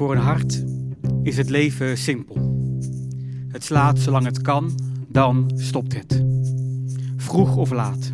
Voor 0.00 0.12
een 0.12 0.22
hart 0.22 0.64
is 1.22 1.36
het 1.36 1.50
leven 1.50 1.98
simpel. 1.98 2.36
Het 3.48 3.64
slaat 3.64 3.98
zolang 3.98 4.24
het 4.24 4.40
kan, 4.40 4.72
dan 5.08 5.50
stopt 5.54 5.94
het. 5.94 6.24
Vroeg 7.16 7.56
of 7.56 7.70
laat. 7.70 8.12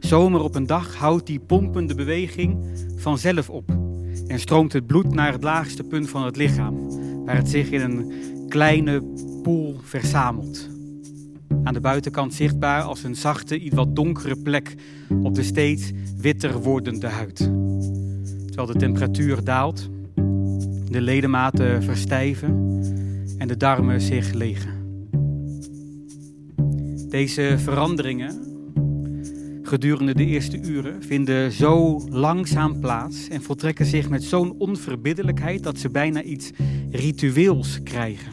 Zomer 0.00 0.40
op 0.40 0.54
een 0.54 0.66
dag 0.66 0.94
houdt 0.94 1.26
die 1.26 1.40
pompende 1.40 1.94
beweging 1.94 2.58
vanzelf 2.96 3.50
op 3.50 3.70
en 4.26 4.40
stroomt 4.40 4.72
het 4.72 4.86
bloed 4.86 5.14
naar 5.14 5.32
het 5.32 5.42
laagste 5.42 5.82
punt 5.82 6.08
van 6.08 6.24
het 6.24 6.36
lichaam, 6.36 6.88
waar 7.24 7.36
het 7.36 7.48
zich 7.48 7.70
in 7.70 7.80
een 7.80 8.12
kleine 8.48 9.02
poel 9.42 9.76
verzamelt. 9.82 10.68
Aan 11.64 11.74
de 11.74 11.80
buitenkant 11.80 12.34
zichtbaar 12.34 12.82
als 12.82 13.02
een 13.02 13.16
zachte, 13.16 13.58
iets 13.58 13.74
wat 13.74 13.96
donkere 13.96 14.36
plek 14.36 14.74
op 15.22 15.34
de 15.34 15.42
steeds 15.42 15.90
witter 16.16 16.60
wordende 16.60 17.08
huid. 17.08 17.36
Terwijl 18.46 18.66
de 18.66 18.78
temperatuur 18.78 19.44
daalt, 19.44 19.90
de 20.90 21.00
ledematen 21.00 21.82
verstijven 21.82 22.80
en 23.38 23.48
de 23.48 23.56
darmen 23.56 24.00
zich 24.00 24.32
legen. 24.32 24.78
Deze 27.08 27.54
veranderingen 27.58 28.48
gedurende 29.62 30.14
de 30.14 30.24
eerste 30.24 30.60
uren 30.60 31.02
vinden 31.02 31.52
zo 31.52 32.00
langzaam 32.08 32.80
plaats 32.80 33.28
en 33.28 33.42
voltrekken 33.42 33.86
zich 33.86 34.08
met 34.08 34.24
zo'n 34.24 34.54
onverbiddelijkheid 34.58 35.62
dat 35.62 35.78
ze 35.78 35.90
bijna 35.90 36.22
iets 36.22 36.50
ritueels 36.90 37.82
krijgen. 37.82 38.32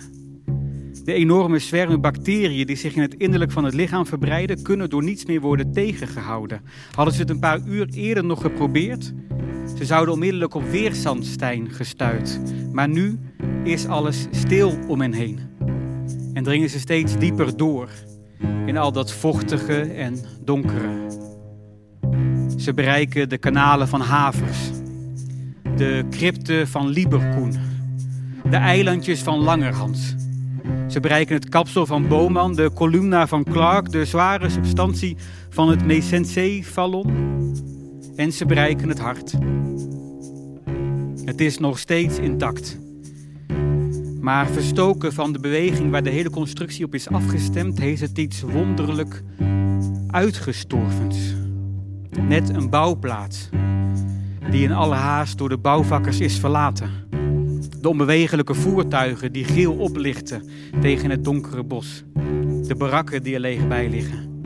De 1.04 1.14
enorme 1.14 1.60
zwermen 1.60 2.02
bacteriën 2.02 2.68
die 2.68 2.76
zich 2.76 2.96
in 2.96 3.02
het 3.02 3.14
innerlijk 3.14 3.52
van 3.52 3.64
het 3.64 3.74
lichaam 3.74 4.06
verbreiden, 4.06 4.62
kunnen 4.62 4.90
door 4.90 5.04
niets 5.04 5.26
meer 5.26 5.42
worden 5.42 5.72
tegengehouden. 5.72 6.62
Hadden 6.92 7.14
ze 7.14 7.22
het 7.22 7.30
een 7.30 7.40
paar 7.40 7.62
uur 7.68 7.88
eerder 7.94 8.26
nog 8.26 8.42
geprobeerd, 8.42 9.14
ze 9.78 9.86
zouden 9.86 10.14
onmiddellijk 10.14 10.54
op 10.54 10.70
weerstand 10.70 11.26
zijn 11.40 11.72
gestuurd. 11.72 12.40
Maar 12.72 12.90
nu 12.90 13.20
is 13.64 13.88
alles 13.88 14.28
stil 14.32 14.78
om 14.88 15.02
hen 15.02 15.14
heen. 15.14 15.40
En 16.34 16.44
dringen 16.44 16.70
ze 16.70 16.80
steeds 16.80 17.18
dieper 17.18 17.58
door 17.58 17.90
in 18.66 18.78
al 18.78 18.92
dat 18.92 19.12
vochtige 19.12 19.82
en 19.82 20.18
donkere. 20.44 20.90
Ze 22.58 22.74
bereiken 22.74 23.30
de 23.30 23.38
kanalen 23.38 23.88
van 23.88 24.02
havers, 24.02 24.70
de 25.76 26.06
crypten 26.10 26.68
van 26.68 26.88
Lieberkoen, 26.88 27.54
de 28.50 28.56
eilandjes 28.56 29.22
van 29.22 29.40
Langerhans. 29.40 30.16
Ze 30.88 31.00
bereiken 31.00 31.36
het 31.36 31.50
kapsel 31.50 31.86
van 31.86 32.08
Boman, 32.08 32.56
de 32.56 32.72
columna 32.74 33.28
van 33.28 33.44
Clark, 33.44 33.92
de 33.92 34.06
zware 34.06 34.50
substantie 34.50 35.18
van 35.50 35.70
het 35.70 35.86
Mesensee-vallon. 35.86 37.36
En 38.18 38.32
ze 38.32 38.46
bereiken 38.46 38.90
het 38.90 39.00
hart. 39.00 39.34
Het 41.26 41.42
is 41.42 41.58
nog 41.58 41.80
steeds 41.80 42.18
intact. 42.18 42.78
Maar 44.22 44.48
verstoken 44.48 45.14
van 45.14 45.34
de 45.34 45.40
beweging 45.40 45.92
waar 45.92 46.04
de 46.04 46.10
hele 46.10 46.30
constructie 46.30 46.86
op 46.86 46.94
is 46.94 47.10
afgestemd, 47.10 47.80
heeft 47.80 48.02
het 48.02 48.18
iets 48.18 48.42
wonderlijk 48.42 49.24
uitgestorvens. 50.08 51.18
Net 52.22 52.50
een 52.50 52.70
bouwplaats 52.70 53.50
die 54.52 54.64
in 54.64 54.72
alle 54.72 54.96
haast 54.96 55.38
door 55.38 55.50
de 55.50 55.58
bouwvakkers 55.58 56.20
is 56.20 56.40
verlaten. 56.40 56.92
De 57.82 57.90
onbewegelijke 57.90 58.54
voertuigen 58.54 59.32
die 59.32 59.44
geel 59.44 59.74
oplichten 59.74 60.50
tegen 60.82 61.10
het 61.10 61.24
donkere 61.24 61.64
bos. 61.64 62.04
De 62.68 62.76
barakken 62.78 63.24
die 63.24 63.34
er 63.34 63.40
leeg 63.40 63.68
bij 63.68 63.90
liggen. 63.90 64.42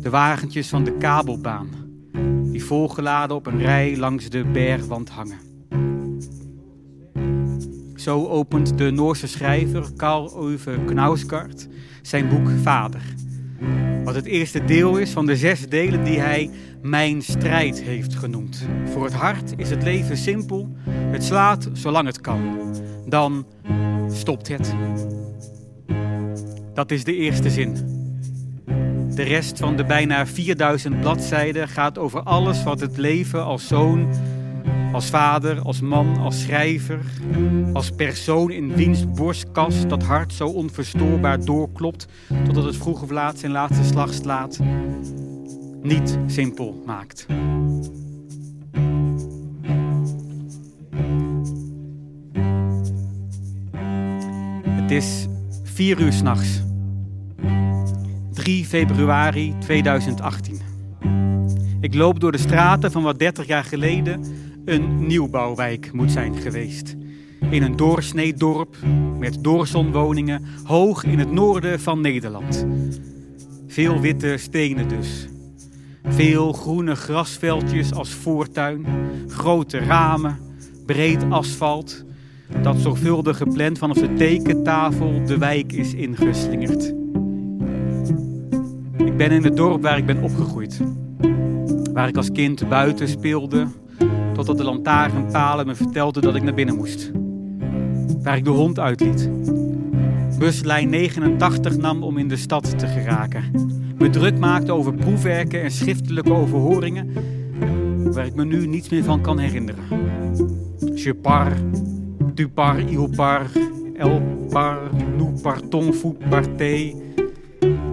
De 0.00 0.10
wagentjes 0.10 0.68
van 0.68 0.84
de 0.84 0.96
kabelbaan 0.96 1.79
volgeladen 2.70 3.36
op 3.36 3.46
een 3.46 3.58
rij 3.58 3.96
langs 3.96 4.28
de 4.28 4.44
bergwand 4.44 5.08
hangen. 5.08 5.38
Zo 7.94 8.26
opent 8.26 8.78
de 8.78 8.90
Noorse 8.90 9.26
schrijver 9.26 9.92
Karl 9.96 10.34
Ove 10.34 10.78
Knausgaard 10.86 11.68
zijn 12.02 12.28
boek 12.28 12.48
Vader. 12.62 13.02
Wat 14.04 14.14
het 14.14 14.24
eerste 14.24 14.64
deel 14.64 14.96
is 14.96 15.10
van 15.10 15.26
de 15.26 15.36
zes 15.36 15.68
delen 15.68 16.04
die 16.04 16.20
hij 16.20 16.50
Mijn 16.82 17.22
strijd 17.22 17.82
heeft 17.82 18.14
genoemd. 18.14 18.68
Voor 18.84 19.04
het 19.04 19.14
hart 19.14 19.52
is 19.56 19.70
het 19.70 19.82
leven 19.82 20.16
simpel. 20.16 20.68
Het 20.88 21.24
slaat 21.24 21.68
zolang 21.72 22.06
het 22.06 22.20
kan. 22.20 22.58
Dan 23.06 23.46
stopt 24.08 24.48
het. 24.48 24.74
Dat 26.74 26.90
is 26.90 27.04
de 27.04 27.14
eerste 27.14 27.50
zin. 27.50 27.99
De 29.14 29.22
rest 29.22 29.58
van 29.58 29.76
de 29.76 29.84
bijna 29.84 30.26
4000 30.26 31.00
bladzijden 31.00 31.68
gaat 31.68 31.98
over 31.98 32.22
alles 32.22 32.62
wat 32.62 32.80
het 32.80 32.96
leven 32.96 33.44
als 33.44 33.66
zoon 33.66 34.08
als 34.92 35.06
vader, 35.06 35.60
als 35.60 35.80
man, 35.80 36.16
als 36.18 36.40
schrijver, 36.40 37.00
als 37.72 37.90
persoon 37.90 38.50
in 38.50 38.74
wiens 38.74 39.12
borstkas 39.12 39.86
dat 39.86 40.02
hart 40.02 40.32
zo 40.32 40.48
onverstoorbaar 40.48 41.44
doorklopt 41.44 42.06
totdat 42.44 42.64
het 42.64 42.76
vroeg 42.76 43.02
of 43.02 43.10
laat 43.10 43.38
zijn 43.38 43.52
laatste 43.52 43.84
slag 43.84 44.14
slaat, 44.14 44.58
niet 45.82 46.18
simpel 46.26 46.82
maakt. 46.86 47.26
Het 54.66 54.90
is 54.90 55.26
vier 55.62 56.00
uur 56.00 56.12
s'nachts. 56.12 56.69
3 58.50 58.64
februari 58.64 59.54
2018. 59.58 60.60
Ik 61.80 61.94
loop 61.94 62.20
door 62.20 62.32
de 62.32 62.38
straten 62.38 62.92
van 62.92 63.02
wat 63.02 63.18
30 63.18 63.46
jaar 63.46 63.64
geleden 63.64 64.24
een 64.64 65.06
nieuwbouwwijk 65.06 65.92
moet 65.92 66.10
zijn 66.10 66.36
geweest. 66.36 66.96
In 67.50 67.62
een 67.62 67.76
doorsnee 67.76 68.34
dorp 68.34 68.76
met 69.18 69.44
doorzonwoningen 69.44 70.44
hoog 70.64 71.04
in 71.04 71.18
het 71.18 71.32
noorden 71.32 71.80
van 71.80 72.00
Nederland. 72.00 72.66
Veel 73.66 74.00
witte 74.00 74.36
stenen 74.36 74.88
dus. 74.88 75.28
Veel 76.04 76.52
groene 76.52 76.94
grasveldjes 76.94 77.92
als 77.92 78.10
voortuin, 78.10 78.86
grote 79.26 79.78
ramen, 79.78 80.38
breed 80.86 81.24
asfalt, 81.28 82.04
dat 82.62 82.78
zorgvuldig 82.78 83.36
gepland 83.36 83.78
vanaf 83.78 83.98
de 83.98 84.14
tekentafel 84.14 85.24
de 85.26 85.38
wijk 85.38 85.72
is 85.72 85.94
ingeslingerd. 85.94 86.99
Ben 89.20 89.30
in 89.30 89.44
het 89.44 89.56
dorp 89.56 89.82
waar 89.82 89.98
ik 89.98 90.06
ben 90.06 90.22
opgegroeid. 90.22 90.80
Waar 91.92 92.08
ik 92.08 92.16
als 92.16 92.32
kind 92.32 92.68
buiten 92.68 93.08
speelde, 93.08 93.66
totdat 94.34 94.56
de 94.56 94.64
lantaarnpalen 94.64 95.66
me 95.66 95.74
vertelden 95.74 96.22
dat 96.22 96.34
ik 96.34 96.42
naar 96.42 96.54
binnen 96.54 96.76
moest. 96.76 97.10
Waar 98.22 98.36
ik 98.36 98.44
de 98.44 98.50
hond 98.50 98.78
uitliet. 98.78 99.30
Buslijn 100.38 100.88
89 100.88 101.76
nam 101.76 102.02
om 102.02 102.18
in 102.18 102.28
de 102.28 102.36
stad 102.36 102.78
te 102.78 102.86
geraken. 102.86 103.44
Me 103.98 104.10
druk 104.10 104.38
maakte 104.38 104.72
over 104.72 104.94
proefwerken 104.94 105.62
en 105.62 105.70
schriftelijke 105.70 106.32
overhoringen, 106.32 107.12
waar 108.12 108.26
ik 108.26 108.34
me 108.34 108.44
nu 108.44 108.66
niets 108.66 108.88
meer 108.88 109.04
van 109.04 109.20
kan 109.20 109.38
herinneren. 109.38 109.84
Je 110.94 111.14
par, 111.14 111.52
tu 112.34 112.48
par, 112.48 112.78
il 112.78 113.08
par, 113.08 113.50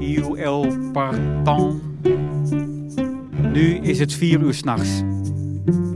il 0.07 0.37
el 0.37 0.91
partant. 0.93 1.81
Nu 3.53 3.77
is 3.81 3.99
het 3.99 4.13
vier 4.13 4.41
uur 4.41 4.53
s'nachts 4.53 5.03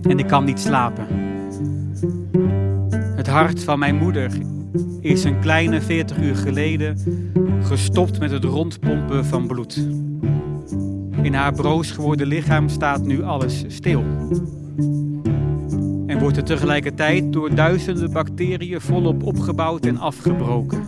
en 0.01 0.19
ik 0.19 0.27
kan 0.27 0.45
niet 0.45 0.59
slapen. 0.59 1.05
Het 3.15 3.27
hart 3.27 3.63
van 3.63 3.79
mijn 3.79 3.95
moeder 3.95 4.31
is 4.99 5.23
een 5.23 5.39
kleine 5.39 5.81
40 5.81 6.17
uur 6.17 6.35
geleden 6.35 6.97
gestopt 7.61 8.19
met 8.19 8.31
het 8.31 8.43
rondpompen 8.43 9.25
van 9.25 9.47
bloed. 9.47 9.87
In 11.21 11.33
haar 11.33 11.53
broos 11.53 11.91
geworden 11.91 12.27
lichaam 12.27 12.69
staat 12.69 13.05
nu 13.05 13.23
alles 13.23 13.63
stil. 13.67 14.03
En 16.05 16.19
wordt 16.19 16.37
er 16.37 16.43
tegelijkertijd 16.43 17.33
door 17.33 17.55
duizenden 17.55 18.11
bacteriën 18.11 18.81
volop 18.81 19.23
opgebouwd 19.23 19.85
en 19.85 19.97
afgebroken. 19.97 20.83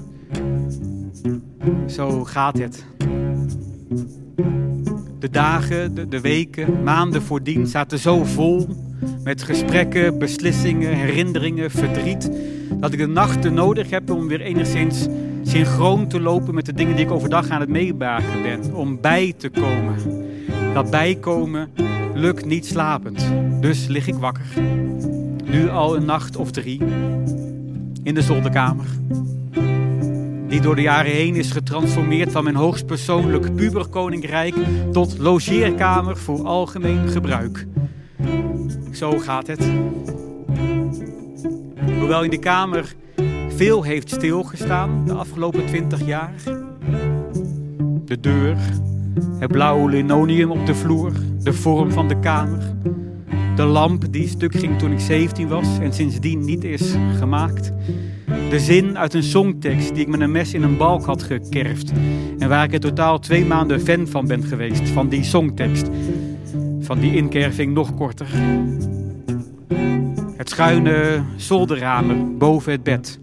Zo 1.88 2.24
gaat 2.24 2.58
het. 2.58 2.93
De 5.20 5.30
dagen, 5.32 6.10
de, 6.10 6.22
weken, 6.22 6.84
maanden 6.84 7.22
voordien 7.22 7.68
zaten 7.68 8.00
zo 8.00 8.24
vol 8.24 8.68
met 9.24 9.44
gesprekken, 9.44 10.18
beslissingen, 10.20 10.94
herinneringen, 10.94 11.72
verdriet. 11.72 12.32
Dat 12.74 12.94
ik 12.94 13.00
de 13.00 13.08
nachten 13.08 13.54
nodig 13.54 13.90
heb 13.90 14.10
om 14.10 14.28
weer 14.28 14.42
enigszins 14.42 15.08
synchroon 15.44 16.08
te 16.08 16.20
lopen 16.20 16.56
met 16.56 16.66
de 16.66 16.74
dingen 16.74 16.96
die 16.96 17.06
ik 17.06 17.12
overdag 17.12 17.50
aan 17.50 17.60
het 17.60 17.70
meebaken 17.70 18.42
ben. 18.42 18.74
Om 18.76 19.02
bij 19.02 19.34
te 19.38 19.50
komen. 19.50 19.96
Dat 20.74 20.90
bijkomen 20.90 21.70
lukt 22.14 22.46
niet 22.46 22.66
slapend. 22.66 23.26
Dus 23.60 23.88
lig 23.88 24.08
ik 24.08 24.16
wakker. 24.16 24.46
Nu 25.44 25.70
al 25.70 25.96
een 25.96 26.06
nacht 26.06 26.36
of 26.36 26.52
drie. 26.52 26.82
In 28.04 28.14
de 28.14 28.22
zolderkamer. 28.22 28.86
Die 30.54 30.62
door 30.62 30.76
de 30.76 30.82
jaren 30.82 31.12
heen 31.12 31.36
is 31.36 31.52
getransformeerd 31.52 32.32
van 32.32 32.44
mijn 32.44 32.56
hoogstpersoonlijk 32.56 33.56
puberkoninkrijk 33.56 34.56
tot 34.92 35.18
logeerkamer 35.18 36.18
voor 36.18 36.46
algemeen 36.46 37.08
gebruik. 37.08 37.66
Zo 38.92 39.18
gaat 39.18 39.48
het. 39.48 39.72
Hoewel 42.00 42.24
in 42.24 42.30
de 42.30 42.40
kamer 42.40 42.94
Veel 43.48 43.84
heeft 43.84 44.10
stilgestaan 44.10 45.06
de 45.06 45.14
afgelopen 45.14 45.66
twintig 45.66 46.06
jaar. 46.06 46.34
De 48.06 48.20
deur, 48.20 48.58
het 49.40 49.52
blauwe 49.52 49.90
linoleum 49.90 50.52
op 50.52 50.66
de 50.66 50.76
vloer, 50.76 51.12
de 51.40 51.54
vorm 51.54 51.92
van 51.92 52.08
de 52.08 52.20
kamer. 52.20 52.76
De 53.56 53.64
lamp 53.64 54.12
die 54.12 54.28
stuk 54.28 54.56
ging 54.56 54.80
toen 54.80 54.92
ik 54.92 55.00
17 55.00 55.48
was 55.48 55.80
en 55.80 55.94
sindsdien 55.94 56.46
niet 56.46 56.64
is 56.64 56.96
gemaakt. 57.18 57.72
De 58.50 58.60
zin 58.60 58.98
uit 58.98 59.14
een 59.14 59.24
songtekst 59.24 59.94
die 59.94 60.04
ik 60.04 60.08
met 60.08 60.20
een 60.20 60.32
mes 60.32 60.54
in 60.54 60.64
een 60.64 60.78
balk 60.78 61.06
had 61.06 61.24
gekerfd. 61.24 61.92
En 62.40 62.50
waar 62.50 62.64
ik 62.64 62.72
in 62.72 62.80
totaal 62.80 63.20
twee 63.20 63.46
maanden 63.46 63.82
fan 63.82 64.08
van 64.08 64.28
ben 64.28 64.44
geweest, 64.44 64.90
van 64.90 65.10
die 65.10 65.24
songtekst. 65.24 65.90
Van 66.80 67.00
die 67.00 67.16
inkerving 67.16 67.74
nog 67.74 67.96
korter. 67.96 68.28
Het 70.38 70.50
schuine 70.50 71.24
zolderramen 71.36 72.38
boven 72.38 72.72
het 72.72 72.84
bed. 72.84 73.20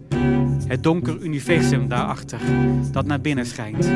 Het 0.67 0.83
donker 0.83 1.17
universum 1.21 1.87
daarachter 1.87 2.39
dat 2.91 3.05
naar 3.05 3.21
binnen 3.21 3.45
schijnt. 3.45 3.91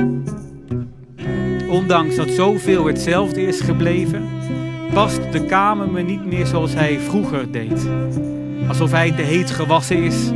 Ondanks 1.69 2.15
dat 2.15 2.29
zoveel 2.29 2.85
hetzelfde 2.85 3.41
is 3.41 3.61
gebleven, 3.61 4.23
past 4.93 5.31
de 5.31 5.45
kamer 5.45 5.89
me 5.89 6.01
niet 6.01 6.25
meer 6.25 6.45
zoals 6.45 6.73
hij 6.73 6.99
vroeger 6.99 7.51
deed. 7.51 7.87
Alsof 8.67 8.91
hij 8.91 9.11
te 9.11 9.21
heet 9.21 9.51
gewassen 9.51 10.03
is. 10.03 10.31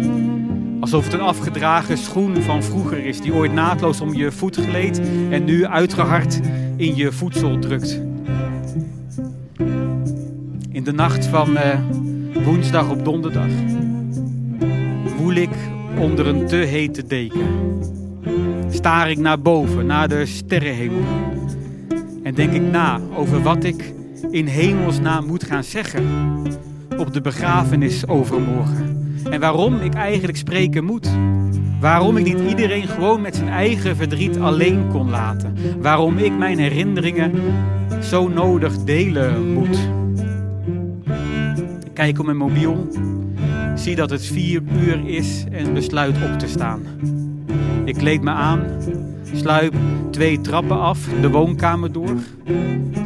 Alsof 0.80 1.04
het 1.04 1.14
een 1.14 1.22
afgedragen 1.22 1.98
schoen 1.98 2.42
van 2.42 2.64
vroeger 2.64 3.06
is 3.06 3.22
die 3.22 3.34
ooit 3.34 3.54
naadloos 3.54 4.02
om 4.02 4.14
je 4.14 4.32
voet 4.32 4.56
gleed 4.56 5.02
en 5.30 5.44
nu 5.44 5.66
uitgehard 5.66 6.40
in 6.76 6.96
je 6.96 7.12
voedsel 7.12 7.60
drukt. 7.60 8.02
In 10.72 10.84
de 10.84 10.92
nacht 10.92 11.26
van 11.26 11.50
uh, 11.52 11.80
woensdag 12.44 12.90
op 12.90 13.06
donderdag 13.06 13.50
woel 15.18 15.34
ik 15.34 15.50
onder 15.98 16.28
een 16.28 16.48
te 16.48 16.56
hete 16.56 17.08
deken. 17.08 17.48
Staar 18.70 19.10
ik 19.10 19.18
naar 19.18 19.42
boven, 19.42 19.86
naar 19.86 20.08
de 20.08 20.26
sterrenhemel. 20.26 21.04
En 22.24 22.34
denk 22.34 22.54
ik 22.54 22.62
na 22.62 23.00
over 23.16 23.42
wat 23.42 23.64
ik 23.64 23.94
in 24.32 24.46
hemelsnaam 24.46 25.26
moet 25.26 25.44
gaan 25.44 25.64
zeggen 25.64 26.04
op 26.98 27.14
de 27.14 27.22
begrafenis 27.22 28.08
overmorgen. 28.08 29.14
En 29.30 29.40
waarom 29.40 29.80
ik 29.80 29.94
eigenlijk 29.94 30.38
spreken 30.38 30.84
moet. 30.84 31.10
Waarom 31.80 32.18
ik 32.18 32.26
niet 32.26 32.50
iedereen 32.50 32.88
gewoon 32.88 33.22
met 33.22 33.36
zijn 33.36 33.50
eigen 33.50 33.96
verdriet 33.96 34.38
alleen 34.38 34.88
kon 34.88 35.10
laten. 35.10 35.56
Waarom 35.82 36.18
ik 36.18 36.38
mijn 36.38 36.60
herinneringen 36.60 37.32
zo 38.02 38.28
nodig 38.28 38.78
delen 38.84 39.54
moet. 39.54 39.80
Ik 41.86 41.94
kijk 41.94 42.20
op 42.20 42.26
mijn 42.26 42.38
mobiel, 42.38 42.88
zie 43.76 43.96
dat 43.96 44.10
het 44.10 44.26
vier 44.26 44.62
uur 44.84 45.08
is 45.08 45.44
en 45.52 45.74
besluit 45.74 46.16
op 46.32 46.40
te 46.40 46.48
staan. 46.48 46.82
Ik 47.90 47.96
kleed 47.96 48.22
me 48.22 48.30
aan, 48.30 48.64
sluip 49.34 49.74
twee 50.12 50.42
trappen 50.42 50.80
af, 50.80 51.00
de 51.22 51.30
woonkamer 51.30 51.92
door. 51.92 52.16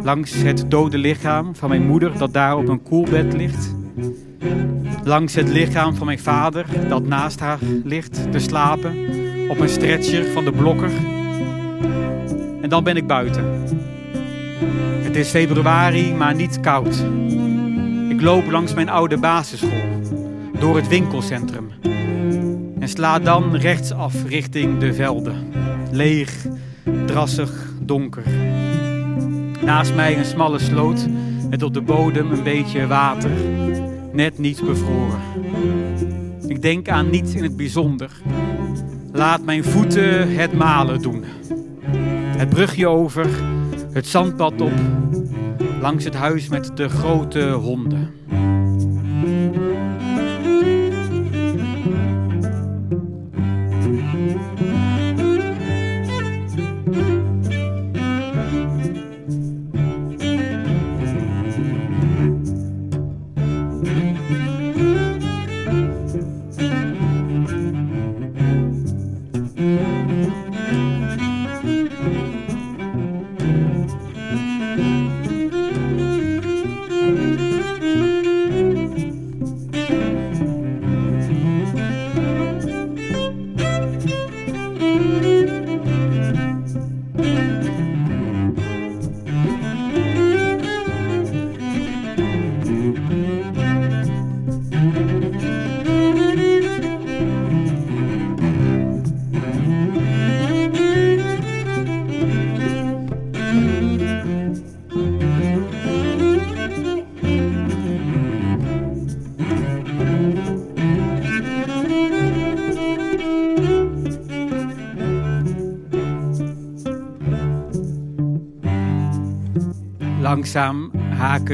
Langs 0.03 0.33
het 0.33 0.65
dode 0.68 0.97
lichaam 0.97 1.56
van 1.56 1.69
mijn 1.69 1.88
moeder 1.88 2.18
dat 2.18 2.33
daar 2.33 2.57
op 2.57 2.68
een 2.68 2.83
koelbed 2.83 3.33
ligt. 3.33 3.75
Langs 5.03 5.35
het 5.35 5.50
lichaam 5.50 5.95
van 5.95 6.06
mijn 6.06 6.19
vader 6.19 6.65
dat 6.89 7.07
naast 7.07 7.39
haar 7.39 7.59
ligt 7.83 8.31
te 8.31 8.39
slapen 8.39 8.95
op 9.50 9.59
een 9.59 9.69
stretcher 9.69 10.25
van 10.25 10.45
de 10.45 10.51
blokker. 10.51 10.91
En 12.62 12.69
dan 12.69 12.83
ben 12.83 12.97
ik 12.97 13.07
buiten. 13.07 13.63
Het 15.01 15.15
is 15.15 15.29
februari, 15.29 16.13
maar 16.13 16.36
niet 16.36 16.59
koud. 16.59 17.06
Ik 18.09 18.21
loop 18.21 18.51
langs 18.51 18.74
mijn 18.74 18.89
oude 18.89 19.18
basisschool, 19.18 20.01
door 20.59 20.75
het 20.75 20.88
winkelcentrum 20.88 21.71
en 22.83 22.89
sla 22.89 23.19
dan 23.19 23.56
rechtsaf 23.56 24.13
richting 24.27 24.80
de 24.80 24.94
velden. 24.94 25.51
Leeg, 25.91 26.45
drassig, 27.06 27.71
donker. 27.81 28.24
Naast 29.62 29.95
mij 29.95 30.18
een 30.18 30.25
smalle 30.25 30.59
sloot 30.59 31.07
met 31.50 31.63
op 31.63 31.74
de 31.74 31.81
bodem 31.81 32.31
een 32.31 32.44
beetje 32.44 32.88
water, 32.88 33.31
net 34.12 34.38
niet 34.38 34.65
bevroren. 34.65 35.19
Ik 36.47 36.62
denk 36.62 36.89
aan 36.89 37.09
niets 37.09 37.33
in 37.33 37.44
het 37.44 37.56
bijzonder. 37.56 38.12
Laat 39.12 39.41
mijn 39.44 39.63
voeten 39.63 40.36
het 40.36 40.53
malen 40.53 41.01
doen. 41.01 41.24
Het 42.38 42.50
brugje 42.50 42.88
over, 42.88 43.27
het 43.94 44.07
zandpad 44.07 44.62
op, 44.62 44.79
langs 45.81 46.03
het 46.03 46.15
huis 46.15 46.47
met 46.47 46.77
de 46.77 46.89
grote 46.89 47.50
honden. 47.50 48.23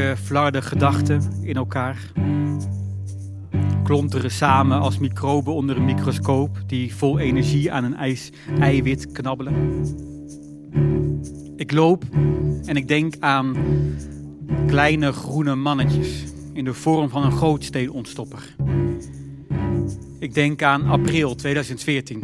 Haken 0.10 0.25
flarde 0.25 0.62
gedachten 0.62 1.22
in 1.42 1.56
elkaar. 1.56 2.12
Klonteren 3.84 4.32
samen 4.32 4.80
als 4.80 4.98
microben 4.98 5.54
onder 5.54 5.78
een 5.78 5.86
microscoop 5.86 6.58
die 6.68 6.96
vol 6.96 7.20
energie 7.20 7.72
aan 7.72 7.84
een 7.84 7.96
ijs, 7.96 8.32
eiwit 8.60 9.12
knabbelen. 9.12 9.54
Ik 11.56 11.72
loop 11.72 12.04
en 12.66 12.75
ik 12.75 12.88
denk 12.88 13.13
aan 13.20 13.56
kleine 14.68 15.12
groene 15.12 15.56
mannetjes 15.56 16.24
in 16.54 16.63
de 16.63 16.74
vorm 16.74 17.10
van 17.10 17.24
een 17.24 17.32
grootsteenontstopper. 17.32 18.56
Ik 20.20 20.34
denk 20.34 20.63
aan 20.63 20.88
april 20.88 21.36
2014. 21.36 22.24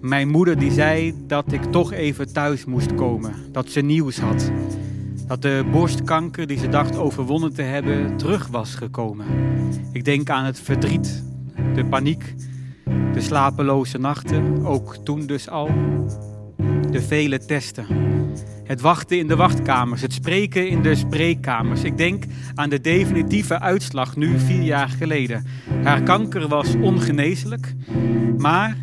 Mijn 0.00 0.28
moeder 0.28 0.58
die 0.58 0.72
zei 0.72 1.14
dat 1.26 1.52
ik 1.52 1.62
toch 1.62 1.92
even 1.92 2.32
thuis 2.32 2.64
moest 2.64 2.94
komen, 2.94 3.34
dat 3.52 3.70
ze 3.70 3.80
nieuws 3.80 4.18
had. 4.18 4.50
Dat 5.32 5.42
de 5.42 5.64
borstkanker 5.70 6.46
die 6.46 6.58
ze 6.58 6.68
dacht 6.68 6.96
overwonnen 6.96 7.54
te 7.54 7.62
hebben 7.62 8.16
terug 8.16 8.46
was 8.46 8.74
gekomen. 8.74 9.26
Ik 9.92 10.04
denk 10.04 10.30
aan 10.30 10.44
het 10.44 10.60
verdriet, 10.60 11.24
de 11.74 11.84
paniek, 11.84 12.34
de 13.12 13.20
slapeloze 13.20 13.98
nachten, 13.98 14.66
ook 14.66 14.96
toen 14.96 15.26
dus 15.26 15.48
al. 15.48 15.70
De 16.90 17.02
vele 17.02 17.38
testen. 17.38 17.86
Het 18.64 18.80
wachten 18.80 19.18
in 19.18 19.28
de 19.28 19.36
wachtkamers, 19.36 20.02
het 20.02 20.12
spreken 20.12 20.68
in 20.68 20.82
de 20.82 20.94
spreekkamers. 20.94 21.82
Ik 21.82 21.96
denk 21.96 22.24
aan 22.54 22.70
de 22.70 22.80
definitieve 22.80 23.60
uitslag 23.60 24.16
nu 24.16 24.38
vier 24.38 24.62
jaar 24.62 24.88
geleden. 24.88 25.46
Haar 25.82 26.02
kanker 26.02 26.48
was 26.48 26.74
ongeneeslijk, 26.74 27.74
maar 28.36 28.76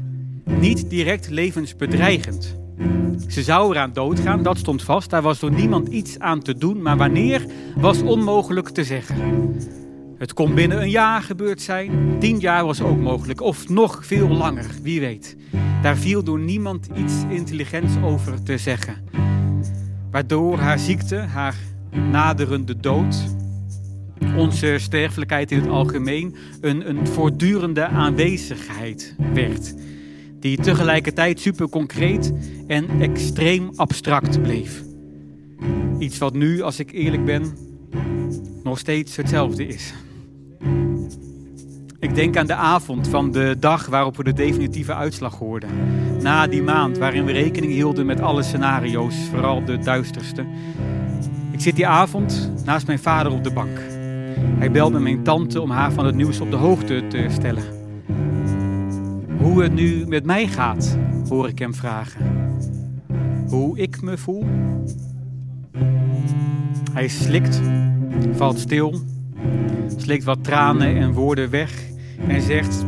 niet 0.46 0.90
direct 0.90 1.30
levensbedreigend. 1.30 2.58
Ze 3.28 3.44
zou 3.44 3.72
eraan 3.72 3.94
doodgaan, 3.94 4.44
dat 4.44 4.58
stond 4.58 4.84
vast. 4.84 5.10
Daar 5.10 5.22
was 5.22 5.40
door 5.40 5.52
niemand 5.52 5.88
iets 5.88 6.20
aan 6.20 6.40
te 6.40 6.58
doen, 6.58 6.82
maar 6.82 6.98
wanneer 6.98 7.46
was 7.76 8.02
onmogelijk 8.02 8.70
te 8.70 8.84
zeggen. 8.84 9.16
Het 10.18 10.34
kon 10.34 10.54
binnen 10.54 10.82
een 10.82 10.90
jaar 10.90 11.22
gebeurd 11.22 11.62
zijn, 11.62 12.16
tien 12.20 12.40
jaar 12.40 12.66
was 12.66 12.82
ook 12.82 12.98
mogelijk, 12.98 13.42
of 13.42 13.70
nog 13.70 14.06
veel 14.06 14.28
langer, 14.28 14.66
wie 14.82 15.00
weet. 15.00 15.38
Daar 15.82 15.98
viel 15.98 16.24
door 16.24 16.40
niemand 16.40 16.90
iets 16.96 17.14
intelligents 17.30 17.94
over 18.04 18.44
te 18.44 18.58
zeggen. 18.58 18.96
Waardoor 20.12 20.58
haar 20.58 20.80
ziekte, 20.80 21.16
haar 21.16 21.56
naderende 22.12 22.80
dood, 22.80 23.16
onze 24.38 24.76
sterfelijkheid 24.78 25.52
in 25.52 25.60
het 25.60 25.70
algemeen 25.70 26.36
een, 26.62 26.90
een 26.90 27.08
voortdurende 27.08 27.86
aanwezigheid 27.86 29.16
werd. 29.34 29.76
Die 30.40 30.58
tegelijkertijd 30.58 31.40
super 31.40 31.70
concreet 31.70 32.34
en 32.68 33.02
extreem 33.02 33.70
abstract 33.76 34.42
bleef. 34.42 34.84
Iets 36.00 36.18
wat 36.18 36.34
nu, 36.34 36.62
als 36.62 36.80
ik 36.80 36.92
eerlijk 36.92 37.26
ben, 37.26 37.58
nog 38.64 38.80
steeds 38.80 39.16
hetzelfde 39.16 39.68
is. 39.68 39.94
Ik 42.00 42.16
denk 42.16 42.38
aan 42.38 42.48
de 42.48 42.54
avond 42.54 43.08
van 43.08 43.32
de 43.32 43.56
dag 43.60 43.86
waarop 43.86 44.18
we 44.18 44.24
de 44.24 44.34
definitieve 44.34 44.94
uitslag 44.94 45.38
hoorden. 45.38 45.70
Na 46.22 46.48
die 46.48 46.62
maand 46.62 46.98
waarin 46.98 47.26
we 47.26 47.32
rekening 47.32 47.72
hielden 47.72 48.06
met 48.06 48.22
alle 48.22 48.44
scenario's, 48.44 49.16
vooral 49.30 49.66
de 49.66 49.78
duisterste. 49.78 50.46
Ik 51.52 51.60
zit 51.60 51.76
die 51.76 51.88
avond 51.88 52.52
naast 52.66 52.88
mijn 52.88 53.00
vader 53.00 53.32
op 53.32 53.44
de 53.44 53.54
bank. 53.54 53.80
Hij 54.60 54.72
belt 54.72 54.92
met 54.92 55.02
mijn 55.02 55.24
tante 55.24 55.62
om 55.62 55.72
haar 55.72 55.92
van 55.92 56.06
het 56.06 56.16
nieuws 56.16 56.40
op 56.40 56.52
de 56.52 56.58
hoogte 56.58 57.04
te 57.08 57.26
stellen. 57.30 57.79
Hoe 59.40 59.64
het 59.64 59.74
nu 59.74 60.08
met 60.08 60.26
mij 60.26 60.48
gaat, 60.48 60.98
hoor 61.30 61.48
ik 61.48 61.60
hem 61.60 61.74
vragen. 61.74 62.56
Hoe 63.48 63.78
ik 63.78 64.02
me 64.02 64.18
voel? 64.18 64.46
Hij 66.94 67.08
slikt, 67.08 67.62
valt 68.32 68.60
stil, 68.60 69.02
slikt 69.98 70.24
wat 70.24 70.44
tranen 70.44 70.96
en 70.96 71.14
woorden 71.14 71.50
weg 71.50 71.84
en 72.28 72.42
zegt: 72.42 72.86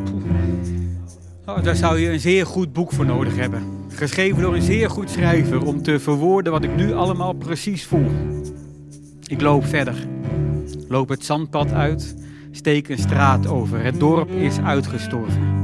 oh, 1.45 1.63
Daar 1.63 1.75
zou 1.75 1.99
je 1.99 2.09
een 2.09 2.19
zeer 2.19 2.45
goed 2.45 2.73
boek 2.73 2.91
voor 2.91 3.05
nodig 3.05 3.35
hebben. 3.35 3.63
Geschreven 3.89 4.41
door 4.41 4.55
een 4.55 4.61
zeer 4.61 4.89
goed 4.89 5.09
schrijver 5.09 5.65
om 5.65 5.81
te 5.81 5.99
verwoorden 5.99 6.51
wat 6.51 6.63
ik 6.63 6.75
nu 6.75 6.93
allemaal 6.93 7.33
precies 7.33 7.85
voel. 7.85 8.11
Ik 9.27 9.41
loop 9.41 9.65
verder. 9.65 9.95
Loop 10.87 11.09
het 11.09 11.25
zandpad 11.25 11.71
uit, 11.71 12.15
steek 12.51 12.89
een 12.89 12.97
straat 12.97 13.47
over. 13.47 13.83
Het 13.83 13.99
dorp 13.99 14.31
is 14.31 14.59
uitgestorven. 14.59 15.61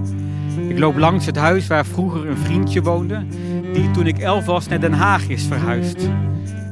Ik 0.67 0.79
loop 0.79 0.97
langs 0.97 1.25
het 1.25 1.35
huis 1.35 1.67
waar 1.67 1.85
vroeger 1.85 2.27
een 2.27 2.37
vriendje 2.37 2.81
woonde, 2.81 3.25
die 3.73 3.91
toen 3.91 4.07
ik 4.07 4.17
elf 4.17 4.45
was 4.45 4.67
naar 4.67 4.79
Den 4.79 4.93
Haag 4.93 5.27
is 5.27 5.43
verhuisd. 5.43 6.09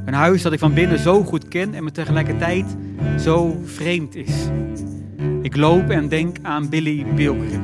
Een 0.05 0.13
huis 0.13 0.41
dat 0.41 0.53
ik 0.53 0.59
van 0.59 0.73
binnen 0.73 0.99
zo 0.99 1.23
goed 1.23 1.47
ken 1.47 1.73
en 1.73 1.83
me 1.83 1.91
tegelijkertijd 1.91 2.75
zo 3.19 3.61
vreemd 3.63 4.15
is. 4.15 4.47
Ik 5.41 5.55
loop 5.55 5.89
en 5.89 6.07
denk 6.07 6.37
aan 6.41 6.69
Billy 6.69 7.05
Pilgrim. 7.15 7.63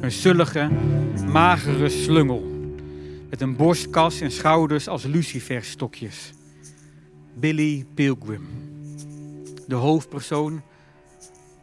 Een 0.00 0.12
zullige, 0.12 0.70
magere 1.26 1.88
slungel. 1.88 2.52
Met 3.30 3.40
een 3.40 3.56
borstkas 3.56 4.20
en 4.20 4.30
schouders 4.30 4.88
als 4.88 5.04
luciferstokjes. 5.04 6.32
Billy 7.34 7.86
Pilgrim. 7.94 8.46
De 9.66 9.74
hoofdpersoon 9.74 10.62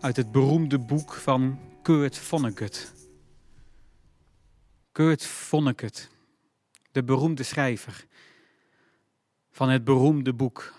uit 0.01 0.15
het 0.15 0.31
beroemde 0.31 0.79
boek 0.79 1.13
van 1.13 1.57
Kurt 1.81 2.17
Vonnegut. 2.17 3.00
Kurt 4.91 5.25
Vonnegut, 5.25 6.09
de 6.91 7.03
beroemde 7.03 7.43
schrijver 7.43 8.05
van 9.51 9.69
het 9.69 9.83
beroemde 9.83 10.33
boek 10.33 10.73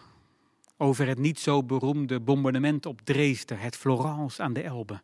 over 0.77 1.07
het 1.07 1.19
niet 1.19 1.39
zo 1.39 1.63
beroemde 1.63 2.21
bombardement 2.21 2.87
op 2.87 3.01
Dresden, 3.05 3.59
het 3.59 3.77
Florence 3.77 4.43
aan 4.43 4.53
de 4.53 4.63
Elbe. 4.63 5.03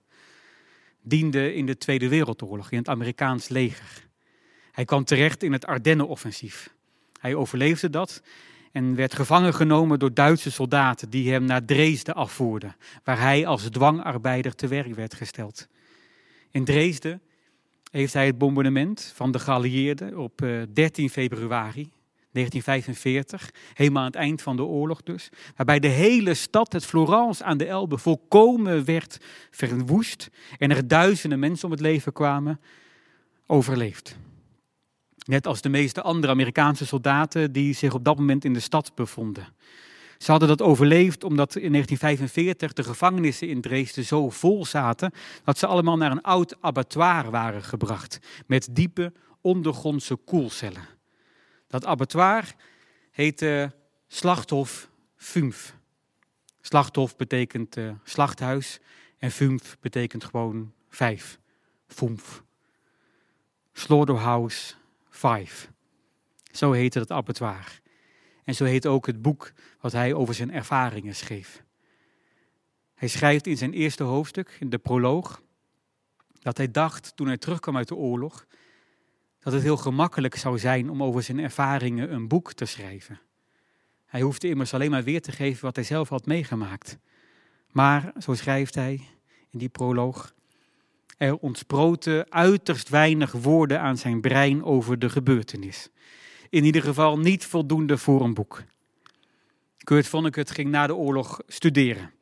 Diende 1.02 1.54
in 1.54 1.66
de 1.66 1.78
Tweede 1.78 2.08
Wereldoorlog 2.08 2.70
in 2.70 2.78
het 2.78 2.88
Amerikaans 2.88 3.48
leger. 3.48 4.08
Hij 4.72 4.84
kwam 4.84 5.04
terecht 5.04 5.42
in 5.42 5.52
het 5.52 5.66
Ardennenoffensief. 5.66 6.74
Hij 7.20 7.34
overleefde 7.34 7.90
dat 7.90 8.22
en 8.72 8.94
werd 8.94 9.14
gevangen 9.14 9.54
genomen 9.54 9.98
door 9.98 10.14
Duitse 10.14 10.50
soldaten 10.50 11.10
die 11.10 11.32
hem 11.32 11.44
naar 11.44 11.64
Dresden 11.64 12.14
afvoerden, 12.14 12.76
waar 13.04 13.20
hij 13.20 13.46
als 13.46 13.62
dwangarbeider 13.62 14.54
te 14.54 14.66
werk 14.66 14.94
werd 14.94 15.14
gesteld. 15.14 15.68
In 16.50 16.64
Dresden 16.64 17.22
heeft 17.90 18.12
hij 18.12 18.26
het 18.26 18.38
bombardement 18.38 19.12
van 19.14 19.30
de 19.32 19.38
geallieerden 19.38 20.18
op 20.18 20.38
13 20.72 21.04
eh, 21.04 21.10
februari 21.10 21.90
1945, 22.32 23.50
helemaal 23.74 24.02
aan 24.02 24.08
het 24.08 24.16
eind 24.16 24.42
van 24.42 24.56
de 24.56 24.62
oorlog 24.62 25.02
dus, 25.02 25.28
waarbij 25.56 25.78
de 25.78 25.88
hele 25.88 26.34
stad, 26.34 26.72
het 26.72 26.84
Florence 26.84 27.44
aan 27.44 27.58
de 27.58 27.66
Elbe, 27.66 27.98
volkomen 27.98 28.84
werd 28.84 29.18
verwoest 29.50 30.28
en 30.58 30.70
er 30.70 30.88
duizenden 30.88 31.38
mensen 31.38 31.64
om 31.64 31.70
het 31.70 31.80
leven 31.80 32.12
kwamen, 32.12 32.60
overleefd. 33.46 34.16
Net 35.26 35.46
als 35.46 35.60
de 35.60 35.68
meeste 35.68 36.02
andere 36.02 36.32
Amerikaanse 36.32 36.86
soldaten 36.86 37.52
die 37.52 37.74
zich 37.74 37.94
op 37.94 38.04
dat 38.04 38.18
moment 38.18 38.44
in 38.44 38.52
de 38.52 38.60
stad 38.60 38.94
bevonden. 38.94 39.48
Ze 40.18 40.30
hadden 40.30 40.48
dat 40.48 40.62
overleefd 40.62 41.24
omdat 41.24 41.56
in 41.56 41.72
1945 41.72 42.72
de 42.72 42.82
gevangenissen 42.82 43.48
in 43.48 43.60
Dresden 43.60 44.04
zo 44.04 44.30
vol 44.30 44.66
zaten 44.66 45.12
dat 45.44 45.58
ze 45.58 45.66
allemaal 45.66 45.96
naar 45.96 46.10
een 46.10 46.22
oud 46.22 46.56
abattoir 46.60 47.30
waren 47.30 47.62
gebracht 47.62 48.18
met 48.46 48.68
diepe 48.70 49.12
ondergrondse 49.40 50.16
koelcellen. 50.16 50.86
Dat 51.66 51.84
abattoir 51.84 52.54
heette 53.10 53.72
Slachthof 54.06 54.90
Fumf. 55.16 55.76
Slachthof 56.60 57.16
betekent 57.16 57.76
uh, 57.76 57.90
slachthuis 58.04 58.78
en 59.18 59.30
Fumf 59.30 59.76
betekent 59.80 60.24
gewoon 60.24 60.72
vijf. 60.88 61.38
Fumf. 61.86 62.42
Slaughterhouse 63.72 64.74
5. 65.10 65.70
Zo 66.52 66.72
heette 66.72 66.98
dat 66.98 67.10
abattoir. 67.10 67.80
En 68.48 68.54
zo 68.54 68.64
heet 68.64 68.86
ook 68.86 69.06
het 69.06 69.22
boek 69.22 69.52
wat 69.80 69.92
hij 69.92 70.14
over 70.14 70.34
zijn 70.34 70.52
ervaringen 70.52 71.14
schreef. 71.14 71.62
Hij 72.94 73.08
schrijft 73.08 73.46
in 73.46 73.56
zijn 73.56 73.72
eerste 73.72 74.02
hoofdstuk, 74.02 74.56
in 74.60 74.70
de 74.70 74.78
proloog, 74.78 75.42
dat 76.40 76.56
hij 76.56 76.70
dacht 76.70 77.16
toen 77.16 77.26
hij 77.26 77.36
terugkwam 77.36 77.76
uit 77.76 77.88
de 77.88 77.94
oorlog 77.94 78.46
dat 79.38 79.52
het 79.52 79.62
heel 79.62 79.76
gemakkelijk 79.76 80.34
zou 80.34 80.58
zijn 80.58 80.90
om 80.90 81.02
over 81.02 81.22
zijn 81.22 81.38
ervaringen 81.38 82.12
een 82.12 82.28
boek 82.28 82.52
te 82.52 82.64
schrijven. 82.64 83.20
Hij 84.06 84.20
hoefde 84.20 84.48
immers 84.48 84.74
alleen 84.74 84.90
maar 84.90 85.04
weer 85.04 85.22
te 85.22 85.32
geven 85.32 85.64
wat 85.64 85.76
hij 85.76 85.84
zelf 85.84 86.08
had 86.08 86.26
meegemaakt. 86.26 86.98
Maar, 87.70 88.12
zo 88.18 88.34
schrijft 88.34 88.74
hij 88.74 89.00
in 89.50 89.58
die 89.58 89.68
proloog, 89.68 90.34
er 91.16 91.36
ontsproten 91.36 92.32
uiterst 92.32 92.88
weinig 92.88 93.32
woorden 93.32 93.80
aan 93.80 93.96
zijn 93.96 94.20
brein 94.20 94.64
over 94.64 94.98
de 94.98 95.10
gebeurtenis. 95.10 95.90
In 96.50 96.64
ieder 96.64 96.82
geval 96.82 97.18
niet 97.18 97.46
voldoende 97.46 97.98
voor 97.98 98.20
een 98.20 98.34
boek. 98.34 98.62
Kurt 99.78 100.06
Vonnegut 100.06 100.50
ging 100.50 100.70
na 100.70 100.86
de 100.86 100.94
oorlog 100.94 101.40
studeren. 101.46 102.12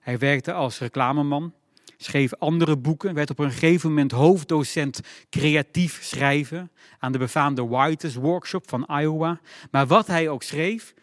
Hij 0.00 0.18
werkte 0.18 0.52
als 0.52 0.78
reclameman 0.78 1.52
schreef 1.96 2.34
andere 2.34 2.76
boeken, 2.76 3.14
werd 3.14 3.30
op 3.30 3.38
een 3.38 3.50
gegeven 3.50 3.88
moment 3.88 4.10
hoofddocent 4.10 5.00
creatief 5.30 6.02
schrijven 6.02 6.70
aan 6.98 7.12
de 7.12 7.18
befaamde 7.18 7.66
Whites 7.66 8.14
Workshop 8.14 8.68
van 8.68 8.88
Iowa. 9.00 9.40
Maar 9.70 9.86
wat 9.86 10.06
hij 10.06 10.28
ook 10.28 10.42
schreef, 10.42 10.94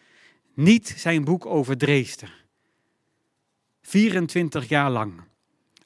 niet 0.54 0.94
zijn 0.96 1.24
boek 1.24 1.46
over 1.46 1.76
Dresden. 1.76 2.28
24 3.82 4.68
jaar 4.68 4.90
lang 4.90 5.22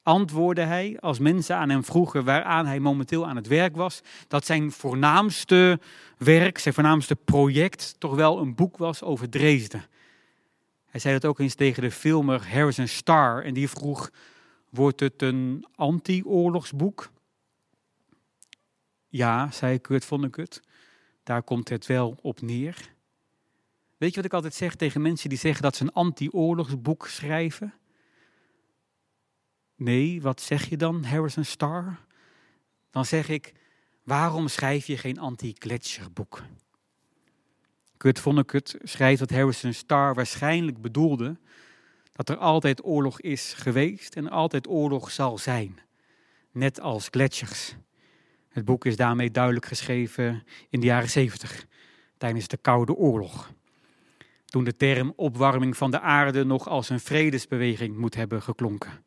antwoordde 0.07 0.62
hij 0.62 0.97
als 1.00 1.19
mensen 1.19 1.57
aan 1.57 1.69
hem 1.69 1.85
vroegen 1.85 2.25
waaraan 2.25 2.67
hij 2.67 2.81
momenteel 2.81 3.26
aan 3.26 3.37
het 3.37 3.47
werk 3.47 3.76
was, 3.76 4.03
dat 4.29 4.47
zijn 4.47 4.73
voornaamste 4.73 5.81
werk, 6.16 6.58
zijn 6.58 6.75
voornaamste 6.75 7.16
project 7.16 7.94
toch 7.99 8.14
wel 8.14 8.38
een 8.38 8.54
boek 8.54 8.76
was 8.76 9.02
over 9.02 9.28
Dresden. 9.28 9.85
Hij 10.87 11.00
zei 11.00 11.14
dat 11.14 11.30
ook 11.30 11.38
eens 11.38 11.54
tegen 11.54 11.82
de 11.82 11.90
filmer 11.90 12.49
Harrison 12.52 12.88
Starr 12.88 13.44
en 13.44 13.54
die 13.54 13.68
vroeg 13.68 14.11
Wordt 14.76 15.00
het 15.00 15.23
een 15.23 15.66
anti-oorlogsboek? 15.75 17.11
Ja, 19.08 19.50
zei 19.50 19.78
Kurt 19.78 20.04
Vonnegut. 20.04 20.61
Daar 21.23 21.42
komt 21.42 21.68
het 21.68 21.87
wel 21.87 22.18
op 22.23 22.40
neer. 22.40 22.94
Weet 23.96 24.11
je 24.11 24.16
wat 24.16 24.25
ik 24.25 24.32
altijd 24.32 24.54
zeg 24.54 24.75
tegen 24.75 25.02
mensen 25.02 25.28
die 25.28 25.38
zeggen 25.38 25.62
dat 25.62 25.76
ze 25.76 25.82
een 25.82 25.92
anti-oorlogsboek 25.92 27.06
schrijven? 27.06 27.75
Nee, 29.76 30.23
wat 30.23 30.40
zeg 30.40 30.68
je 30.68 30.76
dan, 30.76 31.04
Harrison 31.04 31.44
Starr? 31.44 31.99
Dan 32.90 33.04
zeg 33.04 33.28
ik, 33.28 33.52
waarom 34.07 34.49
schrijf 34.49 34.87
je 34.87 34.97
geen 34.97 35.19
anti-gletscherboek? 35.19 36.43
Kurt 37.97 38.21
Vonnegut 38.21 38.77
schrijft 38.83 39.19
dat 39.19 39.31
Harrison 39.31 39.73
Starr 39.73 40.15
waarschijnlijk 40.15 40.81
bedoelde 40.81 41.39
dat 42.13 42.29
er 42.29 42.37
altijd 42.37 42.85
oorlog 42.85 43.21
is 43.21 43.55
geweest 43.55 44.17
en 44.17 44.31
altijd 44.31 44.69
oorlog 44.69 45.11
zal 45.11 45.39
zijn. 45.39 45.79
Net 46.53 46.81
als 46.81 47.09
gletsjers. 47.11 47.75
Het 48.49 48.65
boek 48.65 48.85
is 48.85 48.97
daarmee 48.97 49.31
duidelijk 49.31 49.67
geschreven 49.67 50.45
in 50.71 50.81
de 50.81 50.87
jaren 50.87 51.11
70, 51.11 51.67
tijdens 52.19 52.49
de 52.49 52.57
Koude 52.57 52.95
Oorlog. 52.95 53.53
Toen 54.45 54.65
de 54.65 54.77
term 54.77 55.13
opwarming 55.17 55.77
van 55.77 55.91
de 55.91 56.01
aarde 56.01 56.45
nog 56.45 56.69
als 56.69 56.89
een 56.89 57.01
vredesbeweging 57.01 57.97
moet 57.97 58.15
hebben 58.15 58.43
geklonken. 58.43 59.05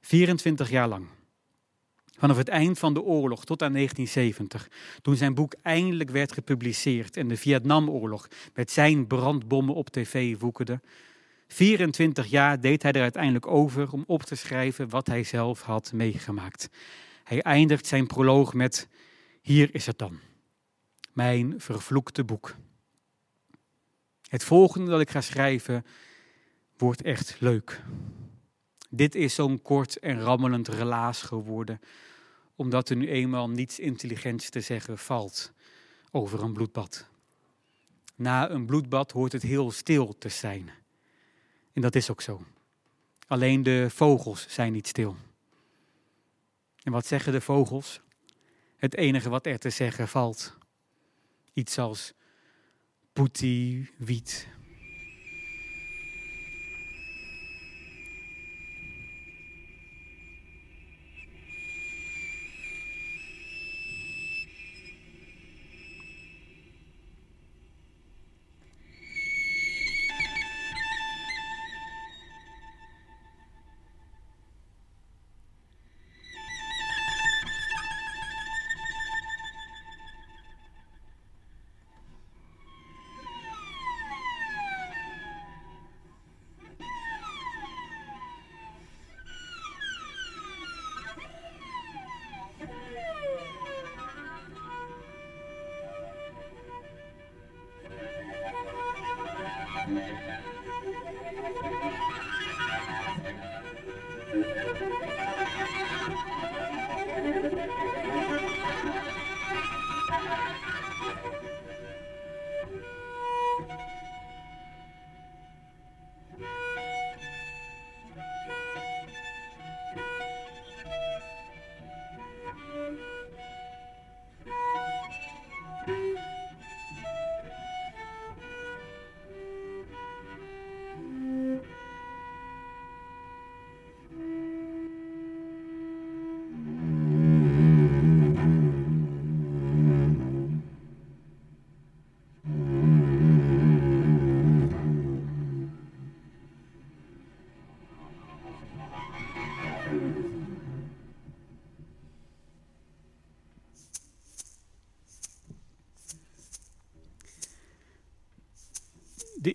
24 0.00 0.70
jaar 0.70 0.88
lang. 0.88 1.17
Vanaf 2.18 2.36
het 2.36 2.48
eind 2.48 2.78
van 2.78 2.94
de 2.94 3.02
oorlog 3.02 3.44
tot 3.44 3.62
aan 3.62 3.72
1970, 3.72 4.68
toen 5.02 5.16
zijn 5.16 5.34
boek 5.34 5.54
eindelijk 5.62 6.10
werd 6.10 6.32
gepubliceerd 6.32 7.16
en 7.16 7.28
de 7.28 7.36
Vietnamoorlog 7.36 8.28
met 8.54 8.70
zijn 8.70 9.06
brandbommen 9.06 9.74
op 9.74 9.88
tv 9.88 10.38
woekerde, 10.38 10.80
24 11.48 12.26
jaar 12.26 12.60
deed 12.60 12.82
hij 12.82 12.92
er 12.92 13.02
uiteindelijk 13.02 13.46
over 13.46 13.92
om 13.92 14.04
op 14.06 14.22
te 14.22 14.34
schrijven 14.34 14.88
wat 14.88 15.06
hij 15.06 15.24
zelf 15.24 15.62
had 15.62 15.92
meegemaakt. 15.92 16.68
Hij 17.24 17.42
eindigt 17.42 17.86
zijn 17.86 18.06
proloog 18.06 18.54
met: 18.54 18.88
Hier 19.42 19.74
is 19.74 19.86
het 19.86 19.98
dan, 19.98 20.18
mijn 21.12 21.54
vervloekte 21.60 22.24
boek. 22.24 22.54
Het 24.28 24.44
volgende 24.44 24.90
dat 24.90 25.00
ik 25.00 25.10
ga 25.10 25.20
schrijven 25.20 25.84
wordt 26.76 27.02
echt 27.02 27.36
leuk. 27.38 27.82
Dit 28.90 29.14
is 29.14 29.34
zo'n 29.34 29.62
kort 29.62 29.98
en 29.98 30.20
rammelend 30.20 30.68
relaas 30.68 31.22
geworden, 31.22 31.80
omdat 32.58 32.88
er 32.88 32.96
nu 32.96 33.08
eenmaal 33.08 33.50
niets 33.50 33.78
intelligents 33.78 34.50
te 34.50 34.60
zeggen 34.60 34.98
valt 34.98 35.52
over 36.10 36.42
een 36.42 36.52
bloedbad. 36.52 37.06
Na 38.14 38.50
een 38.50 38.66
bloedbad 38.66 39.12
hoort 39.12 39.32
het 39.32 39.42
heel 39.42 39.70
stil 39.70 40.18
te 40.18 40.28
zijn. 40.28 40.70
En 41.72 41.82
dat 41.82 41.94
is 41.94 42.10
ook 42.10 42.20
zo. 42.20 42.42
Alleen 43.26 43.62
de 43.62 43.86
vogels 43.90 44.46
zijn 44.48 44.72
niet 44.72 44.86
stil. 44.86 45.16
En 46.82 46.92
wat 46.92 47.06
zeggen 47.06 47.32
de 47.32 47.40
vogels? 47.40 48.00
Het 48.76 48.94
enige 48.94 49.28
wat 49.28 49.46
er 49.46 49.58
te 49.58 49.70
zeggen 49.70 50.08
valt. 50.08 50.58
Iets 51.52 51.78
als 51.78 52.12
poetie, 53.12 53.90
wiet, 53.96 54.48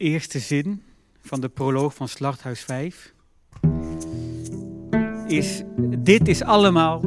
eerste 0.03 0.39
zin 0.39 0.81
van 1.21 1.41
de 1.41 1.49
proloog 1.49 1.95
van 1.95 2.07
Slachthuis 2.07 2.61
5 2.61 3.13
is: 5.27 5.63
Dit 5.97 6.27
is 6.27 6.43
allemaal 6.43 7.01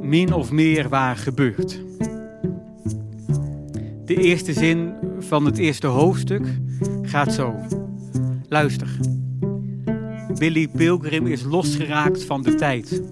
min 0.00 0.32
of 0.32 0.50
meer 0.50 0.88
waar 0.88 1.16
gebeurd. 1.16 1.80
De 4.04 4.14
eerste 4.14 4.52
zin 4.52 4.94
van 5.18 5.44
het 5.44 5.58
eerste 5.58 5.86
hoofdstuk 5.86 6.46
gaat 7.02 7.32
zo. 7.32 7.54
Luister. 8.48 8.88
Billy 10.38 10.68
Pilgrim 10.68 11.26
is 11.26 11.42
losgeraakt 11.42 12.24
van 12.24 12.42
de 12.42 12.54
tijd. 12.54 13.02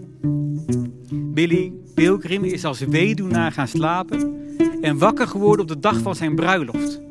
Billy 1.13 1.73
Pilgrim 1.95 2.45
is 2.45 2.65
als 2.65 2.79
weduwnaar 2.79 3.53
gaan 3.53 3.69
slapen 3.69 4.35
en 4.81 4.99
wakker 4.99 5.27
geworden 5.27 5.61
op 5.61 5.69
de 5.69 5.81
dag 5.81 5.99
van 5.99 6.15
zijn 6.15 6.35
bruiloft. 6.35 7.04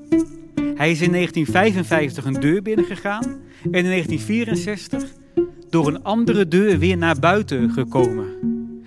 Hij 0.84 0.92
is 0.92 1.02
in 1.02 1.12
1955 1.12 2.26
een 2.26 2.40
deur 2.42 2.62
binnengegaan 2.62 3.24
en 3.72 3.72
in 3.72 3.86
1964 3.86 5.04
door 5.70 5.88
een 5.88 6.04
andere 6.04 6.48
deur 6.48 6.80
weer 6.80 6.98
naar 6.98 7.20
buiten 7.20 7.72
gekomen. 7.72 8.26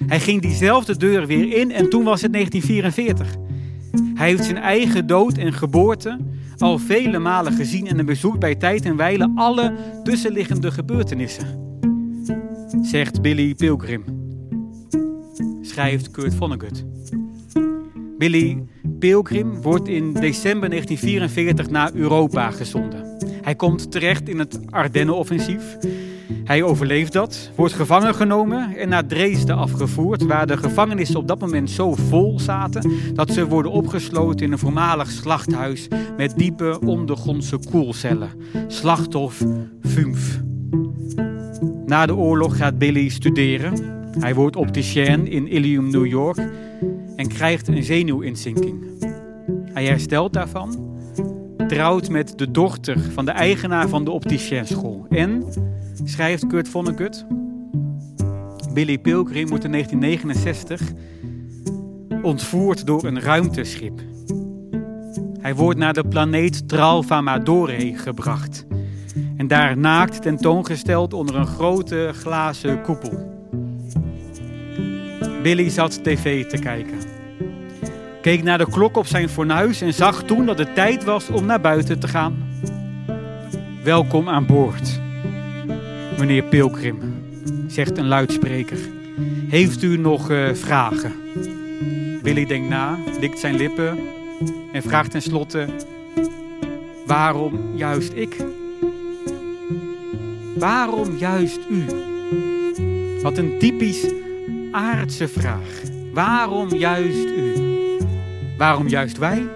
Hij 0.06 0.20
ging 0.20 0.42
diezelfde 0.42 0.96
deur 0.96 1.26
weer 1.26 1.58
in 1.58 1.72
en 1.72 1.90
toen 1.90 2.04
was 2.04 2.22
het 2.22 2.32
1944. 2.32 3.36
Hij 4.14 4.28
heeft 4.28 4.44
zijn 4.44 4.56
eigen 4.56 5.06
dood 5.06 5.36
en 5.36 5.52
geboorte 5.52 6.18
al 6.58 6.78
vele 6.78 7.18
malen 7.18 7.52
gezien 7.52 7.86
en 7.86 8.06
bezoekt 8.06 8.38
bij 8.38 8.54
tijd 8.54 8.84
en 8.84 8.96
wijle 8.96 9.32
alle 9.34 9.74
tussenliggende 10.02 10.70
gebeurtenissen. 10.70 11.80
Zegt 12.82 13.22
Billy 13.22 13.54
Pilgrim. 13.54 14.04
Schrijft 15.62 16.10
Kurt 16.10 16.34
Vonnegut. 16.34 16.84
Billy 18.18 18.64
Pilgrim 18.98 19.62
wordt 19.62 19.88
in 19.88 20.12
december 20.12 20.68
1944 20.68 21.70
naar 21.70 21.90
Europa 21.94 22.50
gezonden. 22.50 23.16
Hij 23.42 23.54
komt 23.54 23.90
terecht 23.90 24.28
in 24.28 24.38
het 24.38 24.60
Ardennenoffensief. 24.70 25.76
Hij 26.44 26.62
overleeft 26.62 27.12
dat, 27.12 27.50
wordt 27.54 27.72
gevangen 27.72 28.14
genomen 28.14 28.76
en 28.76 28.88
naar 28.88 29.06
Dresden 29.06 29.56
afgevoerd, 29.56 30.22
waar 30.22 30.46
de 30.46 30.56
gevangenissen 30.56 31.18
op 31.18 31.28
dat 31.28 31.40
moment 31.40 31.70
zo 31.70 31.94
vol 31.94 32.40
zaten 32.40 32.92
dat 33.14 33.32
ze 33.32 33.46
worden 33.46 33.72
opgesloten 33.72 34.46
in 34.46 34.52
een 34.52 34.58
voormalig 34.58 35.10
slachthuis 35.10 35.88
met 36.16 36.34
diepe 36.36 36.80
ondergrondse 36.84 37.58
koelcellen. 37.70 38.30
Slachthof 38.66 39.44
Fumf. 39.82 40.40
Na 41.86 42.06
de 42.06 42.14
oorlog 42.14 42.56
gaat 42.56 42.78
Billy 42.78 43.08
studeren. 43.08 43.74
Hij 44.18 44.34
wordt 44.34 44.56
opticien 44.56 45.26
in 45.26 45.46
Ilium, 45.46 45.90
New 45.90 46.06
York 46.06 46.38
en 47.16 47.28
krijgt 47.28 47.68
een 47.68 47.82
zenuwinzinking. 47.82 48.84
Hij 49.72 49.84
herstelt 49.84 50.32
daarvan, 50.32 50.96
trouwt 51.68 52.08
met 52.08 52.38
de 52.38 52.50
dochter 52.50 53.00
van 53.00 53.24
de 53.24 53.30
eigenaar 53.30 53.88
van 53.88 54.04
de 54.04 54.10
opticienschool 54.10 55.06
en, 55.08 55.44
schrijft 56.04 56.46
Kurt 56.46 56.68
Vonnegut, 56.68 57.26
Billy 58.72 58.98
Pilgrim 58.98 59.48
wordt 59.48 59.64
in 59.64 59.70
1969 59.70 60.80
ontvoerd 62.22 62.86
door 62.86 63.04
een 63.04 63.20
ruimteschip. 63.20 64.00
Hij 65.40 65.54
wordt 65.54 65.78
naar 65.78 65.92
de 65.92 66.08
planeet 66.08 66.68
Tralfa 66.68 67.20
Madore 67.20 67.94
gebracht 67.94 68.66
en 69.36 69.46
daar 69.46 69.78
naakt 69.78 70.22
tentoongesteld 70.22 71.12
onder 71.12 71.34
een 71.34 71.46
grote 71.46 72.10
glazen 72.12 72.82
koepel. 72.82 73.34
Billy 75.42 75.68
zat 75.68 76.04
tv 76.04 76.46
te 76.46 76.58
kijken. 76.58 77.05
Keek 78.26 78.42
naar 78.42 78.58
de 78.58 78.70
klok 78.70 78.96
op 78.96 79.06
zijn 79.06 79.28
fornuis 79.28 79.80
en 79.80 79.94
zag 79.94 80.22
toen 80.22 80.46
dat 80.46 80.58
het 80.58 80.74
tijd 80.74 81.04
was 81.04 81.28
om 81.28 81.46
naar 81.46 81.60
buiten 81.60 81.98
te 81.98 82.08
gaan. 82.08 82.60
Welkom 83.82 84.28
aan 84.28 84.46
boord, 84.46 85.00
meneer 86.18 86.42
Pilgrim, 86.42 86.98
zegt 87.66 87.98
een 87.98 88.06
luidspreker. 88.06 88.78
Heeft 89.48 89.82
u 89.82 89.98
nog 89.98 90.30
uh, 90.30 90.54
vragen? 90.54 91.12
Billy 92.22 92.46
denkt 92.46 92.68
na, 92.68 92.98
likt 93.20 93.38
zijn 93.38 93.56
lippen 93.56 93.98
en 94.72 94.82
vraagt 94.82 95.10
tenslotte: 95.10 95.66
Waarom 97.06 97.76
juist 97.76 98.12
ik? 98.12 98.36
Waarom 100.56 101.16
juist 101.16 101.60
u? 101.70 101.84
Wat 103.22 103.38
een 103.38 103.58
typisch 103.58 104.06
aardse 104.72 105.28
vraag. 105.28 105.80
Waarom 106.12 106.74
juist 106.74 107.28
u? 107.28 107.65
Waarom 108.56 108.88
juist 108.88 109.18
wij? 109.18 109.46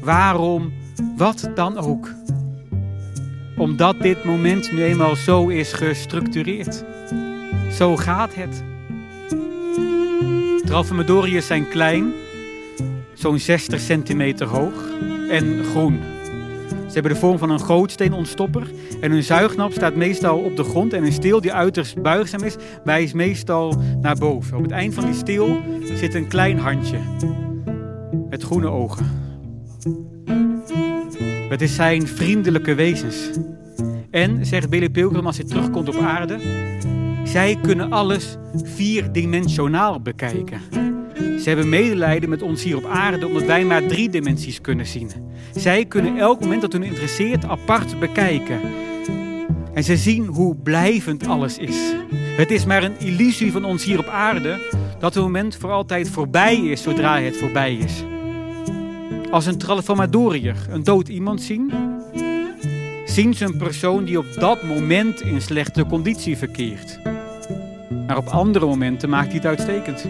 Waarom 0.00 0.72
wat 1.16 1.50
dan 1.54 1.78
ook? 1.78 2.10
Omdat 3.56 4.00
dit 4.00 4.24
moment 4.24 4.72
nu 4.72 4.82
eenmaal 4.82 5.16
zo 5.16 5.48
is 5.48 5.72
gestructureerd. 5.72 6.84
Zo 7.72 7.96
gaat 7.96 8.34
het. 8.34 8.64
Tralfamadoriërs 10.64 11.46
zijn 11.46 11.68
klein, 11.68 12.12
zo'n 13.14 13.38
60 13.38 13.80
centimeter 13.80 14.46
hoog 14.46 14.90
en 15.30 15.64
groen. 15.64 16.00
Ze 16.68 16.98
hebben 16.98 17.12
de 17.12 17.18
vorm 17.18 17.38
van 17.38 17.50
een 17.50 17.60
gootsteenontstopper 17.60 18.66
en 19.00 19.10
hun 19.10 19.22
zuignap 19.22 19.72
staat 19.72 19.94
meestal 19.94 20.38
op 20.38 20.56
de 20.56 20.64
grond 20.64 20.92
en 20.92 21.04
een 21.04 21.12
steel 21.12 21.40
die 21.40 21.52
uiterst 21.52 22.02
buigzaam 22.02 22.42
is, 22.42 22.56
wijst 22.84 23.14
meestal 23.14 23.74
naar 24.00 24.16
boven. 24.16 24.56
Op 24.56 24.62
het 24.62 24.72
eind 24.72 24.94
van 24.94 25.04
die 25.04 25.14
steel 25.14 25.60
zit 25.94 26.14
een 26.14 26.28
klein 26.28 26.58
handje 26.58 26.98
met 28.30 28.42
groene 28.42 28.68
ogen. 28.68 29.06
Het 31.48 31.62
is 31.62 31.74
zijn 31.74 32.06
vriendelijke 32.06 32.74
wezens. 32.74 33.30
En, 34.10 34.46
zegt 34.46 34.70
Billy 34.70 34.90
Pilgrim 34.90 35.26
als 35.26 35.36
hij 35.36 35.46
terugkomt 35.46 35.88
op 35.88 35.96
aarde, 35.96 36.38
zij 37.24 37.58
kunnen 37.62 37.92
alles 37.92 38.36
vierdimensionaal 38.64 40.00
bekijken. 40.00 40.60
Ze 41.14 41.48
hebben 41.48 41.68
medelijden 41.68 42.28
met 42.28 42.42
ons 42.42 42.62
hier 42.62 42.76
op 42.76 42.84
aarde 42.84 43.26
omdat 43.26 43.44
wij 43.44 43.64
maar 43.64 43.86
drie 43.86 44.08
dimensies 44.08 44.60
kunnen 44.60 44.86
zien. 44.86 45.10
Zij 45.54 45.84
kunnen 45.84 46.18
elk 46.18 46.40
moment 46.40 46.60
dat 46.60 46.72
hun 46.72 46.82
interesseert 46.82 47.44
apart 47.44 47.98
bekijken. 47.98 48.60
En 49.74 49.84
ze 49.84 49.96
zien 49.96 50.26
hoe 50.26 50.56
blijvend 50.56 51.26
alles 51.26 51.58
is. 51.58 51.94
Het 52.36 52.50
is 52.50 52.64
maar 52.64 52.82
een 52.82 52.98
illusie 52.98 53.52
van 53.52 53.64
ons 53.64 53.84
hier 53.84 53.98
op 53.98 54.06
aarde 54.06 54.58
dat 55.02 55.14
het 55.14 55.22
moment 55.22 55.56
voor 55.56 55.70
altijd 55.70 56.10
voorbij 56.10 56.56
is 56.56 56.82
zodra 56.82 57.20
het 57.20 57.36
voorbij 57.36 57.74
is. 57.74 58.04
Als 59.30 59.46
een 59.46 59.58
tralfamadoriër 59.58 60.56
een 60.70 60.84
dood 60.84 61.08
iemand 61.08 61.42
zien, 61.42 61.72
zien 63.04 63.34
ze 63.34 63.44
een 63.44 63.56
persoon 63.56 64.04
die 64.04 64.18
op 64.18 64.26
dat 64.38 64.62
moment 64.62 65.20
in 65.20 65.40
slechte 65.40 65.86
conditie 65.86 66.36
verkeert. 66.36 66.98
Maar 68.06 68.16
op 68.16 68.26
andere 68.26 68.66
momenten 68.66 69.08
maakt 69.08 69.26
hij 69.26 69.36
het 69.36 69.46
uitstekend. 69.46 70.06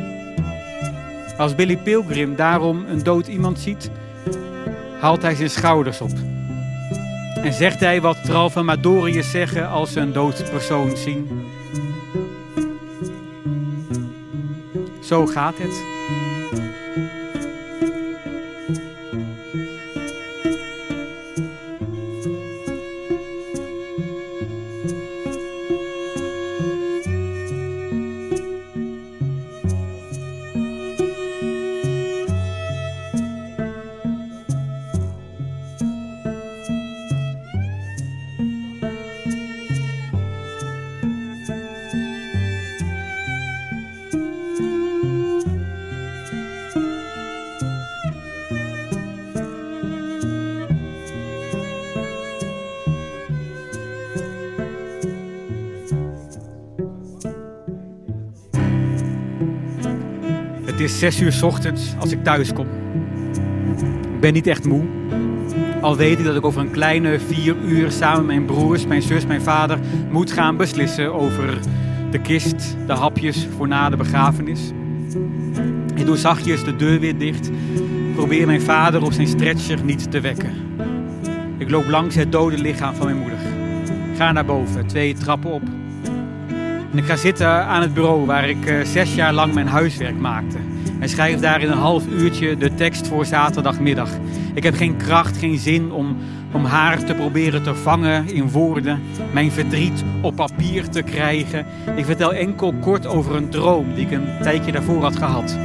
Als 1.39 1.55
Billy 1.55 1.77
Pilgrim 1.77 2.37
daarom 2.37 2.85
een 2.89 3.03
dood 3.03 3.27
iemand 3.27 3.59
ziet, 3.59 3.91
haalt 5.01 5.23
hij 5.23 5.35
zijn 5.35 5.51
schouders 5.51 6.01
op. 6.01 6.13
En 7.35 7.53
zegt 7.53 7.81
hij 7.81 8.01
wat 8.01 8.25
Tralfamadoriërs 8.25 9.31
zeggen 9.31 9.69
als 9.69 9.93
ze 9.93 10.01
een 10.01 10.13
dood 10.13 10.51
persoon 10.51 10.97
zien. 10.97 11.29
Zo 15.03 15.27
gaat 15.27 15.59
het. 15.59 16.02
Zes 61.11 61.21
uur 61.21 61.45
ochtends 61.45 61.95
als 61.99 62.13
ik 62.13 62.25
thuis 62.25 62.53
kom. 62.53 62.67
Ik 64.15 64.21
ben 64.21 64.33
niet 64.33 64.47
echt 64.47 64.67
moe. 64.67 64.85
Al 65.81 65.97
weet 65.97 66.19
ik 66.19 66.25
dat 66.25 66.37
ik 66.37 66.45
over 66.45 66.61
een 66.61 66.71
kleine 66.71 67.19
vier 67.21 67.57
uur 67.65 67.91
samen 67.91 68.27
met 68.27 68.27
mijn 68.27 68.45
broers, 68.45 68.87
mijn 68.87 69.03
zus, 69.03 69.27
mijn 69.27 69.43
vader 69.43 69.79
moet 70.11 70.33
gaan 70.33 70.57
beslissen 70.57 71.15
over 71.15 71.59
de 72.11 72.19
kist, 72.19 72.77
de 72.87 72.93
hapjes 72.93 73.47
voor 73.57 73.69
na 73.69 73.91
de 73.91 73.97
begrafenis. 73.97 74.61
Ik 75.95 76.07
doe 76.07 76.17
zachtjes 76.17 76.65
de 76.65 76.77
deur 76.77 77.01
weer 77.01 77.19
dicht. 77.19 77.51
Probeer 78.15 78.47
mijn 78.47 78.63
vader 78.63 79.03
op 79.03 79.13
zijn 79.13 79.29
stretcher 79.29 79.85
niet 79.85 80.11
te 80.11 80.21
wekken. 80.21 80.53
Ik 81.59 81.71
loop 81.71 81.89
langs 81.89 82.15
het 82.15 82.33
dode 82.33 82.59
lichaam 82.59 82.95
van 82.95 83.07
mijn 83.07 83.19
moeder. 83.19 83.39
Ga 84.17 84.33
naar 84.33 84.45
boven, 84.45 84.87
twee 84.87 85.15
trappen 85.15 85.51
op. 85.51 85.63
En 86.93 86.99
ik 86.99 87.05
ga 87.05 87.17
zitten 87.17 87.49
aan 87.49 87.83
het 87.83 87.95
bureau 87.95 88.27
waar 88.27 88.49
ik 88.49 88.67
eh, 88.67 88.85
zes 88.85 89.15
jaar 89.15 89.33
lang 89.33 89.55
mijn 89.55 89.69
huiswerk 89.69 90.19
maakte. 90.19 90.59
En 91.03 91.09
schrijf 91.09 91.41
daar 91.41 91.63
in 91.63 91.71
een 91.71 91.79
half 91.79 92.07
uurtje 92.07 92.57
de 92.57 92.75
tekst 92.75 93.07
voor 93.07 93.25
zaterdagmiddag. 93.25 94.11
Ik 94.55 94.63
heb 94.63 94.75
geen 94.75 94.97
kracht, 94.97 95.37
geen 95.37 95.59
zin 95.59 95.93
om, 95.93 96.17
om 96.53 96.65
haar 96.65 97.05
te 97.05 97.15
proberen 97.15 97.63
te 97.63 97.75
vangen 97.75 98.29
in 98.35 98.51
woorden. 98.51 99.01
Mijn 99.33 99.53
verdriet 99.53 100.05
op 100.21 100.37
papier 100.37 100.89
te 100.89 101.03
krijgen. 101.03 101.67
Ik 101.97 102.05
vertel 102.05 102.35
enkel 102.35 102.75
kort 102.81 103.07
over 103.07 103.37
een 103.37 103.49
droom 103.49 103.95
die 103.95 104.07
ik 104.07 104.13
een 104.13 104.27
tijdje 104.43 104.73
daarvoor 104.73 105.03
had 105.03 105.17
gehad. 105.17 105.57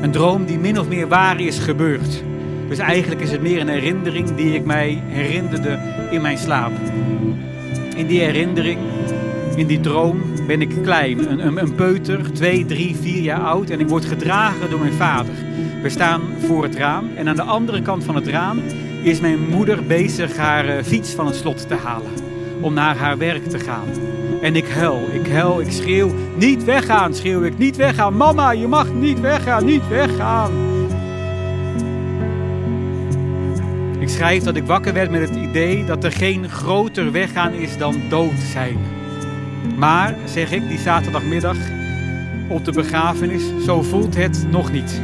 Een 0.00 0.10
droom 0.10 0.44
die 0.44 0.58
min 0.58 0.80
of 0.80 0.88
meer 0.88 1.08
waar 1.08 1.40
is 1.40 1.58
gebeurd. 1.58 2.22
Dus 2.68 2.78
eigenlijk 2.78 3.20
is 3.20 3.30
het 3.30 3.42
meer 3.42 3.60
een 3.60 3.68
herinnering 3.68 4.34
die 4.34 4.54
ik 4.54 4.64
mij 4.64 5.02
herinnerde 5.06 5.78
in 6.10 6.22
mijn 6.22 6.38
slaap. 6.38 6.72
In 7.96 8.06
die 8.06 8.20
herinnering, 8.20 8.78
in 9.56 9.66
die 9.66 9.80
droom, 9.80 10.22
ben 10.46 10.60
ik 10.60 10.82
klein. 10.82 11.30
Een, 11.30 11.46
een, 11.46 11.62
een 11.62 11.74
peuter, 11.74 12.32
twee, 12.32 12.64
drie, 12.64 12.96
vier 12.96 13.22
jaar 13.22 13.40
oud. 13.40 13.70
En 13.70 13.80
ik 13.80 13.88
word 13.88 14.04
gedragen 14.04 14.70
door 14.70 14.80
mijn 14.80 14.92
vader. 14.92 15.34
We 15.82 15.88
staan 15.88 16.20
voor 16.46 16.62
het 16.62 16.74
raam. 16.74 17.10
En 17.16 17.28
aan 17.28 17.36
de 17.36 17.42
andere 17.42 17.82
kant 17.82 18.04
van 18.04 18.14
het 18.14 18.26
raam 18.26 18.60
is 19.02 19.20
mijn 19.20 19.48
moeder 19.48 19.84
bezig 19.84 20.36
haar 20.36 20.68
eh, 20.68 20.84
fiets 20.84 21.10
van 21.10 21.26
het 21.26 21.34
slot 21.34 21.68
te 21.68 21.74
halen. 21.74 22.12
Om 22.60 22.74
naar 22.74 22.96
haar 22.96 23.18
werk 23.18 23.48
te 23.48 23.58
gaan. 23.58 23.88
En 24.42 24.56
ik 24.56 24.68
huil, 24.68 25.08
ik 25.12 25.26
huil, 25.26 25.60
ik 25.60 25.70
schreeuw. 25.70 26.10
Niet 26.36 26.64
weggaan, 26.64 27.14
schreeuw 27.14 27.42
ik. 27.42 27.58
Niet 27.58 27.76
weggaan. 27.76 28.16
Mama, 28.16 28.50
je 28.50 28.66
mag 28.66 28.92
niet 28.92 29.20
weggaan, 29.20 29.64
niet 29.64 29.88
weggaan. 29.88 30.52
Ik 33.98 34.08
schrijf 34.08 34.42
dat 34.42 34.56
ik 34.56 34.64
wakker 34.64 34.92
werd 34.92 35.10
met 35.10 35.28
het 35.28 35.36
idee 35.38 35.84
dat 35.84 36.04
er 36.04 36.12
geen 36.12 36.48
groter 36.48 37.12
weggaan 37.12 37.52
is 37.52 37.78
dan 37.78 38.00
dood 38.08 38.38
zijn. 38.52 38.78
Maar, 39.76 40.14
zeg 40.24 40.52
ik 40.52 40.68
die 40.68 40.78
zaterdagmiddag 40.78 41.56
op 42.48 42.64
de 42.64 42.72
begrafenis, 42.72 43.42
zo 43.64 43.82
voelt 43.82 44.16
het 44.16 44.46
nog 44.50 44.72
niet. 44.72 45.00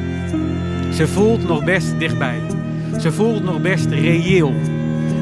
Ze 0.95 1.09
voelt 1.09 1.49
nog 1.49 1.65
best 1.65 1.99
dichtbij. 1.99 2.41
Ze 3.01 3.13
voelt 3.13 3.45
nog 3.45 3.61
best 3.61 3.87
reëel. 3.87 4.55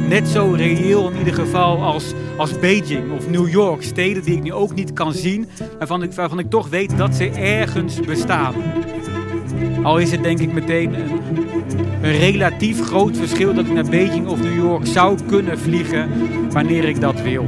Net 0.09 0.29
zo 0.29 0.51
reëel 0.51 1.11
in 1.11 1.19
ieder 1.19 1.35
geval 1.35 1.83
als, 1.83 2.15
als 2.37 2.59
Beijing 2.59 3.13
of 3.13 3.29
New 3.31 3.49
York, 3.49 3.83
steden 3.83 4.23
die 4.23 4.37
ik 4.37 4.43
nu 4.43 4.53
ook 4.53 4.75
niet 4.75 4.93
kan 4.93 5.13
zien, 5.13 5.49
waarvan 5.79 6.03
ik, 6.03 6.13
waarvan 6.13 6.39
ik 6.39 6.51
toch 6.51 6.69
weet 6.69 6.97
dat 6.97 7.15
ze 7.15 7.31
ergens 7.31 8.01
bestaan. 8.01 8.55
Al 9.83 9.99
is 9.99 10.11
het 10.11 10.23
denk 10.23 10.39
ik 10.39 10.53
meteen 10.53 10.95
een, 10.95 11.11
een 12.03 12.19
relatief 12.19 12.83
groot 12.83 13.17
verschil 13.17 13.55
dat 13.55 13.67
ik 13.67 13.73
naar 13.73 13.91
Beijing 13.91 14.27
of 14.27 14.43
New 14.43 14.57
York 14.57 14.87
zou 14.87 15.19
kunnen 15.27 15.59
vliegen 15.59 16.11
wanneer 16.51 16.85
ik 16.85 17.01
dat 17.01 17.23
wil. 17.23 17.45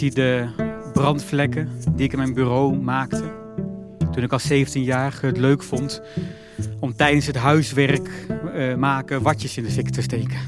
Zie 0.00 0.10
de 0.10 0.46
brandvlekken 0.92 1.68
die 1.94 2.04
ik 2.04 2.12
in 2.12 2.18
mijn 2.18 2.34
bureau 2.34 2.76
maakte. 2.76 3.22
Toen 4.12 4.22
ik 4.22 4.32
als 4.32 4.52
17-jarige 4.52 5.26
het 5.26 5.36
leuk 5.36 5.62
vond 5.62 6.02
om 6.78 6.96
tijdens 6.96 7.26
het 7.26 7.36
huiswerk 7.36 8.26
uh, 8.54 8.74
maken 8.74 9.22
watjes 9.22 9.56
in 9.56 9.62
de 9.62 9.70
fik 9.70 9.90
te 9.90 10.02
steken. 10.02 10.38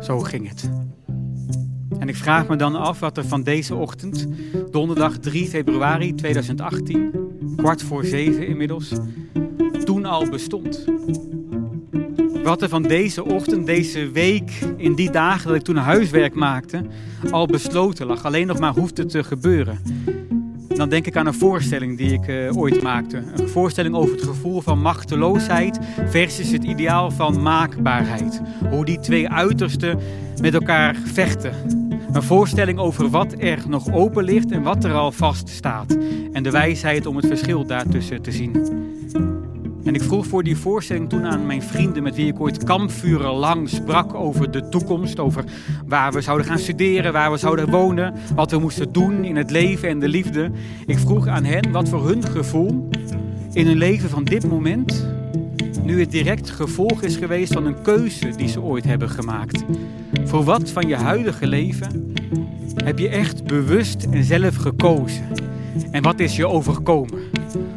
Zo 0.00 0.18
ging 0.18 0.48
het. 0.48 0.70
En 1.98 2.08
ik 2.08 2.16
vraag 2.16 2.48
me 2.48 2.56
dan 2.56 2.74
af 2.74 3.00
wat 3.00 3.16
er 3.16 3.24
van 3.24 3.42
deze 3.42 3.74
ochtend, 3.74 4.26
donderdag 4.70 5.18
3 5.18 5.46
februari 5.46 6.14
2018, 6.14 7.10
kwart 7.56 7.82
voor 7.82 8.04
zeven 8.04 8.46
inmiddels, 8.46 8.92
toen 9.84 10.04
al 10.04 10.28
bestond. 10.28 10.84
Wat 12.42 12.62
er 12.62 12.68
van 12.68 12.82
deze 12.82 13.24
ochtend, 13.24 13.66
deze 13.66 14.10
week, 14.10 14.58
in 14.86 14.94
die 14.94 15.10
dagen 15.10 15.46
dat 15.46 15.56
ik 15.56 15.62
toen 15.62 15.76
huiswerk 15.76 16.34
maakte, 16.34 16.82
al 17.30 17.46
besloten 17.46 18.06
lag. 18.06 18.24
Alleen 18.24 18.46
nog 18.46 18.58
maar 18.58 18.72
hoefde 18.72 19.06
te 19.06 19.24
gebeuren. 19.24 19.78
Dan 20.68 20.88
denk 20.88 21.06
ik 21.06 21.16
aan 21.16 21.26
een 21.26 21.34
voorstelling 21.34 21.98
die 21.98 22.12
ik 22.12 22.28
uh, 22.28 22.56
ooit 22.56 22.82
maakte. 22.82 23.22
Een 23.36 23.48
voorstelling 23.48 23.94
over 23.94 24.14
het 24.14 24.24
gevoel 24.24 24.60
van 24.60 24.80
machteloosheid 24.80 25.78
versus 26.08 26.50
het 26.50 26.64
ideaal 26.64 27.10
van 27.10 27.42
maakbaarheid. 27.42 28.40
Hoe 28.70 28.84
die 28.84 28.98
twee 28.98 29.28
uitersten 29.28 29.98
met 30.40 30.54
elkaar 30.54 30.96
vechten. 31.04 31.52
Een 32.12 32.22
voorstelling 32.22 32.78
over 32.78 33.10
wat 33.10 33.34
er 33.38 33.58
nog 33.68 33.92
open 33.92 34.24
ligt 34.24 34.50
en 34.50 34.62
wat 34.62 34.84
er 34.84 34.92
al 34.92 35.12
vast 35.12 35.48
staat. 35.48 35.96
En 36.32 36.42
de 36.42 36.50
wijsheid 36.50 37.06
om 37.06 37.16
het 37.16 37.26
verschil 37.26 37.66
daartussen 37.66 38.22
te 38.22 38.32
zien. 38.32 38.52
En 39.86 39.94
ik 39.94 40.02
vroeg 40.02 40.26
voor 40.26 40.42
die 40.42 40.56
voorstelling 40.56 41.08
toen 41.08 41.24
aan 41.24 41.46
mijn 41.46 41.62
vrienden 41.62 42.02
met 42.02 42.16
wie 42.16 42.26
ik 42.26 42.40
ooit 42.40 42.64
kampvuren 42.64 43.32
lang 43.32 43.68
sprak 43.68 44.14
over 44.14 44.50
de 44.50 44.68
toekomst, 44.68 45.18
over 45.18 45.44
waar 45.86 46.12
we 46.12 46.20
zouden 46.20 46.46
gaan 46.46 46.58
studeren, 46.58 47.12
waar 47.12 47.30
we 47.30 47.36
zouden 47.36 47.70
wonen, 47.70 48.14
wat 48.34 48.50
we 48.50 48.58
moesten 48.58 48.92
doen 48.92 49.24
in 49.24 49.36
het 49.36 49.50
leven 49.50 49.88
en 49.88 49.98
de 49.98 50.08
liefde. 50.08 50.50
Ik 50.86 50.98
vroeg 50.98 51.26
aan 51.26 51.44
hen 51.44 51.70
wat 51.70 51.88
voor 51.88 52.08
hun 52.08 52.24
gevoel 52.24 52.88
in 53.52 53.66
hun 53.66 53.76
leven 53.76 54.10
van 54.10 54.24
dit 54.24 54.48
moment 54.48 55.06
nu 55.82 56.00
het 56.00 56.10
direct 56.10 56.50
gevolg 56.50 57.02
is 57.02 57.16
geweest 57.16 57.52
van 57.52 57.66
een 57.66 57.82
keuze 57.82 58.28
die 58.36 58.48
ze 58.48 58.60
ooit 58.60 58.84
hebben 58.84 59.10
gemaakt. 59.10 59.64
Voor 60.24 60.44
wat 60.44 60.70
van 60.70 60.88
je 60.88 60.96
huidige 60.96 61.46
leven 61.46 62.14
heb 62.84 62.98
je 62.98 63.08
echt 63.08 63.44
bewust 63.44 64.06
en 64.10 64.24
zelf 64.24 64.56
gekozen? 64.56 65.24
En 65.90 66.02
wat 66.02 66.20
is 66.20 66.36
je 66.36 66.48
overkomen? 66.48 67.20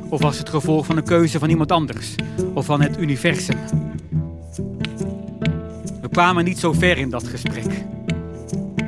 Of 0.10 0.22
was 0.22 0.38
het 0.38 0.50
gevolg 0.50 0.86
van 0.86 0.98
een 0.98 1.04
keuze 1.04 1.40
van 1.40 1.50
iemand 1.50 1.72
anders? 1.72 2.16
Of 2.54 2.66
van 2.66 2.82
het 2.82 3.00
universum? 3.00 3.58
We 6.02 6.10
kwamen 6.12 6.44
niet 6.44 6.60
zo 6.60 6.74
ver 6.74 6.98
in 6.98 7.10
dat 7.10 7.28
gesprek. 7.28 7.86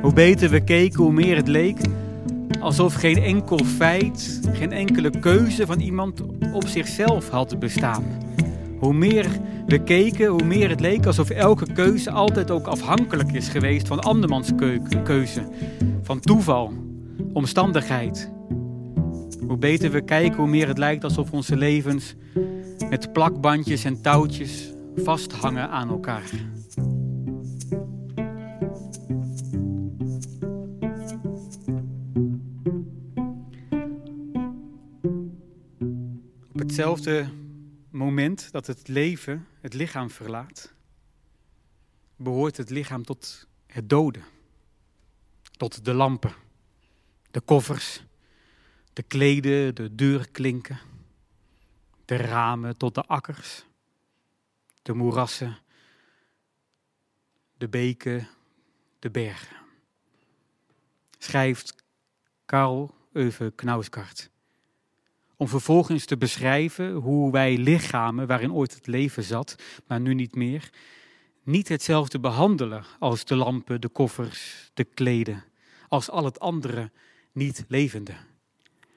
Hoe 0.02 0.12
beter 0.12 0.50
we 0.50 0.64
keken, 0.64 1.02
hoe 1.02 1.12
meer 1.12 1.36
het 1.36 1.48
leek 1.48 1.78
alsof 2.62 2.94
geen 2.94 3.22
enkel 3.22 3.58
feit, 3.58 4.40
geen 4.52 4.72
enkele 4.72 5.10
keuze 5.20 5.66
van 5.66 5.80
iemand 5.80 6.22
op 6.52 6.66
zichzelf 6.66 7.28
had 7.28 7.58
bestaan. 7.58 8.04
Hoe 8.78 8.94
meer 8.94 9.26
we 9.66 9.82
keken, 9.82 10.26
hoe 10.26 10.44
meer 10.44 10.68
het 10.68 10.80
leek 10.80 11.06
alsof 11.06 11.30
elke 11.30 11.72
keuze 11.72 12.10
altijd 12.10 12.50
ook 12.50 12.66
afhankelijk 12.66 13.32
is 13.32 13.48
geweest 13.48 13.88
van 13.88 14.00
andermans 14.00 14.50
keuze, 15.04 15.42
van 16.02 16.20
toeval, 16.20 16.72
omstandigheid. 17.32 18.30
Hoe 19.52 19.60
beter 19.60 19.90
we 19.90 20.04
kijken, 20.04 20.36
hoe 20.36 20.48
meer 20.48 20.68
het 20.68 20.78
lijkt 20.78 21.04
alsof 21.04 21.32
onze 21.32 21.56
levens 21.56 22.14
met 22.88 23.12
plakbandjes 23.12 23.84
en 23.84 24.02
touwtjes 24.02 24.72
vasthangen 24.96 25.68
aan 25.70 25.88
elkaar. 25.88 26.30
Op 36.52 36.58
hetzelfde 36.58 37.28
moment 37.90 38.52
dat 38.52 38.66
het 38.66 38.88
leven 38.88 39.46
het 39.60 39.74
lichaam 39.74 40.10
verlaat, 40.10 40.72
behoort 42.16 42.56
het 42.56 42.70
lichaam 42.70 43.04
tot 43.04 43.46
het 43.66 43.88
doden, 43.88 44.24
tot 45.56 45.84
de 45.84 45.94
lampen, 45.94 46.34
de 47.30 47.40
koffers, 47.40 48.02
de 48.92 49.02
kleden, 49.02 49.74
de 49.74 49.94
deurklinken, 49.94 50.80
de 52.04 52.16
ramen 52.16 52.76
tot 52.76 52.94
de 52.94 53.02
akkers, 53.02 53.64
de 54.82 54.92
moerassen, 54.92 55.58
de 57.56 57.68
beken, 57.68 58.28
de 58.98 59.10
bergen. 59.10 59.56
Schrijft 61.18 61.84
Karl 62.44 62.94
Euve 63.12 63.52
Knauskart. 63.54 64.30
Om 65.36 65.48
vervolgens 65.48 66.04
te 66.04 66.16
beschrijven 66.16 66.92
hoe 66.92 67.32
wij 67.32 67.56
lichamen 67.56 68.26
waarin 68.26 68.52
ooit 68.52 68.74
het 68.74 68.86
leven 68.86 69.22
zat, 69.22 69.56
maar 69.86 70.00
nu 70.00 70.14
niet 70.14 70.34
meer, 70.34 70.70
niet 71.42 71.68
hetzelfde 71.68 72.20
behandelen 72.20 72.84
als 72.98 73.24
de 73.24 73.36
lampen, 73.36 73.80
de 73.80 73.88
koffers, 73.88 74.70
de 74.74 74.84
kleden, 74.84 75.44
als 75.88 76.10
al 76.10 76.24
het 76.24 76.40
andere 76.40 76.90
niet 77.32 77.64
levende 77.68 78.14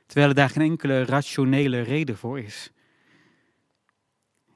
terwijl 0.06 0.30
er 0.30 0.36
daar 0.36 0.50
geen 0.50 0.70
enkele 0.70 1.06
rationele 1.06 1.82
reden 1.82 2.18
voor 2.18 2.40
is. 2.40 2.72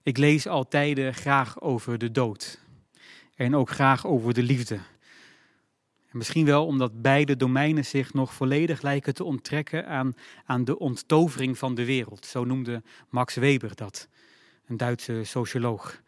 Ik 0.03 0.17
lees 0.17 0.47
altijd 0.47 1.15
graag 1.15 1.62
over 1.62 1.97
de 1.97 2.12
dood 2.12 2.59
en 3.35 3.55
ook 3.55 3.69
graag 3.69 4.05
over 4.05 4.33
de 4.33 4.43
liefde. 4.43 4.79
En 6.09 6.17
misschien 6.17 6.45
wel 6.45 6.65
omdat 6.65 7.01
beide 7.01 7.35
domeinen 7.35 7.85
zich 7.85 8.13
nog 8.13 8.33
volledig 8.33 8.81
lijken 8.81 9.13
te 9.13 9.23
onttrekken 9.23 9.88
aan, 9.88 10.13
aan 10.45 10.65
de 10.65 10.79
onttovering 10.79 11.57
van 11.57 11.75
de 11.75 11.85
wereld. 11.85 12.25
Zo 12.25 12.43
noemde 12.43 12.83
Max 13.09 13.35
Weber 13.35 13.75
dat, 13.75 14.07
een 14.65 14.77
Duitse 14.77 15.23
socioloog. 15.23 16.01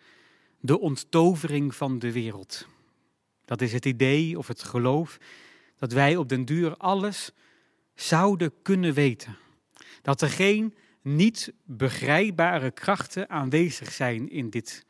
De 0.60 0.80
onttovering 0.80 1.76
van 1.76 2.00
de 2.00 2.12
wereld. 2.12 2.68
Dat 3.46 3.62
is 3.62 3.74
het 3.74 3.86
idee 3.86 4.38
of 4.38 4.48
het 4.48 4.64
geloof 4.64 5.18
dat 5.78 5.94
wij 5.94 6.16
op 6.16 6.30
den 6.30 6.46
duur 6.46 6.78
alles 6.78 7.32
zouden 8.02 8.54
kunnen 8.62 8.94
weten. 8.94 9.38
Dat 10.02 10.22
er 10.22 10.30
geen 10.30 10.76
niet 11.02 11.54
begrijpbare 11.64 12.72
krachten 12.72 13.30
aanwezig 13.30 13.92
zijn 13.92 14.30
in 14.30 14.50
dit 14.50 14.86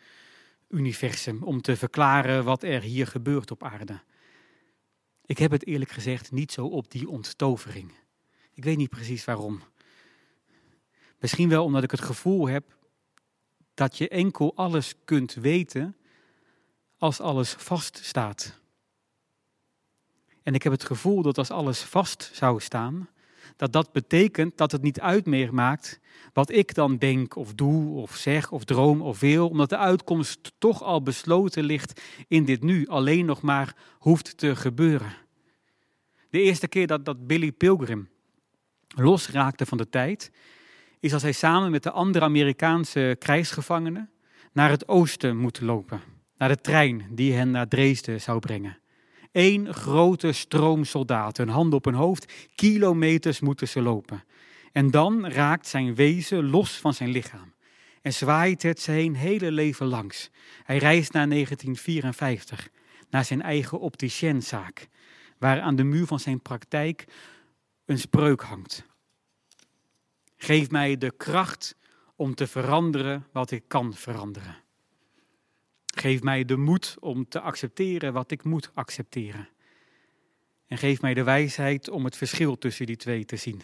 universum 0.70 1.44
om 1.44 1.62
te 1.62 1.76
verklaren 1.76 2.44
wat 2.44 2.64
er 2.64 2.82
hier 2.82 3.08
gebeurt 3.08 3.52
op 3.52 3.64
aarde. 3.64 4.02
Ik 5.26 5.38
heb 5.38 5.52
het 5.52 5.66
eerlijk 5.66 5.92
gezegd 5.92 6.32
niet 6.32 6.52
zo 6.52 6.66
op 6.66 6.92
die 6.92 7.10
onttovering. 7.10 7.92
Ik 8.54 8.64
weet 8.64 8.78
niet 8.78 8.90
precies 8.90 9.26
waarom. 9.26 9.62
Misschien 11.20 11.50
wel 11.50 11.64
omdat 11.64 11.84
ik 11.84 11.92
het 11.92 12.02
gevoel 12.02 12.48
heb 12.48 12.78
dat 13.74 13.98
je 13.98 14.10
enkel 14.10 14.56
alles 14.56 14.94
kunt 15.06 15.34
weten 15.34 15.96
als 16.98 17.20
alles 17.20 17.52
vaststaat. 17.54 18.61
En 20.52 20.58
ik 20.58 20.64
heb 20.64 20.72
het 20.72 20.86
gevoel 20.86 21.22
dat 21.22 21.38
als 21.38 21.52
alles 21.52 21.82
vast 21.82 22.30
zou 22.34 22.60
staan, 22.60 23.10
dat 23.56 23.74
dat 23.74 23.92
betekent 23.92 24.58
dat 24.58 24.72
het 24.72 24.82
niet 24.82 25.00
uit 25.00 25.26
meer 25.26 25.54
maakt 25.54 26.00
wat 26.34 26.52
ik 26.52 26.74
dan 26.74 26.98
denk 26.98 27.36
of 27.36 27.54
doe 27.54 27.96
of 27.96 28.16
zeg 28.16 28.52
of 28.52 28.64
droom 28.64 29.02
of 29.02 29.20
wil, 29.20 29.50
omdat 29.50 29.70
de 29.70 29.78
uitkomst 29.78 30.52
toch 30.58 30.84
al 30.84 31.04
besloten 31.04 31.64
ligt 31.64 32.02
in 32.28 32.46
dit 32.46 32.64
nu, 32.64 32.88
alleen 32.88 33.26
nog 33.26 33.42
maar 33.42 33.76
hoeft 34.00 34.38
te 34.38 34.56
gebeuren. 34.56 35.14
De 36.30 36.42
eerste 36.42 36.68
keer 36.68 36.88
dat, 36.88 37.06
dat 37.06 37.28
Billy 37.28 37.52
Pilgrim 37.52 38.10
losraakte 38.88 39.66
van 39.66 39.78
de 39.78 39.90
tijd, 39.90 40.32
is 41.00 41.14
als 41.14 41.22
hij 41.22 41.32
samen 41.32 41.72
met 41.72 41.84
de 41.84 41.92
andere 41.92 42.26
Amerikaanse 42.26 43.16
krijgsgevangenen 43.20 44.10
naar 44.52 44.70
het 44.70 44.88
oosten 44.88 45.38
moet 45.38 45.62
lopen, 45.62 46.02
naar 46.38 46.50
de 46.50 46.62
trein 46.62 47.08
die 47.10 47.34
hen 47.34 47.52
naar 47.52 47.68
Dresden 47.68 48.22
zou 48.22 48.40
brengen. 48.40 48.81
Eén 49.32 49.74
grote 49.74 50.32
stroom 50.32 50.84
soldaten, 50.84 51.48
een 51.48 51.54
hand 51.54 51.74
op 51.74 51.86
hun 51.86 51.94
hoofd, 51.94 52.34
kilometers 52.56 53.40
moeten 53.40 53.68
ze 53.68 53.82
lopen. 53.82 54.24
En 54.72 54.92
dan 54.92 55.28
raakt 55.28 55.68
zijn 55.68 55.96
wezen 55.96 56.50
los 56.50 56.78
van 56.78 56.94
zijn 56.94 57.10
lichaam 57.10 57.54
en 58.02 58.14
zwaait 58.14 58.64
het 58.64 58.80
zijn 58.80 59.16
hele 59.16 59.52
leven 59.52 59.86
langs. 59.86 60.30
Hij 60.64 60.78
reist 60.78 61.14
naar 61.14 61.30
1954, 61.30 62.70
naar 63.10 63.26
zijn 63.26 63.42
eigen 63.42 63.80
opticienzaak, 63.80 64.88
waar 65.38 65.62
aan 65.62 65.76
de 65.76 65.84
muur 65.84 66.06
van 66.06 66.20
zijn 66.20 66.42
praktijk 66.42 67.06
een 67.86 68.00
spreuk 68.00 68.42
hangt. 68.42 68.86
Geef 70.38 70.70
mij 70.70 70.98
de 70.98 71.12
kracht 71.18 71.76
om 72.16 72.36
te 72.36 72.48
veranderen 72.48 73.28
wat 73.32 73.52
ik 73.52 73.64
kan 73.68 73.94
veranderen. 73.94 74.58
Geef 75.92 76.22
mij 76.22 76.46
de 76.46 76.58
moed 76.58 76.96
om 77.00 77.28
te 77.28 77.40
accepteren 77.40 78.14
wat 78.14 78.32
ik 78.32 78.44
moet 78.44 78.72
accepteren. 78.74 79.50
En 80.68 80.78
geef 80.78 81.02
mij 81.02 81.14
de 81.14 81.24
wijsheid 81.24 81.90
om 81.90 82.06
het 82.06 82.16
verschil 82.16 82.58
tussen 82.58 82.86
die 82.86 82.96
twee 82.96 83.26
te 83.26 83.36
zien. 83.36 83.62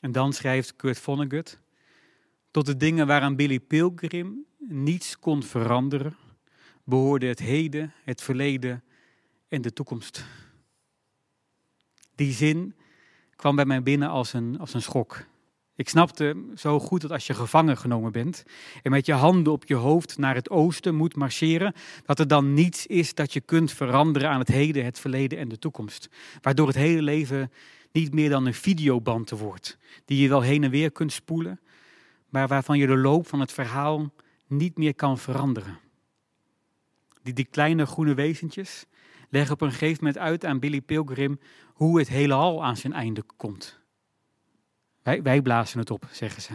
En 0.00 0.12
dan 0.12 0.32
schrijft 0.32 0.76
Kurt 0.76 0.98
Vonnegut, 0.98 1.60
tot 2.50 2.66
de 2.66 2.76
dingen 2.76 3.06
waaraan 3.06 3.36
Billy 3.36 3.60
Pilgrim 3.60 4.46
niets 4.58 5.18
kon 5.18 5.42
veranderen, 5.42 6.16
behoorde 6.84 7.26
het 7.26 7.38
heden, 7.38 7.92
het 8.04 8.22
verleden 8.22 8.84
en 9.48 9.62
de 9.62 9.72
toekomst. 9.72 10.24
Die 12.14 12.32
zin 12.32 12.74
kwam 13.36 13.56
bij 13.56 13.64
mij 13.64 13.82
binnen 13.82 14.08
als 14.08 14.32
een, 14.32 14.58
als 14.58 14.74
een 14.74 14.82
schok. 14.82 15.24
Ik 15.76 15.88
snapte 15.88 16.36
zo 16.56 16.80
goed 16.80 17.00
dat 17.00 17.10
als 17.10 17.26
je 17.26 17.34
gevangen 17.34 17.76
genomen 17.76 18.12
bent 18.12 18.44
en 18.82 18.90
met 18.90 19.06
je 19.06 19.12
handen 19.12 19.52
op 19.52 19.64
je 19.66 19.74
hoofd 19.74 20.18
naar 20.18 20.34
het 20.34 20.50
oosten 20.50 20.94
moet 20.94 21.16
marcheren, 21.16 21.74
dat 22.04 22.18
er 22.18 22.28
dan 22.28 22.54
niets 22.54 22.86
is 22.86 23.14
dat 23.14 23.32
je 23.32 23.40
kunt 23.40 23.72
veranderen 23.72 24.30
aan 24.30 24.38
het 24.38 24.48
heden, 24.48 24.84
het 24.84 24.98
verleden 24.98 25.38
en 25.38 25.48
de 25.48 25.58
toekomst. 25.58 26.08
Waardoor 26.40 26.66
het 26.66 26.76
hele 26.76 27.02
leven 27.02 27.52
niet 27.92 28.14
meer 28.14 28.30
dan 28.30 28.46
een 28.46 28.54
videoband 28.54 29.30
wordt, 29.30 29.78
die 30.04 30.22
je 30.22 30.28
wel 30.28 30.40
heen 30.40 30.64
en 30.64 30.70
weer 30.70 30.90
kunt 30.90 31.12
spoelen, 31.12 31.60
maar 32.28 32.48
waarvan 32.48 32.78
je 32.78 32.86
de 32.86 32.96
loop 32.96 33.26
van 33.26 33.40
het 33.40 33.52
verhaal 33.52 34.12
niet 34.46 34.78
meer 34.78 34.94
kan 34.94 35.18
veranderen. 35.18 35.78
Die, 37.22 37.34
die 37.34 37.44
kleine 37.44 37.86
groene 37.86 38.14
wezentjes 38.14 38.86
leggen 39.30 39.54
op 39.54 39.60
een 39.60 39.70
gegeven 39.72 40.04
moment 40.04 40.22
uit 40.22 40.44
aan 40.44 40.58
Billy 40.58 40.80
Pilgrim 40.80 41.38
hoe 41.72 41.98
het 41.98 42.08
heelal 42.08 42.64
aan 42.64 42.76
zijn 42.76 42.92
einde 42.92 43.24
komt. 43.36 43.83
Wij, 45.04 45.22
wij 45.22 45.42
blazen 45.42 45.78
het 45.78 45.90
op, 45.90 46.08
zeggen 46.10 46.42
ze. 46.42 46.52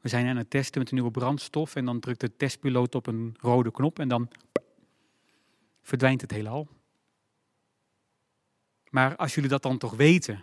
We 0.00 0.08
zijn 0.08 0.26
aan 0.26 0.36
het 0.36 0.50
testen 0.50 0.80
met 0.80 0.88
een 0.88 0.94
nieuwe 0.94 1.10
brandstof 1.10 1.74
en 1.74 1.84
dan 1.84 2.00
drukt 2.00 2.20
de 2.20 2.36
testpiloot 2.36 2.94
op 2.94 3.06
een 3.06 3.36
rode 3.40 3.70
knop 3.70 3.98
en 3.98 4.08
dan 4.08 4.28
verdwijnt 5.82 6.20
het 6.20 6.30
heelal. 6.30 6.68
Maar 8.90 9.16
als 9.16 9.34
jullie 9.34 9.50
dat 9.50 9.62
dan 9.62 9.78
toch 9.78 9.94
weten, 9.94 10.42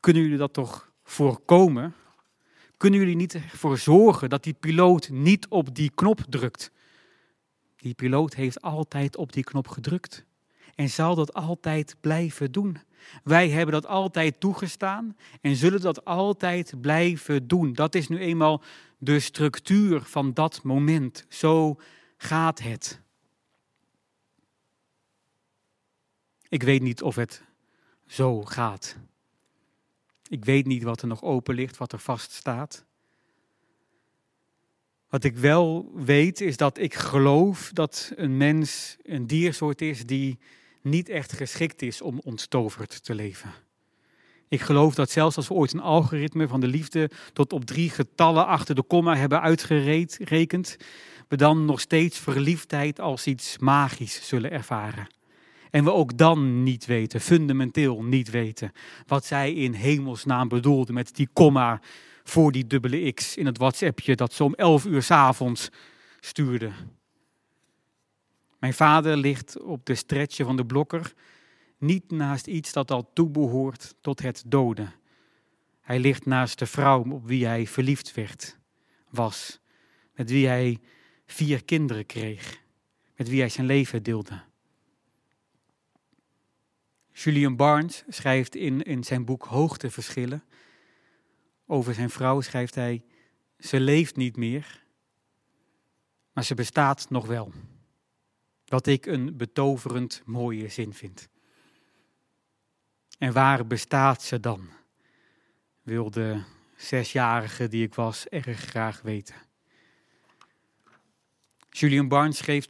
kunnen 0.00 0.22
jullie 0.22 0.38
dat 0.38 0.52
toch 0.52 0.92
voorkomen? 1.02 1.94
Kunnen 2.76 3.00
jullie 3.00 3.16
niet 3.16 3.34
ervoor 3.34 3.78
zorgen 3.78 4.28
dat 4.28 4.42
die 4.42 4.54
piloot 4.54 5.08
niet 5.08 5.48
op 5.48 5.74
die 5.74 5.90
knop 5.94 6.20
drukt? 6.28 6.70
Die 7.76 7.94
piloot 7.94 8.34
heeft 8.34 8.60
altijd 8.60 9.16
op 9.16 9.32
die 9.32 9.44
knop 9.44 9.68
gedrukt 9.68 10.24
en 10.74 10.88
zal 10.88 11.14
dat 11.14 11.34
altijd 11.34 11.96
blijven 12.00 12.52
doen. 12.52 12.78
Wij 13.22 13.48
hebben 13.48 13.74
dat 13.74 13.86
altijd 13.86 14.40
toegestaan 14.40 15.16
en 15.40 15.56
zullen 15.56 15.80
dat 15.80 16.04
altijd 16.04 16.80
blijven 16.80 17.48
doen. 17.48 17.72
Dat 17.72 17.94
is 17.94 18.08
nu 18.08 18.18
eenmaal 18.18 18.62
de 18.98 19.20
structuur 19.20 20.00
van 20.02 20.34
dat 20.34 20.62
moment. 20.62 21.24
Zo 21.28 21.80
gaat 22.16 22.62
het. 22.62 23.00
Ik 26.48 26.62
weet 26.62 26.82
niet 26.82 27.02
of 27.02 27.14
het 27.14 27.42
zo 28.06 28.42
gaat. 28.42 28.96
Ik 30.28 30.44
weet 30.44 30.66
niet 30.66 30.82
wat 30.82 31.02
er 31.02 31.08
nog 31.08 31.22
open 31.22 31.54
ligt, 31.54 31.76
wat 31.76 31.92
er 31.92 31.98
vast 31.98 32.32
staat. 32.32 32.84
Wat 35.08 35.24
ik 35.24 35.36
wel 35.36 35.92
weet 35.94 36.40
is 36.40 36.56
dat 36.56 36.78
ik 36.78 36.94
geloof 36.94 37.70
dat 37.72 38.12
een 38.16 38.36
mens 38.36 38.96
een 39.02 39.26
diersoort 39.26 39.80
is 39.80 40.06
die 40.06 40.38
niet 40.84 41.08
echt 41.08 41.32
geschikt 41.32 41.82
is 41.82 42.02
om 42.02 42.20
onttoverd 42.24 43.04
te 43.04 43.14
leven. 43.14 43.52
Ik 44.48 44.60
geloof 44.60 44.94
dat 44.94 45.10
zelfs 45.10 45.36
als 45.36 45.48
we 45.48 45.54
ooit 45.54 45.72
een 45.72 45.80
algoritme 45.80 46.48
van 46.48 46.60
de 46.60 46.66
liefde 46.66 47.10
tot 47.32 47.52
op 47.52 47.64
drie 47.64 47.90
getallen 47.90 48.46
achter 48.46 48.74
de 48.74 48.82
komma 48.82 49.16
hebben 49.16 49.40
uitgerekend, 49.40 50.76
we 51.28 51.36
dan 51.36 51.64
nog 51.64 51.80
steeds 51.80 52.18
verliefdheid 52.18 53.00
als 53.00 53.26
iets 53.26 53.58
magisch 53.58 54.28
zullen 54.28 54.50
ervaren. 54.50 55.06
En 55.70 55.84
we 55.84 55.92
ook 55.92 56.18
dan 56.18 56.62
niet 56.62 56.86
weten, 56.86 57.20
fundamenteel 57.20 58.02
niet 58.02 58.30
weten, 58.30 58.72
wat 59.06 59.24
zij 59.24 59.52
in 59.52 59.72
hemelsnaam 59.72 60.48
bedoelde 60.48 60.92
met 60.92 61.14
die 61.14 61.28
komma 61.32 61.80
voor 62.24 62.52
die 62.52 62.66
dubbele 62.66 63.12
x 63.12 63.36
in 63.36 63.46
het 63.46 63.58
WhatsAppje 63.58 64.14
dat 64.14 64.32
ze 64.32 64.44
om 64.44 64.54
elf 64.54 64.84
uur 64.84 65.02
s 65.02 65.10
avonds 65.10 65.68
stuurde. 66.20 66.70
Mijn 68.64 68.76
vader 68.76 69.16
ligt 69.16 69.60
op 69.60 69.86
de 69.86 69.94
stretcher 69.94 70.44
van 70.46 70.56
de 70.56 70.66
blokker, 70.66 71.14
niet 71.78 72.10
naast 72.10 72.46
iets 72.46 72.72
dat 72.72 72.90
al 72.90 73.12
toebehoort 73.12 73.94
tot 74.00 74.22
het 74.22 74.42
doden. 74.46 74.94
Hij 75.80 75.98
ligt 75.98 76.26
naast 76.26 76.58
de 76.58 76.66
vrouw 76.66 77.04
op 77.10 77.26
wie 77.26 77.46
hij 77.46 77.66
verliefd 77.66 78.14
werd, 78.14 78.58
was, 79.10 79.60
met 80.14 80.30
wie 80.30 80.46
hij 80.46 80.80
vier 81.26 81.64
kinderen 81.64 82.06
kreeg, 82.06 82.60
met 83.16 83.28
wie 83.28 83.40
hij 83.40 83.48
zijn 83.48 83.66
leven 83.66 84.02
deelde. 84.02 84.42
Julian 87.12 87.56
Barnes 87.56 88.04
schrijft 88.08 88.54
in, 88.54 88.82
in 88.82 89.04
zijn 89.04 89.24
boek 89.24 89.44
Hoogteverschillen 89.44 90.44
over 91.66 91.94
zijn 91.94 92.10
vrouw, 92.10 92.40
schrijft 92.40 92.74
hij, 92.74 93.04
ze 93.58 93.80
leeft 93.80 94.16
niet 94.16 94.36
meer, 94.36 94.84
maar 96.32 96.44
ze 96.44 96.54
bestaat 96.54 97.10
nog 97.10 97.26
wel. 97.26 97.52
Wat 98.74 98.86
ik 98.86 99.06
een 99.06 99.36
betoverend 99.36 100.22
mooie 100.24 100.68
zin 100.68 100.94
vind. 100.94 101.28
En 103.18 103.32
waar 103.32 103.66
bestaat 103.66 104.22
ze 104.22 104.40
dan? 104.40 104.68
Wilde 105.82 106.42
zesjarige 106.76 107.68
die 107.68 107.84
ik 107.84 107.94
was 107.94 108.28
erg 108.28 108.58
graag 108.58 109.00
weten. 109.02 109.34
Julian 111.70 112.08
Barnes 112.08 112.36
schreef 112.36 112.66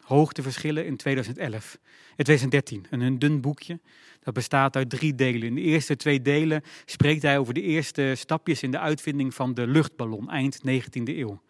Hoogteverschillen 0.00 0.86
in 0.86 0.96
2011. 0.96 1.78
In 2.16 2.24
2013, 2.24 2.86
een 2.90 3.18
dun 3.18 3.40
boekje. 3.40 3.80
Dat 4.20 4.34
bestaat 4.34 4.76
uit 4.76 4.90
drie 4.90 5.14
delen. 5.14 5.42
In 5.42 5.54
de 5.54 5.60
eerste 5.60 5.96
twee 5.96 6.22
delen 6.22 6.62
spreekt 6.84 7.22
hij 7.22 7.38
over 7.38 7.54
de 7.54 7.62
eerste 7.62 8.12
stapjes 8.16 8.62
in 8.62 8.70
de 8.70 8.78
uitvinding 8.78 9.34
van 9.34 9.54
de 9.54 9.66
luchtballon, 9.66 10.30
eind 10.30 10.58
19e 10.58 11.02
eeuw 11.04 11.42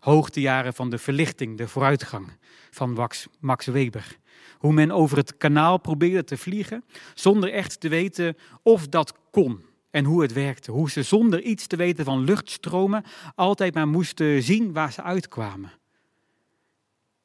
hoogtejaren 0.00 0.74
van 0.74 0.90
de 0.90 0.98
verlichting, 0.98 1.56
de 1.56 1.68
vooruitgang 1.68 2.28
van 2.70 3.08
Max, 3.40 3.66
Weber. 3.66 4.16
Hoe 4.58 4.72
men 4.72 4.90
over 4.90 5.16
het 5.16 5.36
kanaal 5.36 5.78
probeerde 5.78 6.24
te 6.24 6.36
vliegen 6.36 6.84
zonder 7.14 7.52
echt 7.52 7.80
te 7.80 7.88
weten 7.88 8.36
of 8.62 8.88
dat 8.88 9.14
kon 9.30 9.64
en 9.90 10.04
hoe 10.04 10.22
het 10.22 10.32
werkte. 10.32 10.70
Hoe 10.70 10.90
ze 10.90 11.02
zonder 11.02 11.42
iets 11.42 11.66
te 11.66 11.76
weten 11.76 12.04
van 12.04 12.24
luchtstromen 12.24 13.04
altijd 13.34 13.74
maar 13.74 13.88
moesten 13.88 14.42
zien 14.42 14.72
waar 14.72 14.92
ze 14.92 15.02
uitkwamen. 15.02 15.72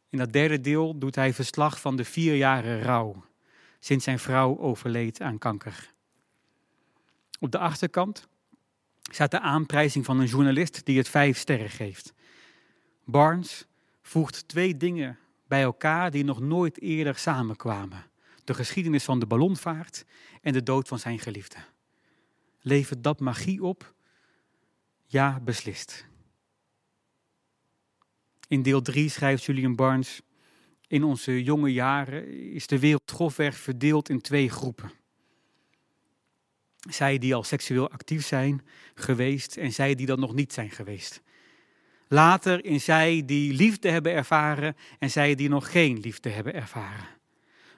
In 0.09 0.17
dat 0.17 0.33
derde 0.33 0.61
deel 0.61 0.97
doet 0.97 1.15
hij 1.15 1.33
verslag 1.33 1.81
van 1.81 1.95
de 1.95 2.03
vier 2.03 2.35
jaren 2.35 2.81
rouw 2.81 3.23
sinds 3.83 4.03
zijn 4.03 4.19
vrouw 4.19 4.59
overleed 4.59 5.21
aan 5.21 5.37
kanker. 5.37 5.93
Op 7.39 7.51
de 7.51 7.57
achterkant 7.57 8.27
staat 9.01 9.31
de 9.31 9.39
aanprijzing 9.39 10.05
van 10.05 10.19
een 10.19 10.27
journalist 10.27 10.85
die 10.85 10.97
het 10.97 11.09
vijf 11.09 11.37
sterren 11.37 11.69
geeft. 11.69 12.13
Barnes 13.03 13.67
voegt 14.01 14.47
twee 14.47 14.77
dingen 14.77 15.17
bij 15.47 15.61
elkaar 15.61 16.11
die 16.11 16.23
nog 16.23 16.39
nooit 16.39 16.81
eerder 16.81 17.17
samenkwamen. 17.17 18.05
De 18.43 18.53
geschiedenis 18.53 19.03
van 19.03 19.19
de 19.19 19.25
ballonvaart 19.25 20.05
en 20.41 20.53
de 20.53 20.63
dood 20.63 20.87
van 20.87 20.99
zijn 20.99 21.19
geliefde. 21.19 21.57
Levert 22.61 23.03
dat 23.03 23.19
magie 23.19 23.63
op? 23.63 23.93
Ja, 25.05 25.39
beslist. 25.39 26.05
In 28.47 28.61
deel 28.61 28.81
3 28.81 29.09
schrijft 29.09 29.43
Julian 29.43 29.75
Barnes: 29.75 30.21
In 30.87 31.03
onze 31.03 31.43
jonge 31.43 31.73
jaren 31.73 32.27
is 32.51 32.67
de 32.67 32.79
wereld 32.79 33.11
grofweg 33.11 33.57
verdeeld 33.57 34.09
in 34.09 34.21
twee 34.21 34.49
groepen. 34.49 34.91
Zij 36.89 37.17
die 37.17 37.35
al 37.35 37.43
seksueel 37.43 37.89
actief 37.89 38.25
zijn 38.25 38.65
geweest 38.95 39.57
en 39.57 39.73
zij 39.73 39.95
die 39.95 40.05
dat 40.05 40.19
nog 40.19 40.33
niet 40.33 40.53
zijn 40.53 40.71
geweest. 40.71 41.21
Later 42.13 42.65
in 42.65 42.81
zij 42.81 43.23
die 43.25 43.53
liefde 43.53 43.89
hebben 43.89 44.13
ervaren 44.13 44.75
en 44.99 45.11
zij 45.11 45.35
die 45.35 45.49
nog 45.49 45.71
geen 45.71 45.99
liefde 45.99 46.29
hebben 46.29 46.53
ervaren. 46.53 47.07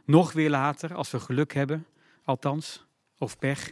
Nog 0.06 0.32
weer 0.34 0.50
later, 0.50 0.94
als 0.94 1.12
we 1.12 1.20
geluk 1.20 1.54
hebben, 1.54 1.86
althans, 2.24 2.86
of 3.18 3.38
pech, 3.38 3.72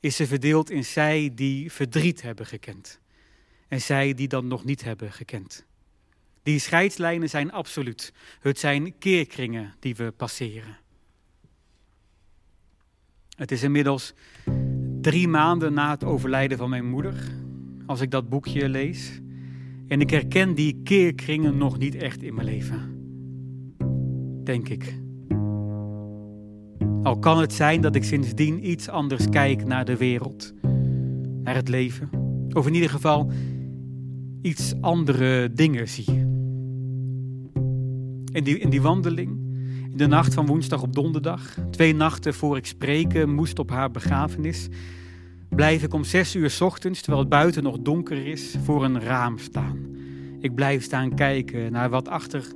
is 0.00 0.16
ze 0.16 0.26
verdeeld 0.26 0.70
in 0.70 0.84
zij 0.84 1.30
die 1.34 1.72
verdriet 1.72 2.22
hebben 2.22 2.46
gekend 2.46 3.00
en 3.68 3.80
zij 3.80 4.14
die 4.14 4.28
dat 4.28 4.44
nog 4.44 4.64
niet 4.64 4.84
hebben 4.84 5.12
gekend. 5.12 5.66
Die 6.42 6.58
scheidslijnen 6.58 7.28
zijn 7.28 7.52
absoluut. 7.52 8.12
Het 8.40 8.58
zijn 8.58 8.98
keerkringen 8.98 9.74
die 9.80 9.96
we 9.96 10.10
passeren. 10.10 10.78
Het 13.36 13.50
is 13.52 13.62
inmiddels 13.62 14.14
drie 15.00 15.28
maanden 15.28 15.72
na 15.72 15.90
het 15.90 16.04
overlijden 16.04 16.58
van 16.58 16.70
mijn 16.70 16.88
moeder, 16.88 17.14
als 17.86 18.00
ik 18.00 18.10
dat 18.10 18.28
boekje 18.28 18.68
lees. 18.68 19.20
En 19.92 20.00
ik 20.00 20.10
herken 20.10 20.54
die 20.54 20.80
keerkringen 20.82 21.56
nog 21.56 21.78
niet 21.78 21.94
echt 21.94 22.22
in 22.22 22.34
mijn 22.34 22.46
leven. 22.46 22.80
Denk 24.44 24.68
ik. 24.68 25.00
Al 27.02 27.18
kan 27.18 27.40
het 27.40 27.52
zijn 27.52 27.80
dat 27.80 27.94
ik 27.94 28.04
sindsdien 28.04 28.70
iets 28.70 28.88
anders 28.88 29.28
kijk 29.28 29.64
naar 29.64 29.84
de 29.84 29.96
wereld, 29.96 30.52
naar 31.42 31.54
het 31.54 31.68
leven. 31.68 32.10
Of 32.52 32.66
in 32.66 32.74
ieder 32.74 32.90
geval 32.90 33.30
iets 34.42 34.74
andere 34.80 35.52
dingen 35.52 35.88
zie. 35.88 36.10
In 38.32 38.44
die, 38.44 38.58
in 38.58 38.70
die 38.70 38.82
wandeling, 38.82 39.30
in 39.90 39.96
de 39.96 40.06
nacht 40.06 40.34
van 40.34 40.46
woensdag 40.46 40.82
op 40.82 40.94
donderdag, 40.94 41.58
twee 41.70 41.94
nachten 41.94 42.34
voor 42.34 42.56
ik 42.56 42.66
spreken 42.66 43.34
moest 43.34 43.58
op 43.58 43.70
haar 43.70 43.90
begrafenis, 43.90 44.68
blijf 45.54 45.82
ik 45.82 45.94
om 45.94 46.04
zes 46.04 46.34
uur 46.34 46.58
ochtends, 46.60 47.00
terwijl 47.00 47.22
het 47.22 47.32
buiten 47.32 47.62
nog 47.62 47.78
donker 47.78 48.26
is, 48.26 48.56
voor 48.64 48.84
een 48.84 49.00
raam 49.00 49.38
staan. 49.38 49.78
Ik 50.40 50.54
blijf 50.54 50.82
staan 50.82 51.14
kijken 51.14 51.72
naar 51.72 51.90
wat 51.90 52.08
achter 52.08 52.46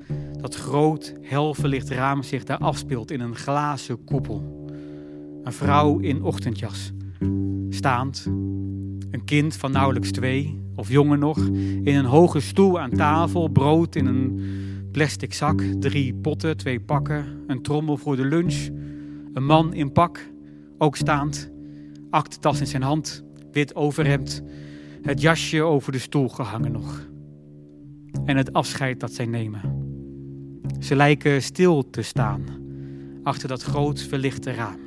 dat 0.41 0.55
groot, 0.55 1.15
helverlicht 1.23 1.91
raam 1.91 2.23
zich 2.23 2.45
daar 2.45 2.59
afspeelt 2.59 3.11
in 3.11 3.21
een 3.21 3.37
glazen 3.37 4.05
koepel. 4.05 4.67
Een 5.45 5.53
vrouw 5.53 5.99
in 5.99 6.23
ochtendjas, 6.23 6.93
staand. 7.69 8.25
Een 9.11 9.25
kind 9.25 9.57
van 9.57 9.73
nauwelijks 9.73 10.11
twee, 10.11 10.61
of 10.75 10.91
jonger 10.91 11.19
nog, 11.19 11.39
in 11.83 11.95
een 11.95 12.05
hoge 12.05 12.41
stoel 12.41 12.81
aan 12.81 12.91
tafel, 12.91 13.49
brood 13.49 13.97
in 13.97 14.07
een 14.07 14.41
plastic 14.93 15.35
zak, 15.35 15.63
drie 15.81 16.15
potten, 16.15 16.57
twee 16.57 16.81
pakken, 16.81 17.27
een 17.47 17.63
trommel 17.63 17.97
voor 17.97 18.17
de 18.17 18.25
lunch. 18.25 18.69
Een 19.35 19.45
man 19.45 19.75
in 19.75 19.93
pak, 19.93 20.31
ook 20.79 20.97
staand, 20.97 21.51
aktentas 22.11 22.61
in 22.61 22.67
zijn 22.67 22.83
hand, 22.83 23.25
wit 23.53 23.75
overhemd, 23.75 24.43
het 25.03 25.21
jasje 25.21 25.63
over 25.63 25.93
de 25.93 25.99
stoel 25.99 26.29
gehangen 26.29 26.73
nog. 26.73 27.09
En 28.25 28.37
het 28.37 28.53
afscheid 28.53 29.01
dat 29.01 29.13
zij 29.13 29.27
nemen. 29.27 29.61
Ze 30.81 30.97
lijken 30.97 31.43
stil 31.43 31.91
te 31.91 32.03
staan 32.03 32.45
achter 33.23 33.49
dat 33.49 33.63
groot 33.63 34.03
verlichte 34.03 34.53
raam. 34.53 34.81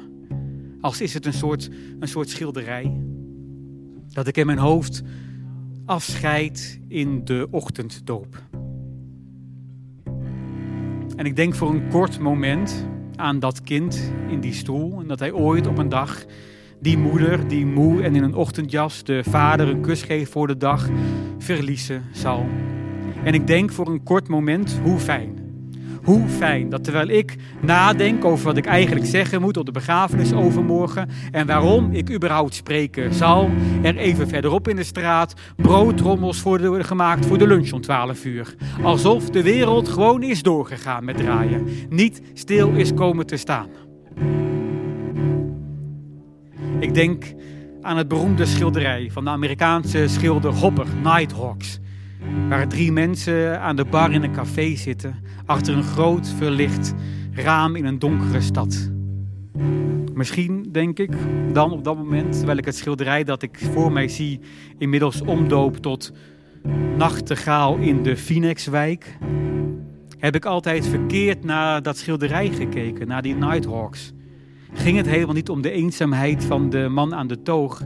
Als 0.82 1.02
is 1.02 1.14
het 1.14 1.26
een 1.26 1.34
soort, 1.34 1.70
een 2.00 2.08
soort 2.08 2.30
schilderij. 2.30 3.02
Dat 4.10 4.28
ik 4.28 4.38
in 4.38 4.46
mijn 4.46 4.58
hoofd 4.58 5.02
afscheid 5.86 6.80
in 6.88 7.26
de 7.26 7.48
ochtenddoop. 7.52 8.44
En 11.16 11.26
ik 11.26 11.36
denk 11.36 11.56
voor 11.56 11.70
een 11.70 11.90
kort 11.90 12.20
moment 12.20 12.88
aan 13.16 13.40
dat 13.40 13.62
kind 13.62 14.12
in 14.28 14.40
die 14.40 14.54
stoel. 14.54 15.00
En 15.00 15.08
dat 15.08 15.20
hij 15.20 15.32
ooit 15.32 15.68
op 15.68 15.78
een 15.78 15.90
dag 15.90 16.26
die 16.82 16.98
moeder, 16.98 17.48
die 17.48 17.66
moe 17.66 18.02
en 18.02 18.16
in 18.16 18.24
een 18.24 18.36
ochtendjas 18.36 19.04
de 19.04 19.24
vader 19.30 19.68
een 19.68 19.82
kus 19.82 20.02
geeft 20.02 20.32
voor 20.32 20.48
de 20.48 20.58
dag, 20.58 20.90
verliezen 21.38 22.04
zal. 22.12 22.46
En 23.24 23.34
ik 23.34 23.48
denk 23.48 23.72
voor 23.72 23.88
een 23.88 24.04
kort 24.04 24.28
moment 24.28 24.80
hoe 24.84 25.00
fijn. 25.00 25.38
Hoe 26.04 26.28
fijn 26.28 26.70
dat 26.70 26.84
terwijl 26.84 27.08
ik 27.08 27.36
nadenk 27.62 28.26
over 28.26 28.46
wat 28.46 28.58
ik 28.58 28.66
eigenlijk 28.66 29.06
zeggen 29.06 29.42
moet 29.42 29.58
op 29.58 29.66
de 29.66 29.72
begrafenis 29.72 30.34
overmorgen 30.34 31.10
en 31.32 31.48
waarom 31.48 31.92
ik 31.92 32.12
überhaupt 32.12 32.54
spreken 32.54 33.14
zal, 33.14 33.50
er 33.82 33.98
even 33.98 34.28
verderop 34.28 34.68
in 34.68 34.76
de 34.76 34.84
straat 34.84 35.34
broodtrommels 35.56 36.42
worden 36.42 36.86
gemaakt 36.86 37.26
voor 37.26 37.38
de 37.38 37.48
lunch 37.48 37.72
om 37.72 37.82
12 37.82 38.26
uur. 38.26 38.56
Alsof 38.84 39.30
de 39.30 39.44
wereld 39.44 39.88
gewoon 39.88 40.24
is 40.24 40.42
doorgegaan 40.42 41.06
met 41.06 41.18
draaien, 41.18 41.68
niet 41.90 42.22
stil 42.34 42.70
is 42.70 42.94
komen 42.94 43.26
te 43.26 43.38
staan. 43.38 43.68
Ik 46.80 46.94
denk 46.94 47.34
aan 47.82 47.98
het 47.98 48.08
beroemde 48.08 48.46
schilderij 48.46 49.10
van 49.12 49.24
de 49.24 49.30
Amerikaanse 49.30 50.08
schilder 50.08 50.54
Hopper, 50.54 50.86
Nighthawks. 51.04 51.80
Waar 52.50 52.68
drie 52.68 52.92
mensen 52.92 53.62
aan 53.62 53.76
de 53.76 53.86
bar 53.86 54.12
in 54.12 54.24
een 54.24 54.32
café 54.32 54.76
zitten, 54.76 55.16
achter 55.46 55.78
een 55.78 55.84
groot 55.84 56.28
verlicht 56.28 56.94
raam 57.32 57.76
in 57.76 57.86
een 57.86 58.00
donkere 58.00 58.42
stad. 58.42 58.92
Misschien 60.14 60.68
denk 60.72 61.00
ik 61.00 61.12
dan 61.54 61.72
op 61.72 61.84
dat 61.84 61.98
moment, 61.98 62.34
terwijl 62.34 62.58
ik 62.58 62.66
het 62.66 62.76
schilderij 62.76 63.24
dat 63.24 63.42
ik 63.42 63.60
voor 63.74 63.92
mij 63.92 64.08
zie 64.08 64.40
inmiddels 64.78 65.22
omdoop 65.22 65.78
tot 65.78 66.14
Nachtegaal 66.98 67.76
in 67.76 68.04
de 68.04 68.18
Phoenixwijk, 68.18 69.18
heb 70.18 70.36
ik 70.36 70.46
altijd 70.46 70.88
verkeerd 70.88 71.44
naar 71.44 71.82
dat 71.82 71.98
schilderij 71.98 72.50
gekeken, 72.50 73.08
naar 73.08 73.22
die 73.22 73.36
Nighthawks 73.36 74.14
ging 74.74 74.98
het 74.98 75.06
helemaal 75.06 75.36
niet 75.36 75.50
om 75.50 75.62
de 75.62 75.72
eenzaamheid 75.72 76.46
van 76.46 76.70
de 76.70 76.88
man 76.90 77.16
aan 77.16 77.28
de 77.28 77.42
toog. 77.42 77.82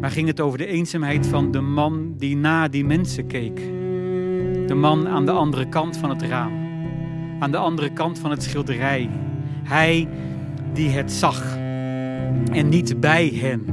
Maar 0.00 0.10
ging 0.10 0.26
het 0.26 0.40
over 0.40 0.58
de 0.58 0.66
eenzaamheid 0.66 1.26
van 1.26 1.50
de 1.50 1.60
man 1.60 2.14
die 2.16 2.36
na 2.36 2.68
die 2.68 2.84
mensen 2.84 3.26
keek. 3.26 3.56
De 4.66 4.74
man 4.74 5.08
aan 5.08 5.26
de 5.26 5.32
andere 5.32 5.68
kant 5.68 5.96
van 5.96 6.10
het 6.10 6.22
raam. 6.22 6.52
Aan 7.38 7.50
de 7.50 7.56
andere 7.56 7.92
kant 7.92 8.18
van 8.18 8.30
het 8.30 8.42
schilderij. 8.42 9.10
Hij 9.62 10.08
die 10.72 10.88
het 10.88 11.12
zag. 11.12 11.56
En 12.52 12.68
niet 12.68 13.00
bij 13.00 13.28
hen. 13.28 13.64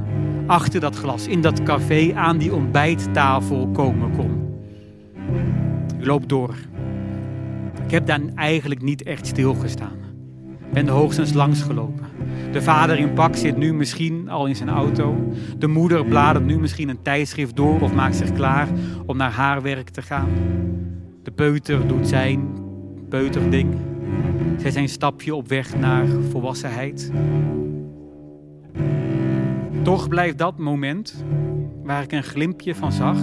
Achter 0.45 0.80
dat 0.80 0.95
glas, 0.95 1.28
in 1.28 1.41
dat 1.41 1.63
café, 1.63 2.13
aan 2.15 2.38
die 2.38 2.53
ontbijttafel 2.53 3.67
komen 3.67 4.11
kon. 4.11 4.55
Loop 5.99 6.30
door. 6.30 6.55
Ik 7.86 7.91
heb 7.91 8.05
daar 8.05 8.21
eigenlijk 8.36 8.82
niet 8.82 9.03
echt 9.03 9.28
stilgestaan 9.28 10.07
ben 10.74 10.88
hoogstens 10.88 11.34
langsgelopen. 11.34 12.05
De 12.51 12.61
vader 12.61 12.97
in 12.97 13.13
pak 13.13 13.36
zit 13.36 13.57
nu 13.57 13.74
misschien 13.74 14.30
al 14.30 14.45
in 14.45 14.55
zijn 14.55 14.70
auto. 14.70 15.34
De 15.57 15.68
moeder 15.68 16.05
bladert 16.05 16.45
nu 16.45 16.59
misschien 16.59 16.89
een 16.89 17.01
tijdschrift 17.01 17.55
door 17.55 17.82
of 17.82 17.93
maakt 17.93 18.15
zich 18.15 18.34
klaar 18.34 18.68
om 19.05 19.18
naar 19.18 19.32
haar 19.32 19.61
werk 19.61 19.89
te 19.89 20.01
gaan. 20.01 20.30
De 21.24 21.32
peuter 21.32 21.88
doet 21.88 22.07
zijn 22.07 22.47
peuterding. 23.09 23.76
Zij 24.57 24.72
zijn 24.72 24.89
stapje 24.89 25.36
op 25.36 25.47
weg 25.47 25.78
naar 25.78 26.05
volwassenheid. 26.30 27.11
Toch 29.82 30.07
blijft 30.07 30.38
dat 30.38 30.57
moment 30.57 31.24
waar 31.84 32.03
ik 32.03 32.11
een 32.11 32.24
glimpje 32.24 32.76
van 32.76 32.91
zag 32.91 33.18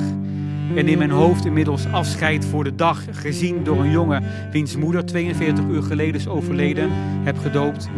en 0.75 0.89
in 0.89 0.99
mijn 0.99 1.11
hoofd 1.11 1.45
inmiddels 1.45 1.87
afscheid 1.87 2.45
voor 2.45 2.65
de 2.65 2.75
dag, 2.75 3.05
gezien 3.11 3.65
door 3.65 3.81
een 3.81 3.91
jongen 3.91 4.25
wiens 4.51 4.77
moeder 4.77 5.07
42 5.07 5.65
uur 5.65 5.83
geleden 5.83 6.15
is 6.15 6.29
overleden, 6.29 6.91
heb 7.25 7.39
gedoopt. 7.39 7.89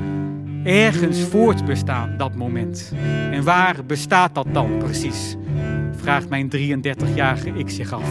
Ergens 0.65 1.21
voortbestaan 1.21 2.17
dat 2.17 2.35
moment. 2.35 2.93
En 3.31 3.45
waar 3.45 3.85
bestaat 3.87 4.35
dat 4.35 4.47
dan 4.53 4.79
precies? 4.79 5.37
Vraagt 5.97 6.29
mijn 6.29 6.51
33-jarige 6.57 7.51
ik 7.51 7.71
zich 7.71 7.93
af. 7.93 8.11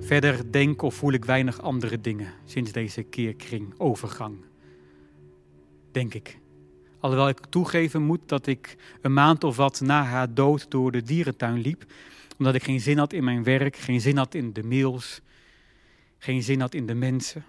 Verder 0.00 0.52
denk 0.52 0.82
of 0.82 0.94
voel 0.94 1.12
ik 1.12 1.24
weinig 1.24 1.62
andere 1.62 2.00
dingen 2.00 2.32
sinds 2.44 2.72
deze 2.72 3.02
keerkring 3.02 3.74
overgang. 3.78 4.36
Denk 5.92 6.14
ik. 6.14 6.42
Alhoewel 7.04 7.28
ik 7.28 7.46
toegeven 7.46 8.02
moet 8.02 8.28
dat 8.28 8.46
ik 8.46 8.76
een 9.00 9.12
maand 9.12 9.44
of 9.44 9.56
wat 9.56 9.80
na 9.80 10.04
haar 10.04 10.34
dood 10.34 10.70
door 10.70 10.92
de 10.92 11.02
dierentuin 11.02 11.60
liep. 11.60 11.84
Omdat 12.38 12.54
ik 12.54 12.62
geen 12.62 12.80
zin 12.80 12.98
had 12.98 13.12
in 13.12 13.24
mijn 13.24 13.42
werk, 13.42 13.76
geen 13.76 14.00
zin 14.00 14.16
had 14.16 14.34
in 14.34 14.52
de 14.52 14.62
mails, 14.62 15.20
geen 16.18 16.42
zin 16.42 16.60
had 16.60 16.74
in 16.74 16.86
de 16.86 16.94
mensen. 16.94 17.44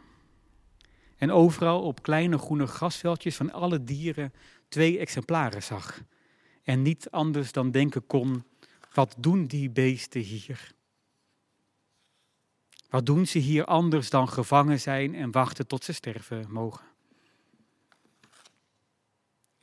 En 1.18 1.32
overal 1.32 1.82
op 1.82 2.01
kleine 2.01 2.38
groene 2.38 2.68
grasveldjes 2.68 3.36
van 3.36 3.51
alle 3.51 3.84
dieren 3.84 4.34
twee 4.68 4.99
exemplaren 4.99 5.64
zag. 5.64 6.01
En 6.64 6.82
niet 6.82 7.12
anders 7.12 7.51
dan 7.51 7.72
denken 7.72 8.06
kon, 8.08 8.43
wat 8.93 9.16
doen 9.18 9.45
die 9.45 9.70
beesten 9.70 10.22
hier? 10.22 10.74
Wat 12.89 13.06
doen 13.06 13.28
ze 13.28 13.39
hier 13.39 13.66
anders 13.66 14.10
dan 14.10 14.30
gevangen 14.30 14.80
zijn 14.80 15.16
en 15.16 15.32
wachten 15.32 15.68
tot 15.68 15.84
ze 15.84 15.93
sterven 15.93 16.45
mogen? 16.49 16.94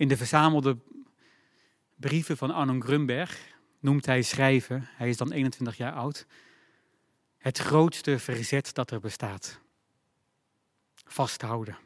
In 0.02 0.08
de 0.08 0.16
verzamelde 0.16 0.78
brieven 1.96 2.36
van 2.36 2.50
Arno 2.50 2.80
Grunberg 2.80 3.38
noemt 3.80 4.06
hij 4.06 4.22
schrijven, 4.22 4.88
hij 4.88 5.08
is 5.08 5.16
dan 5.16 5.32
21 5.32 5.76
jaar 5.76 5.92
oud, 5.92 6.26
het 7.38 7.58
grootste 7.58 8.18
verzet 8.18 8.74
dat 8.74 8.90
er 8.90 9.00
bestaat. 9.00 9.60
Vasthouden. 11.04 11.78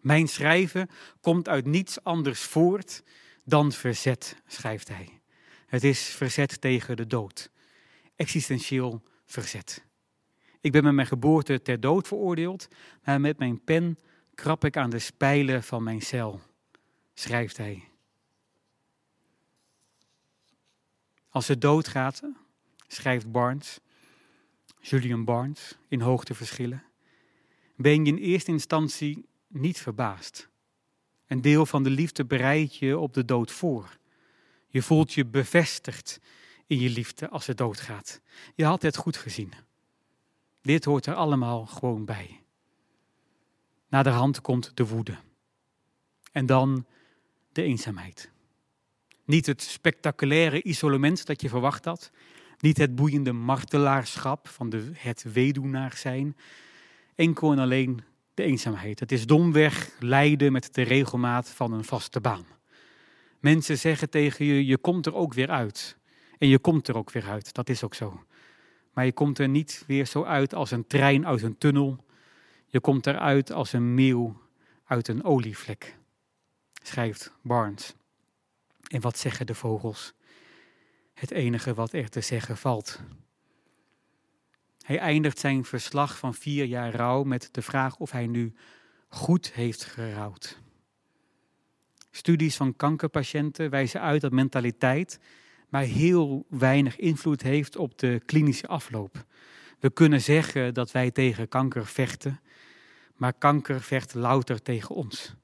Mijn 0.00 0.28
schrijven 0.28 0.88
komt 1.20 1.48
uit 1.48 1.66
niets 1.66 2.04
anders 2.04 2.40
voort 2.40 3.02
dan 3.44 3.72
verzet, 3.72 4.36
schrijft 4.46 4.88
hij. 4.88 5.20
Het 5.66 5.84
is 5.84 6.00
verzet 6.00 6.60
tegen 6.60 6.96
de 6.96 7.06
dood. 7.06 7.50
Existentieel 8.16 9.02
verzet. 9.26 9.84
Ik 10.60 10.72
ben 10.72 10.84
met 10.84 10.94
mijn 10.94 11.06
geboorte 11.06 11.62
ter 11.62 11.80
dood 11.80 12.08
veroordeeld, 12.08 12.68
maar 13.04 13.20
met 13.20 13.38
mijn 13.38 13.64
pen 13.64 13.98
krap 14.34 14.64
ik 14.64 14.76
aan 14.76 14.90
de 14.90 14.98
spijlen 14.98 15.62
van 15.62 15.82
mijn 15.82 16.00
cel 16.00 16.48
schrijft 17.20 17.56
hij. 17.56 17.88
Als 21.28 21.46
ze 21.46 21.58
doodgaat, 21.58 22.22
schrijft 22.86 23.32
Barnes, 23.32 23.78
Julian 24.80 25.24
Barnes, 25.24 25.78
in 25.88 26.00
hoogteverschillen, 26.00 26.84
ben 27.76 28.04
je 28.04 28.12
in 28.12 28.16
eerste 28.16 28.50
instantie 28.50 29.28
niet 29.46 29.78
verbaasd. 29.78 30.48
Een 31.26 31.40
deel 31.40 31.66
van 31.66 31.82
de 31.82 31.90
liefde 31.90 32.24
bereidt 32.24 32.76
je 32.76 32.98
op 32.98 33.14
de 33.14 33.24
dood 33.24 33.50
voor. 33.50 33.98
Je 34.68 34.82
voelt 34.82 35.12
je 35.12 35.26
bevestigd 35.26 36.20
in 36.66 36.78
je 36.78 36.90
liefde 36.90 37.28
als 37.28 37.44
ze 37.44 37.54
doodgaat. 37.54 38.20
Je 38.54 38.64
had 38.64 38.82
het 38.82 38.96
goed 38.96 39.16
gezien. 39.16 39.52
Dit 40.62 40.84
hoort 40.84 41.06
er 41.06 41.14
allemaal 41.14 41.66
gewoon 41.66 42.04
bij. 42.04 42.42
Na 43.88 44.02
de 44.02 44.10
hand 44.10 44.40
komt 44.40 44.76
de 44.76 44.86
woede. 44.86 45.18
En 46.32 46.46
dan 46.46 46.86
eenzaamheid. 47.62 48.30
Niet 49.24 49.46
het 49.46 49.62
spectaculaire 49.62 50.62
isolement 50.62 51.26
dat 51.26 51.40
je 51.40 51.48
verwacht 51.48 51.84
had. 51.84 52.10
Niet 52.58 52.78
het 52.78 52.94
boeiende 52.94 53.32
martelaarschap 53.32 54.48
van 54.48 54.70
de, 54.70 54.90
het 54.94 55.24
weduwnaar 55.32 55.96
zijn. 55.96 56.36
Enkel 57.14 57.52
en 57.52 57.58
alleen 57.58 58.00
de 58.34 58.42
eenzaamheid. 58.42 59.00
Het 59.00 59.12
is 59.12 59.26
domweg 59.26 59.90
lijden 59.98 60.52
met 60.52 60.74
de 60.74 60.82
regelmaat 60.82 61.48
van 61.48 61.72
een 61.72 61.84
vaste 61.84 62.20
baan. 62.20 62.44
Mensen 63.40 63.78
zeggen 63.78 64.10
tegen 64.10 64.44
je, 64.44 64.66
je 64.66 64.78
komt 64.78 65.06
er 65.06 65.14
ook 65.14 65.34
weer 65.34 65.50
uit. 65.50 65.98
En 66.38 66.48
je 66.48 66.58
komt 66.58 66.88
er 66.88 66.96
ook 66.96 67.10
weer 67.10 67.28
uit, 67.28 67.54
dat 67.54 67.68
is 67.68 67.84
ook 67.84 67.94
zo. 67.94 68.24
Maar 68.92 69.04
je 69.04 69.12
komt 69.12 69.38
er 69.38 69.48
niet 69.48 69.84
weer 69.86 70.06
zo 70.06 70.24
uit 70.24 70.54
als 70.54 70.70
een 70.70 70.86
trein 70.86 71.26
uit 71.26 71.42
een 71.42 71.58
tunnel. 71.58 72.04
Je 72.66 72.80
komt 72.80 73.06
eruit 73.06 73.52
als 73.52 73.72
een 73.72 73.94
meeuw 73.94 74.40
uit 74.84 75.08
een 75.08 75.24
olievlek, 75.24 75.96
schrijft 76.82 77.32
Barnes. 77.42 77.94
En 78.86 79.00
wat 79.00 79.18
zeggen 79.18 79.46
de 79.46 79.54
vogels? 79.54 80.14
Het 81.14 81.30
enige 81.30 81.74
wat 81.74 81.92
er 81.92 82.08
te 82.08 82.20
zeggen 82.20 82.56
valt. 82.56 83.00
Hij 84.82 84.98
eindigt 84.98 85.38
zijn 85.38 85.64
verslag 85.64 86.18
van 86.18 86.34
vier 86.34 86.64
jaar 86.64 86.94
rouw 86.94 87.22
met 87.22 87.48
de 87.52 87.62
vraag 87.62 87.96
of 87.96 88.10
hij 88.10 88.26
nu 88.26 88.54
goed 89.08 89.52
heeft 89.52 89.84
gerouwd. 89.84 90.60
Studies 92.10 92.56
van 92.56 92.76
kankerpatiënten 92.76 93.70
wijzen 93.70 94.00
uit 94.00 94.20
dat 94.20 94.32
mentaliteit 94.32 95.18
maar 95.70 95.82
heel 95.82 96.46
weinig 96.48 96.96
invloed 96.96 97.42
heeft 97.42 97.76
op 97.76 97.98
de 97.98 98.20
klinische 98.26 98.66
afloop. 98.66 99.24
We 99.78 99.90
kunnen 99.90 100.20
zeggen 100.20 100.74
dat 100.74 100.90
wij 100.90 101.10
tegen 101.10 101.48
kanker 101.48 101.86
vechten, 101.86 102.40
maar 103.16 103.32
kanker 103.32 103.80
vecht 103.80 104.14
louter 104.14 104.62
tegen 104.62 104.94
ons. 104.94 105.34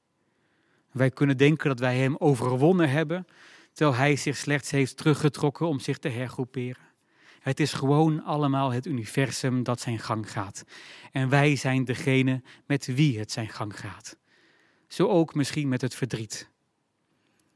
Wij 0.97 1.11
kunnen 1.11 1.37
denken 1.37 1.69
dat 1.69 1.79
wij 1.79 1.97
hem 1.97 2.15
overwonnen 2.17 2.89
hebben, 2.89 3.27
terwijl 3.73 3.97
hij 3.97 4.15
zich 4.15 4.37
slechts 4.37 4.71
heeft 4.71 4.97
teruggetrokken 4.97 5.67
om 5.67 5.79
zich 5.79 5.97
te 5.97 6.09
hergroeperen. 6.09 6.85
Het 7.39 7.59
is 7.59 7.73
gewoon 7.73 8.23
allemaal 8.23 8.71
het 8.71 8.85
universum 8.85 9.63
dat 9.63 9.79
zijn 9.79 9.99
gang 9.99 10.31
gaat. 10.31 10.63
En 11.11 11.29
wij 11.29 11.55
zijn 11.55 11.85
degene 11.85 12.41
met 12.65 12.85
wie 12.85 13.19
het 13.19 13.31
zijn 13.31 13.49
gang 13.49 13.79
gaat. 13.79 14.17
Zo 14.87 15.07
ook 15.07 15.35
misschien 15.35 15.67
met 15.67 15.81
het 15.81 15.95
verdriet. 15.95 16.49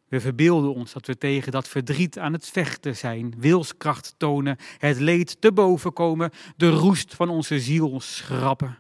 We 0.07 0.19
verbeelden 0.19 0.73
ons 0.73 0.93
dat 0.93 1.07
we 1.07 1.17
tegen 1.17 1.51
dat 1.51 1.67
verdriet 1.67 2.19
aan 2.19 2.33
het 2.33 2.47
vechten 2.47 2.97
zijn, 2.97 3.33
wilskracht 3.37 4.15
tonen, 4.17 4.57
het 4.77 4.99
leed 4.99 5.41
te 5.41 5.51
boven 5.51 5.93
komen, 5.93 6.31
de 6.57 6.69
roest 6.69 7.15
van 7.15 7.29
onze 7.29 7.59
ziel 7.59 7.99
schrappen. 7.99 8.79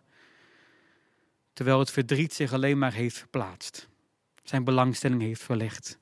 Terwijl 1.53 1.79
het 1.79 1.91
verdriet 1.91 2.33
zich 2.33 2.53
alleen 2.53 2.77
maar 2.77 2.93
heeft 2.93 3.17
verplaatst, 3.17 3.89
zijn 4.51 4.63
belangstelling 4.63 5.21
heeft 5.21 5.41
verlegd. 5.41 5.99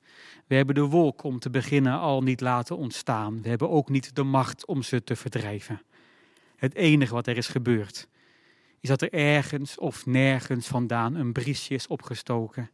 We 0.47 0.55
hebben 0.55 0.75
de 0.75 0.81
wolk 0.81 1.23
om 1.23 1.39
te 1.39 1.49
beginnen 1.49 1.99
al 1.99 2.23
niet 2.23 2.41
laten 2.41 2.77
ontstaan. 2.77 3.41
We 3.41 3.49
hebben 3.49 3.69
ook 3.69 3.89
niet 3.89 4.15
de 4.15 4.23
macht 4.23 4.65
om 4.65 4.81
ze 4.81 5.03
te 5.03 5.15
verdrijven. 5.15 5.81
Het 6.55 6.75
enige 6.75 7.13
wat 7.13 7.27
er 7.27 7.37
is 7.37 7.47
gebeurd, 7.47 8.07
is 8.79 8.89
dat 8.89 9.01
er 9.01 9.13
ergens 9.13 9.77
of 9.77 10.05
nergens 10.05 10.67
vandaan 10.67 11.15
een 11.15 11.33
briesje 11.33 11.73
is 11.73 11.87
opgestoken 11.87 12.69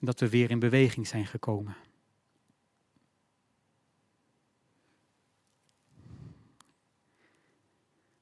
en 0.00 0.06
dat 0.06 0.20
we 0.20 0.28
weer 0.28 0.50
in 0.50 0.58
beweging 0.58 1.06
zijn 1.06 1.26
gekomen. 1.26 1.76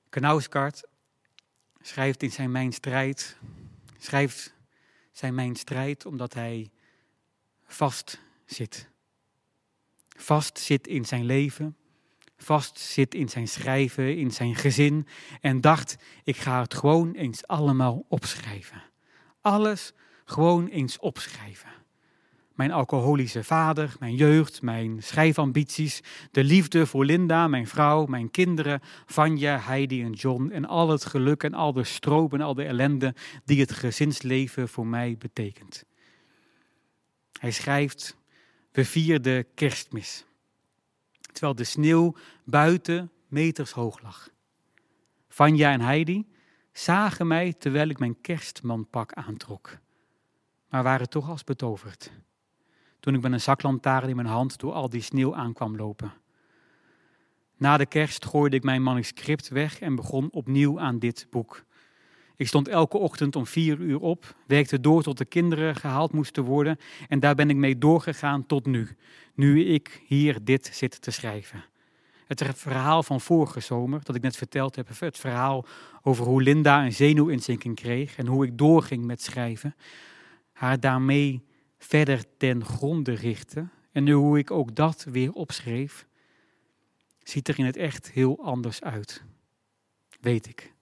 Knausgaard 0.09 0.83
schrijft 1.81 2.23
in 2.23 2.33
zijn 2.33 2.51
Mijn 2.51 2.73
Strijd, 2.73 3.37
schrijft 3.99 4.59
zijn 5.21 5.35
Mijn 5.35 5.57
Strijd 5.57 6.07
omdat 6.07 6.35
hij 6.35 6.71
vast 7.65 8.21
zit. 8.45 8.89
Vast 10.17 10.59
zit 10.59 10.87
in 10.87 11.05
zijn 11.05 11.25
leven, 11.25 11.77
vast 12.37 12.79
zit 12.79 13.15
in 13.15 13.29
zijn 13.29 13.49
schrijven, 13.49 14.17
in 14.17 14.31
zijn 14.31 14.55
gezin 14.55 15.07
en 15.41 15.61
dacht, 15.61 15.97
ik 16.25 16.37
ga 16.37 16.61
het 16.61 16.75
gewoon 16.75 17.13
eens 17.13 17.47
allemaal 17.47 18.05
opschrijven. 18.09 18.83
Alles 19.41 19.93
gewoon 20.25 20.67
eens 20.67 20.99
opschrijven. 20.99 21.71
Mijn 22.61 22.73
alcoholische 22.73 23.45
vader, 23.45 23.97
mijn 23.99 24.15
jeugd, 24.15 24.63
mijn 24.63 25.03
schrijfambities, 25.03 26.03
de 26.31 26.45
liefde 26.45 26.87
voor 26.87 27.05
Linda, 27.05 27.49
mijn 27.49 27.67
vrouw, 27.67 28.07
mijn 28.07 28.31
kinderen, 28.31 28.81
Vanja, 29.07 29.59
Heidi 29.59 30.03
en 30.03 30.13
John 30.13 30.51
en 30.51 30.65
al 30.65 30.89
het 30.89 31.05
geluk 31.05 31.43
en 31.43 31.55
al 31.55 31.73
de 31.73 31.85
stroop 31.85 32.33
en 32.33 32.41
al 32.41 32.55
de 32.55 32.65
ellende 32.65 33.15
die 33.45 33.61
het 33.61 33.73
gezinsleven 33.73 34.69
voor 34.69 34.87
mij 34.87 35.17
betekent. 35.19 35.85
Hij 37.39 37.51
schrijft, 37.51 38.17
we 38.73 38.85
vierden 38.85 39.47
kerstmis, 39.55 40.25
terwijl 41.33 41.55
de 41.55 41.65
sneeuw 41.65 42.15
buiten 42.45 43.11
meters 43.29 43.71
hoog 43.71 44.03
lag. 44.03 44.29
Vanja 45.29 45.73
en 45.73 45.81
Heidi 45.81 46.27
zagen 46.73 47.27
mij 47.27 47.53
terwijl 47.53 47.89
ik 47.89 47.99
mijn 47.99 48.21
kerstmanpak 48.21 49.13
aantrok 49.13 49.79
maar 50.69 50.83
waren 50.83 51.09
toch 51.09 51.29
als 51.29 51.45
betoverd. 51.45 52.11
Toen 53.01 53.15
ik 53.15 53.21
met 53.21 53.33
een 53.33 53.41
zaklantaarn 53.41 54.09
in 54.09 54.17
mijn 54.17 54.29
hand 54.29 54.59
door 54.59 54.73
al 54.73 54.89
die 54.89 55.03
sneeuw 55.03 55.35
aankwam 55.35 55.77
lopen. 55.77 56.13
Na 57.57 57.77
de 57.77 57.87
kerst 57.87 58.25
gooide 58.25 58.57
ik 58.57 58.63
mijn 58.63 58.83
manuscript 58.83 59.49
weg 59.49 59.81
en 59.81 59.95
begon 59.95 60.29
opnieuw 60.31 60.81
aan 60.81 60.99
dit 60.99 61.27
boek. 61.31 61.65
Ik 62.37 62.47
stond 62.47 62.69
elke 62.69 62.99
ochtend 62.99 63.37
om 63.37 63.47
vier 63.47 63.79
uur 63.79 64.01
op, 64.01 64.35
werkte 64.47 64.81
door 64.81 65.03
tot 65.03 65.19
de 65.19 65.25
kinderen 65.25 65.77
gehaald 65.77 66.13
moesten 66.13 66.45
worden 66.45 66.79
en 67.09 67.21
daar 67.21 67.35
ben 67.35 67.51
ik 67.51 67.57
mee 67.57 67.79
doorgegaan 67.79 68.47
tot 68.47 68.67
nu, 68.67 68.97
nu 69.35 69.65
ik 69.65 70.03
hier 70.07 70.39
dit 70.45 70.71
zit 70.73 71.03
te 71.03 71.11
schrijven. 71.11 71.65
Het 72.27 72.45
verhaal 72.55 73.03
van 73.03 73.21
vorige 73.21 73.61
zomer, 73.61 74.01
dat 74.03 74.17
ik 74.17 74.23
net 74.23 74.37
verteld 74.37 74.77
heb, 74.77 74.89
het 74.99 75.19
verhaal 75.19 75.67
over 76.03 76.27
hoe 76.27 76.43
Linda 76.43 76.85
een 76.85 76.93
zenuwinzinking 76.93 77.75
kreeg 77.75 78.17
en 78.17 78.27
hoe 78.27 78.45
ik 78.45 78.59
doorging 78.59 79.05
met 79.05 79.23
schrijven, 79.23 79.77
haar 80.53 80.81
daarmee 80.81 81.43
verder 81.81 82.37
ten 82.37 82.65
gronde 82.65 83.13
richten. 83.13 83.73
En 83.93 84.05
nu 84.05 84.13
hoe 84.13 84.39
ik 84.39 84.51
ook 84.51 84.75
dat 84.75 85.05
weer 85.05 85.33
opschreef, 85.33 86.07
ziet 87.23 87.49
er 87.49 87.59
in 87.59 87.65
het 87.65 87.77
echt 87.77 88.11
heel 88.11 88.45
anders 88.45 88.83
uit. 88.83 89.23
Weet 90.21 90.47
ik. 90.47 90.75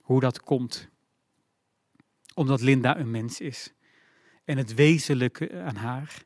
Hoe 0.00 0.20
dat 0.20 0.40
komt. 0.40 0.88
Omdat 2.34 2.60
Linda 2.60 2.98
een 2.98 3.10
mens 3.10 3.40
is. 3.40 3.72
En 4.44 4.56
het 4.56 4.74
wezenlijke 4.74 5.62
aan 5.62 5.76
haar 5.76 6.22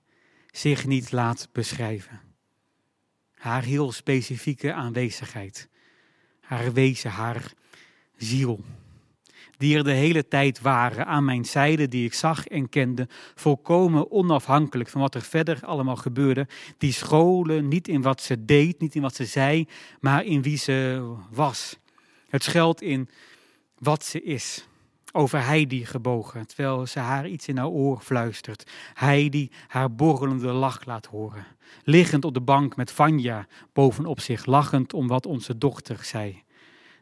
zich 0.50 0.86
niet 0.86 1.12
laat 1.12 1.48
beschrijven. 1.52 2.20
Haar 3.34 3.62
heel 3.62 3.92
specifieke 3.92 4.72
aanwezigheid. 4.72 5.68
Haar 6.40 6.72
wezen, 6.72 7.10
haar 7.10 7.52
ziel 8.16 8.64
die 9.62 9.76
er 9.76 9.84
de 9.84 9.92
hele 9.92 10.28
tijd 10.28 10.60
waren 10.60 11.06
aan 11.06 11.24
mijn 11.24 11.44
zijde, 11.44 11.88
die 11.88 12.04
ik 12.04 12.14
zag 12.14 12.46
en 12.46 12.68
kende, 12.68 13.08
volkomen 13.34 14.10
onafhankelijk 14.10 14.88
van 14.88 15.00
wat 15.00 15.14
er 15.14 15.22
verder 15.22 15.58
allemaal 15.64 15.96
gebeurde. 15.96 16.46
Die 16.78 16.92
scholen 16.92 17.68
niet 17.68 17.88
in 17.88 18.02
wat 18.02 18.20
ze 18.20 18.44
deed, 18.44 18.80
niet 18.80 18.94
in 18.94 19.02
wat 19.02 19.14
ze 19.14 19.24
zei, 19.24 19.68
maar 20.00 20.24
in 20.24 20.42
wie 20.42 20.56
ze 20.56 21.08
was. 21.30 21.78
Het 22.28 22.42
schuilt 22.42 22.82
in 22.82 23.08
wat 23.78 24.04
ze 24.04 24.22
is. 24.22 24.66
Over 25.12 25.44
Heidi 25.44 25.86
gebogen, 25.86 26.46
terwijl 26.46 26.86
ze 26.86 26.98
haar 26.98 27.28
iets 27.28 27.48
in 27.48 27.56
haar 27.56 27.68
oor 27.68 28.00
fluistert. 28.00 28.70
Heidi 28.94 29.50
haar 29.66 29.94
borrelende 29.94 30.52
lach 30.52 30.84
laat 30.84 31.06
horen. 31.06 31.46
Liggend 31.84 32.24
op 32.24 32.34
de 32.34 32.40
bank 32.40 32.76
met 32.76 32.92
Vanja 32.92 33.46
bovenop 33.72 34.20
zich, 34.20 34.46
lachend 34.46 34.92
om 34.92 35.06
wat 35.08 35.26
onze 35.26 35.58
dochter 35.58 36.04
zei 36.04 36.42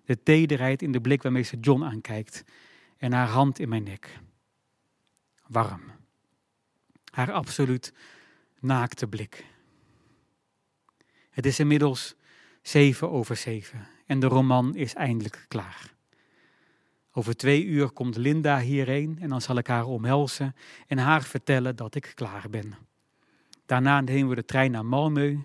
de 0.05 0.23
tederheid 0.23 0.83
in 0.83 0.93
de 0.93 1.01
blik 1.01 1.23
waarmee 1.23 1.43
ze 1.43 1.57
John 1.61 1.83
aankijkt 1.83 2.45
en 2.97 3.13
haar 3.13 3.29
hand 3.29 3.59
in 3.59 3.69
mijn 3.69 3.83
nek. 3.83 4.19
Warm. 5.47 5.83
Haar 7.11 7.33
absoluut 7.33 7.93
naakte 8.61 9.07
blik. 9.07 9.45
Het 11.31 11.47
is 11.47 11.59
inmiddels 11.59 12.15
zeven 12.63 13.11
over 13.11 13.37
zeven 13.37 13.89
en 14.07 14.21
de 14.21 14.27
roman 14.27 14.75
is 14.75 14.95
eindelijk 14.95 15.45
klaar. 15.49 15.95
Over 17.13 17.37
twee 17.37 17.65
uur 17.65 17.91
komt 17.91 18.17
Linda 18.17 18.61
hierheen 18.61 19.19
en 19.21 19.29
dan 19.29 19.41
zal 19.41 19.57
ik 19.57 19.67
haar 19.67 19.87
omhelzen 19.87 20.55
en 20.87 20.99
haar 20.99 21.23
vertellen 21.23 21.77
dat 21.77 21.95
ik 21.95 22.13
klaar 22.15 22.51
ben. 22.51 22.75
Daarna 23.67 24.01
nemen 24.01 24.29
we 24.29 24.35
de 24.35 24.45
trein 24.45 24.71
naar 24.71 24.85
Malmö 24.85 25.39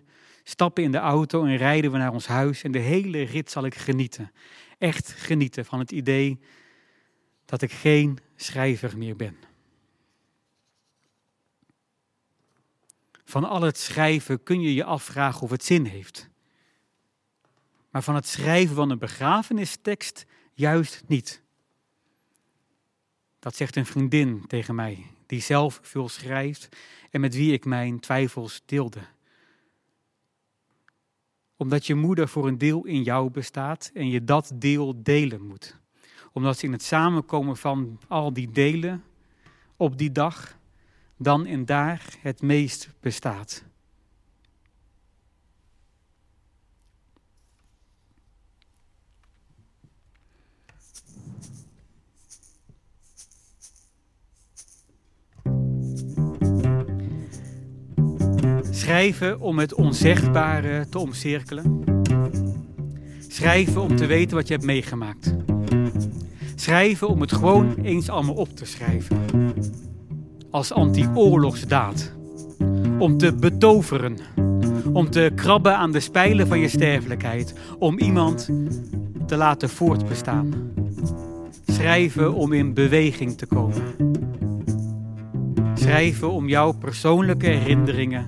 stappen 0.48 0.84
in 0.84 0.92
de 0.92 0.98
auto 0.98 1.44
en 1.44 1.58
rijden 1.58 1.92
we 1.92 1.98
naar 1.98 2.14
ons 2.14 2.28
huis. 2.28 2.64
En 2.64 2.72
de 2.72 2.80
hele 2.80 3.22
rit 3.22 3.52
zal 3.52 3.66
ik 3.66 3.76
genieten. 3.76 4.32
Echt 4.78 5.12
genieten 5.12 5.66
van 5.66 5.80
het 5.80 5.92
idee 5.92 6.40
dat 7.46 7.62
ik 7.62 7.72
geen 7.72 8.18
schrijver 8.36 8.98
meer 8.98 9.16
ben. 9.16 9.38
Van 13.24 13.44
al 13.44 13.62
het 13.62 13.78
schrijven 13.78 14.44
kun 14.44 14.62
je 14.62 14.74
je 14.74 14.84
afvragen 14.84 15.42
of 15.42 15.50
het 15.50 15.64
zin 15.64 15.86
heeft. 15.86 16.30
Maar 17.90 18.04
van 18.04 18.16
het 18.16 18.28
schrijven 18.28 18.76
van 18.76 18.90
een 18.90 19.00
begrafenistekst 19.00 20.26
juist 20.54 21.04
niet. 21.08 21.42
Dat 23.40 23.56
zegt 23.56 23.76
een 23.76 23.86
vriendin 23.86 24.48
tegen 24.48 24.76
mij, 24.76 25.06
die 25.26 25.42
zelf 25.42 25.80
veel 25.82 26.10
schrijft 26.10 26.76
en 27.12 27.22
met 27.22 27.36
wie 27.36 27.54
ik 27.54 27.66
mijn 27.66 28.00
twijfels 28.00 28.62
deelde 28.66 29.14
omdat 31.58 31.86
je 31.86 31.96
moeder 31.96 32.28
voor 32.28 32.48
een 32.48 32.58
deel 32.58 32.86
in 32.86 33.04
jou 33.04 33.30
bestaat 33.30 33.92
en 33.94 34.10
je 34.10 34.24
dat 34.24 34.52
deel 34.56 35.04
delen 35.04 35.42
moet. 35.42 35.80
Omdat 36.32 36.58
ze 36.58 36.66
in 36.66 36.72
het 36.72 36.84
samenkomen 36.84 37.58
van 37.58 38.00
al 38.08 38.34
die 38.34 38.52
delen 38.52 39.04
op 39.78 39.98
die 39.98 40.12
dag 40.12 40.58
dan 41.18 41.46
en 41.46 41.66
daar 41.66 42.16
het 42.20 42.42
meest 42.42 42.90
bestaat. 43.00 43.64
Schrijven 58.76 59.40
om 59.40 59.60
het 59.60 59.74
onzegbare 59.74 60.90
te 60.90 61.00
omcirkelen. 61.00 61.84
Schrijven 63.28 63.82
om 63.82 63.96
te 63.96 64.06
weten 64.06 64.38
wat 64.38 64.48
je 64.48 64.54
hebt 64.54 64.66
meegemaakt. 64.66 65.36
Schrijven 66.56 67.08
om 67.08 67.22
het 67.22 67.32
gewoon 67.32 67.76
eens 67.76 68.10
allemaal 68.10 68.36
op 68.36 68.56
te 68.56 68.66
schrijven. 68.66 69.18
Als 70.52 70.72
anti-oorlogsdaad. 70.72 72.14
Om 73.00 73.18
te 73.18 73.34
betoveren. 73.34 74.18
Om 74.94 75.10
te 75.10 75.32
krabben 75.36 75.78
aan 75.78 75.92
de 75.92 76.00
spijlen 76.00 76.48
van 76.48 76.60
je 76.60 76.68
sterfelijkheid. 76.68 77.54
Om 77.80 78.00
iemand 78.00 78.50
te 79.28 79.36
laten 79.36 79.70
voortbestaan. 79.70 80.54
Schrijven 81.68 82.34
om 82.34 82.54
in 82.54 82.74
beweging 82.74 83.38
te 83.38 83.46
komen. 83.46 83.84
Schrijven 85.74 86.32
om 86.32 86.48
jouw 86.48 86.72
persoonlijke 86.72 87.48
herinneringen 87.48 88.28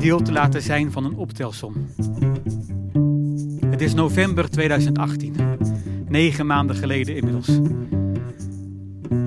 deel 0.00 0.22
te 0.22 0.32
laten 0.32 0.62
zijn 0.62 0.92
van 0.92 1.04
een 1.04 1.16
optelsom. 1.16 1.74
Het 3.66 3.80
is 3.80 3.94
november 3.94 4.50
2018, 4.50 5.34
negen 6.08 6.46
maanden 6.46 6.76
geleden 6.76 7.16
inmiddels. 7.16 7.46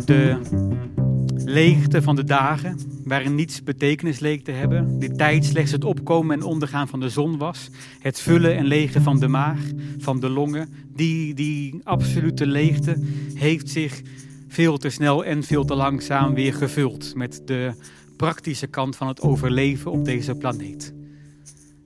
De 0.06 0.38
leegte 1.46 2.02
van 2.02 2.16
de 2.16 2.24
dagen, 2.24 2.78
waarin 3.04 3.36
niets 3.36 3.64
betekenis 3.64 4.20
leek 4.20 4.44
te 4.44 4.52
hebben, 4.52 5.00
die 5.00 5.16
tijd 5.16 5.46
slechts 5.46 5.72
het 5.72 5.84
opkomen 5.84 6.40
en 6.40 6.46
ondergaan 6.46 6.88
van 6.88 7.00
de 7.00 7.10
zon 7.10 7.38
was, 7.38 7.70
het 8.00 8.20
vullen 8.20 8.58
en 8.58 8.66
legen 8.66 9.02
van 9.02 9.20
de 9.20 9.28
maag, 9.28 9.60
van 9.98 10.20
de 10.20 10.30
longen, 10.30 10.70
die, 10.96 11.34
die 11.34 11.82
absolute 11.84 12.46
leegte 12.46 12.96
heeft 13.34 13.70
zich 13.70 14.02
veel 14.48 14.78
te 14.78 14.90
snel 14.90 15.26
en 15.26 15.44
veel 15.44 15.66
te 15.66 15.76
langzaam 15.76 16.34
weer 16.34 16.54
gevuld 16.54 17.16
met 17.16 17.42
de 17.46 17.74
praktische 18.22 18.68
kant 18.68 18.96
van 18.96 19.08
het 19.08 19.22
overleven 19.22 19.92
op 19.92 20.06
deze 20.06 20.36
planeet. 20.36 20.94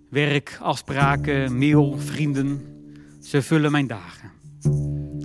Werk, 0.10 0.58
afspraken, 0.62 1.58
mail, 1.58 1.98
vrienden, 1.98 2.62
ze 3.22 3.42
vullen 3.42 3.72
mijn 3.72 3.88
dagen. 3.88 4.32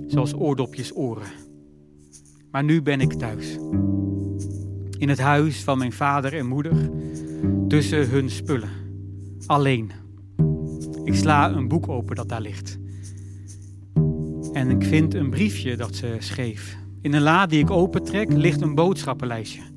Zoals 0.07 0.33
oordopjes 0.33 0.95
oren. 0.95 1.31
Maar 2.51 2.63
nu 2.63 2.81
ben 2.81 3.01
ik 3.01 3.13
thuis. 3.13 3.57
In 4.97 5.09
het 5.09 5.19
huis 5.19 5.63
van 5.63 5.77
mijn 5.77 5.91
vader 5.91 6.33
en 6.33 6.47
moeder, 6.47 6.89
tussen 7.67 8.09
hun 8.09 8.29
spullen. 8.29 8.69
Alleen. 9.45 9.91
Ik 11.03 11.15
sla 11.15 11.51
een 11.51 11.67
boek 11.67 11.89
open 11.89 12.15
dat 12.15 12.29
daar 12.29 12.41
ligt. 12.41 12.79
En 14.53 14.69
ik 14.69 14.83
vind 14.83 15.13
een 15.13 15.29
briefje 15.29 15.77
dat 15.77 15.95
ze 15.95 16.15
schreef. 16.19 16.77
In 17.01 17.13
een 17.13 17.21
la 17.21 17.45
die 17.45 17.59
ik 17.59 17.69
opentrek 17.69 18.33
ligt 18.33 18.61
een 18.61 18.75
boodschappenlijstje. 18.75 19.70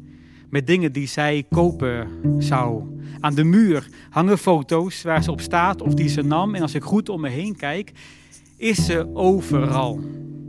Met 0.50 0.66
dingen 0.66 0.92
die 0.92 1.06
zij 1.06 1.44
kopen 1.50 2.08
zou. 2.38 2.82
Aan 3.20 3.34
de 3.34 3.44
muur 3.44 3.88
hangen 4.10 4.38
foto's 4.38 5.02
waar 5.02 5.22
ze 5.22 5.30
op 5.30 5.40
staat 5.40 5.82
of 5.82 5.94
die 5.94 6.08
ze 6.08 6.22
nam. 6.22 6.54
En 6.54 6.62
als 6.62 6.74
ik 6.74 6.82
goed 6.82 7.08
om 7.08 7.20
me 7.20 7.28
heen 7.28 7.56
kijk, 7.56 7.92
is 8.56 8.84
ze 8.84 9.14
overal. 9.14 10.00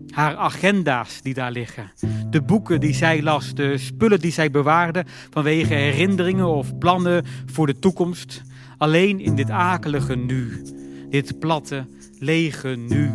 Haar 0.10 0.36
agenda's 0.36 1.22
die 1.22 1.34
daar 1.34 1.52
liggen. 1.52 1.92
De 2.30 2.42
boeken 2.42 2.80
die 2.80 2.94
zij 2.94 3.22
las. 3.22 3.54
De 3.54 3.78
spullen 3.78 4.20
die 4.20 4.32
zij 4.32 4.52
bewaarde 4.52 5.06
vanwege 5.30 5.74
herinneringen 5.74 6.48
of 6.48 6.78
plannen 6.78 7.26
voor 7.46 7.68
de 7.68 7.80
toekomst. 7.80 8.42
Alleen 8.78 9.20
in 9.20 9.36
dit 9.36 9.50
akelige 9.50 10.16
nu. 10.16 10.62
Dit 11.10 11.40
platte, 11.40 11.86
lege 12.20 12.68
nu. 12.68 13.12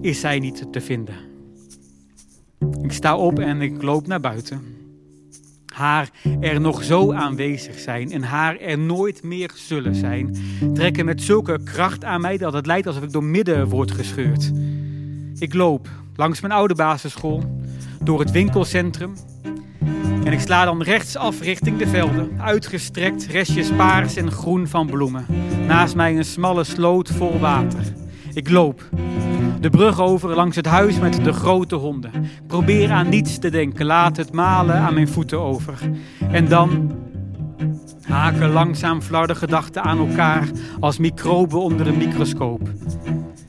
Is 0.00 0.20
zij 0.20 0.38
niet 0.38 0.72
te 0.72 0.80
vinden. 0.80 1.14
Ik 2.82 2.92
sta 2.92 3.16
op 3.16 3.38
en 3.38 3.60
ik 3.60 3.82
loop 3.82 4.06
naar 4.06 4.20
buiten. 4.20 4.77
Haar 5.74 6.08
er 6.40 6.60
nog 6.60 6.84
zo 6.84 7.12
aanwezig 7.12 7.78
zijn 7.78 8.12
en 8.12 8.22
haar 8.22 8.56
er 8.56 8.78
nooit 8.78 9.22
meer 9.22 9.50
zullen 9.54 9.94
zijn, 9.94 10.36
trekken 10.74 11.04
met 11.04 11.22
zulke 11.22 11.58
kracht 11.64 12.04
aan 12.04 12.20
mij 12.20 12.36
dat 12.36 12.52
het 12.52 12.66
lijkt 12.66 12.86
alsof 12.86 13.02
ik 13.02 13.12
door 13.12 13.24
midden 13.24 13.68
word 13.68 13.90
gescheurd. 13.90 14.52
Ik 15.38 15.54
loop 15.54 15.88
langs 16.16 16.40
mijn 16.40 16.52
oude 16.52 16.74
basisschool, 16.74 17.60
door 18.02 18.20
het 18.20 18.30
winkelcentrum 18.30 19.14
en 20.28 20.34
ik 20.34 20.40
sla 20.40 20.64
dan 20.64 20.82
rechtsaf 20.82 21.40
richting 21.40 21.78
de 21.78 21.86
velden, 21.86 22.40
uitgestrekt 22.40 23.26
restjes 23.26 23.70
paars 23.76 24.16
en 24.16 24.30
groen 24.30 24.66
van 24.66 24.86
bloemen. 24.86 25.26
Naast 25.66 25.94
mij 25.94 26.16
een 26.16 26.24
smalle 26.24 26.64
sloot 26.64 27.08
vol 27.08 27.38
water. 27.38 27.82
Ik 28.34 28.50
loop. 28.50 28.82
De 29.60 29.70
brug 29.70 30.00
over 30.00 30.34
langs 30.34 30.56
het 30.56 30.66
huis 30.66 30.98
met 30.98 31.24
de 31.24 31.32
grote 31.32 31.74
honden. 31.74 32.10
Probeer 32.46 32.90
aan 32.90 33.08
niets 33.08 33.38
te 33.38 33.50
denken. 33.50 33.86
Laat 33.86 34.16
het 34.16 34.32
malen 34.32 34.74
aan 34.74 34.94
mijn 34.94 35.08
voeten 35.08 35.40
over. 35.40 35.78
En 36.30 36.48
dan 36.48 36.92
haken 38.02 38.50
langzaam 38.50 39.02
flarde 39.02 39.34
gedachten 39.34 39.82
aan 39.82 39.98
elkaar 39.98 40.48
als 40.80 40.98
microben 40.98 41.60
onder 41.60 41.86
een 41.86 41.96
microscoop. 41.96 42.68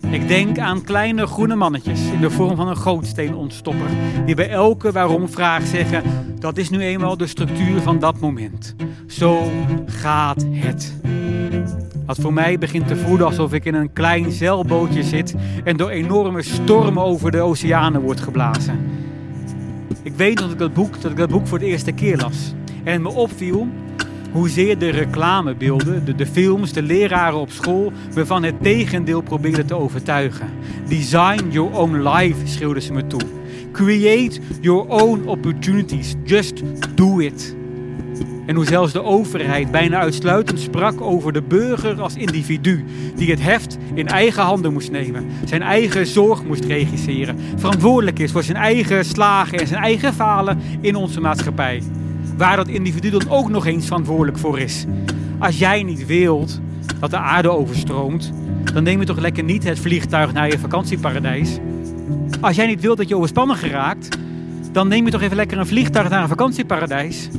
Ik 0.09 0.27
denk 0.27 0.59
aan 0.59 0.83
kleine 0.83 1.27
groene 1.27 1.55
mannetjes 1.55 1.99
in 2.11 2.21
de 2.21 2.29
vorm 2.29 2.55
van 2.55 2.67
een 2.67 2.77
gootsteenontstopper, 2.77 3.89
die 4.25 4.35
bij 4.35 4.49
elke 4.49 4.91
waarom-vraag 4.91 5.65
zeggen: 5.65 6.03
dat 6.39 6.57
is 6.57 6.69
nu 6.69 6.81
eenmaal 6.81 7.17
de 7.17 7.27
structuur 7.27 7.81
van 7.81 7.99
dat 7.99 8.19
moment. 8.19 8.75
Zo 9.07 9.51
gaat 9.85 10.45
het. 10.51 10.93
Wat 12.09 12.19
voor 12.19 12.33
mij 12.33 12.57
begint 12.57 12.87
te 12.87 12.95
voelen 12.95 13.25
alsof 13.25 13.53
ik 13.53 13.65
in 13.65 13.73
een 13.73 13.93
klein 13.93 14.31
zeilbootje 14.31 15.03
zit 15.03 15.35
en 15.63 15.77
door 15.77 15.89
enorme 15.89 16.41
stormen 16.41 17.03
over 17.03 17.31
de 17.31 17.41
oceanen 17.41 18.01
wordt 18.01 18.19
geblazen. 18.19 18.79
Ik 20.03 20.13
weet 20.15 20.37
dat 20.37 20.51
ik 20.51 20.57
dat 20.57 20.73
boek, 20.73 21.01
dat 21.01 21.11
ik 21.11 21.17
dat 21.17 21.29
boek 21.29 21.47
voor 21.47 21.59
de 21.59 21.65
eerste 21.65 21.91
keer 21.91 22.17
las. 22.17 22.53
En 22.83 22.93
het 22.93 23.01
me 23.01 23.09
opviel 23.09 23.67
hoezeer 24.31 24.77
de 24.77 24.89
reclamebeelden, 24.89 26.05
de, 26.05 26.15
de 26.15 26.25
films, 26.25 26.73
de 26.73 26.81
leraren 26.81 27.39
op 27.39 27.51
school 27.51 27.91
me 28.15 28.25
van 28.25 28.43
het 28.43 28.55
tegendeel 28.61 29.21
probeerden 29.21 29.65
te 29.65 29.75
overtuigen. 29.75 30.47
Design 30.87 31.47
your 31.49 31.77
own 31.77 32.09
life, 32.09 32.47
schreeuwden 32.47 32.83
ze 32.83 32.93
me 32.93 33.07
toe. 33.07 33.21
Create 33.71 34.39
your 34.61 34.87
own 34.87 35.27
opportunities. 35.27 36.15
Just 36.23 36.61
do 36.95 37.19
it. 37.19 37.58
En 38.49 38.55
hoe 38.55 38.65
zelfs 38.65 38.93
de 38.93 39.03
overheid 39.03 39.71
bijna 39.71 39.99
uitsluitend 39.99 40.59
sprak 40.59 41.01
over 41.01 41.33
de 41.33 41.41
burger 41.41 42.01
als 42.01 42.15
individu, 42.15 42.85
die 43.15 43.29
het 43.29 43.41
heft 43.41 43.77
in 43.93 44.07
eigen 44.07 44.43
handen 44.43 44.73
moest 44.73 44.91
nemen, 44.91 45.25
zijn 45.45 45.61
eigen 45.61 46.07
zorg 46.07 46.43
moest 46.43 46.63
regisseren, 46.63 47.39
verantwoordelijk 47.55 48.19
is 48.19 48.31
voor 48.31 48.43
zijn 48.43 48.57
eigen 48.57 49.05
slagen 49.05 49.59
en 49.59 49.67
zijn 49.67 49.81
eigen 49.81 50.13
falen 50.13 50.59
in 50.81 50.95
onze 50.95 51.21
maatschappij. 51.21 51.83
Waar 52.37 52.55
dat 52.55 52.67
individu 52.67 53.09
dan 53.09 53.29
ook 53.29 53.49
nog 53.49 53.65
eens 53.65 53.85
verantwoordelijk 53.85 54.37
voor 54.37 54.59
is. 54.59 54.85
Als 55.39 55.59
jij 55.59 55.83
niet 55.83 56.05
wilt 56.05 56.59
dat 56.99 57.09
de 57.09 57.17
aarde 57.17 57.49
overstroomt, 57.49 58.33
dan 58.73 58.83
neem 58.83 58.99
je 58.99 59.05
toch 59.05 59.19
lekker 59.19 59.43
niet 59.43 59.63
het 59.63 59.79
vliegtuig 59.79 60.33
naar 60.33 60.47
je 60.47 60.59
vakantieparadijs. 60.59 61.57
Als 62.41 62.55
jij 62.55 62.67
niet 62.67 62.81
wilt 62.81 62.97
dat 62.97 63.07
je 63.07 63.15
overspannen 63.15 63.55
geraakt, 63.55 64.17
dan 64.71 64.87
neem 64.87 65.05
je 65.05 65.11
toch 65.11 65.21
even 65.21 65.35
lekker 65.35 65.57
een 65.57 65.67
vliegtuig 65.67 66.09
naar 66.09 66.21
een 66.21 66.27
vakantieparadijs. 66.27 67.29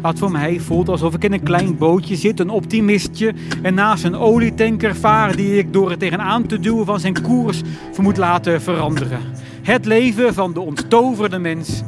Wat 0.00 0.18
voor 0.18 0.30
mij 0.30 0.58
voelt 0.58 0.88
alsof 0.88 1.14
ik 1.14 1.24
in 1.24 1.32
een 1.32 1.42
klein 1.42 1.76
bootje 1.76 2.16
zit, 2.16 2.40
een 2.40 2.50
optimistje, 2.50 3.34
en 3.62 3.74
naast 3.74 4.04
een 4.04 4.16
olietanker 4.16 4.96
vaar 4.96 5.36
die 5.36 5.58
ik 5.58 5.72
door 5.72 5.90
het 5.90 5.98
tegenaan 5.98 6.46
te 6.46 6.60
duwen 6.60 6.86
van 6.86 7.00
zijn 7.00 7.22
koers 7.22 7.62
vermoed 7.92 8.16
laten 8.16 8.62
veranderen. 8.62 9.20
Het 9.62 9.84
leven 9.84 10.34
van 10.34 10.52
de 10.52 10.60
onttoverde 10.60 11.38
mens 11.38 11.82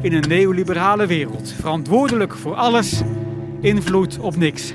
in 0.00 0.12
een 0.12 0.28
neoliberale 0.28 1.06
wereld. 1.06 1.54
Verantwoordelijk 1.58 2.34
voor 2.34 2.54
alles, 2.54 3.02
invloed 3.60 4.18
op 4.18 4.36
niks. 4.36 4.74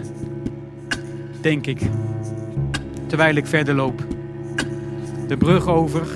Denk 1.41 1.65
ik. 1.65 1.81
Terwijl 3.07 3.35
ik 3.35 3.45
verder 3.45 3.75
loop. 3.75 4.03
De 5.27 5.37
brug 5.37 5.67
over, 5.67 6.07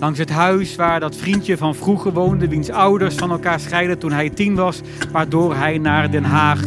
Langs 0.00 0.18
het 0.18 0.30
huis 0.30 0.76
waar 0.76 1.00
dat 1.00 1.16
vriendje 1.16 1.56
van 1.56 1.74
vroeger 1.74 2.12
woonde, 2.12 2.48
wiens 2.48 2.70
ouders 2.70 3.14
van 3.14 3.30
elkaar 3.30 3.60
scheiden 3.60 3.98
toen 3.98 4.12
hij 4.12 4.30
tien 4.30 4.54
was, 4.54 4.80
waardoor 5.12 5.54
hij 5.54 5.78
naar 5.78 6.10
Den 6.10 6.24
Haag 6.24 6.60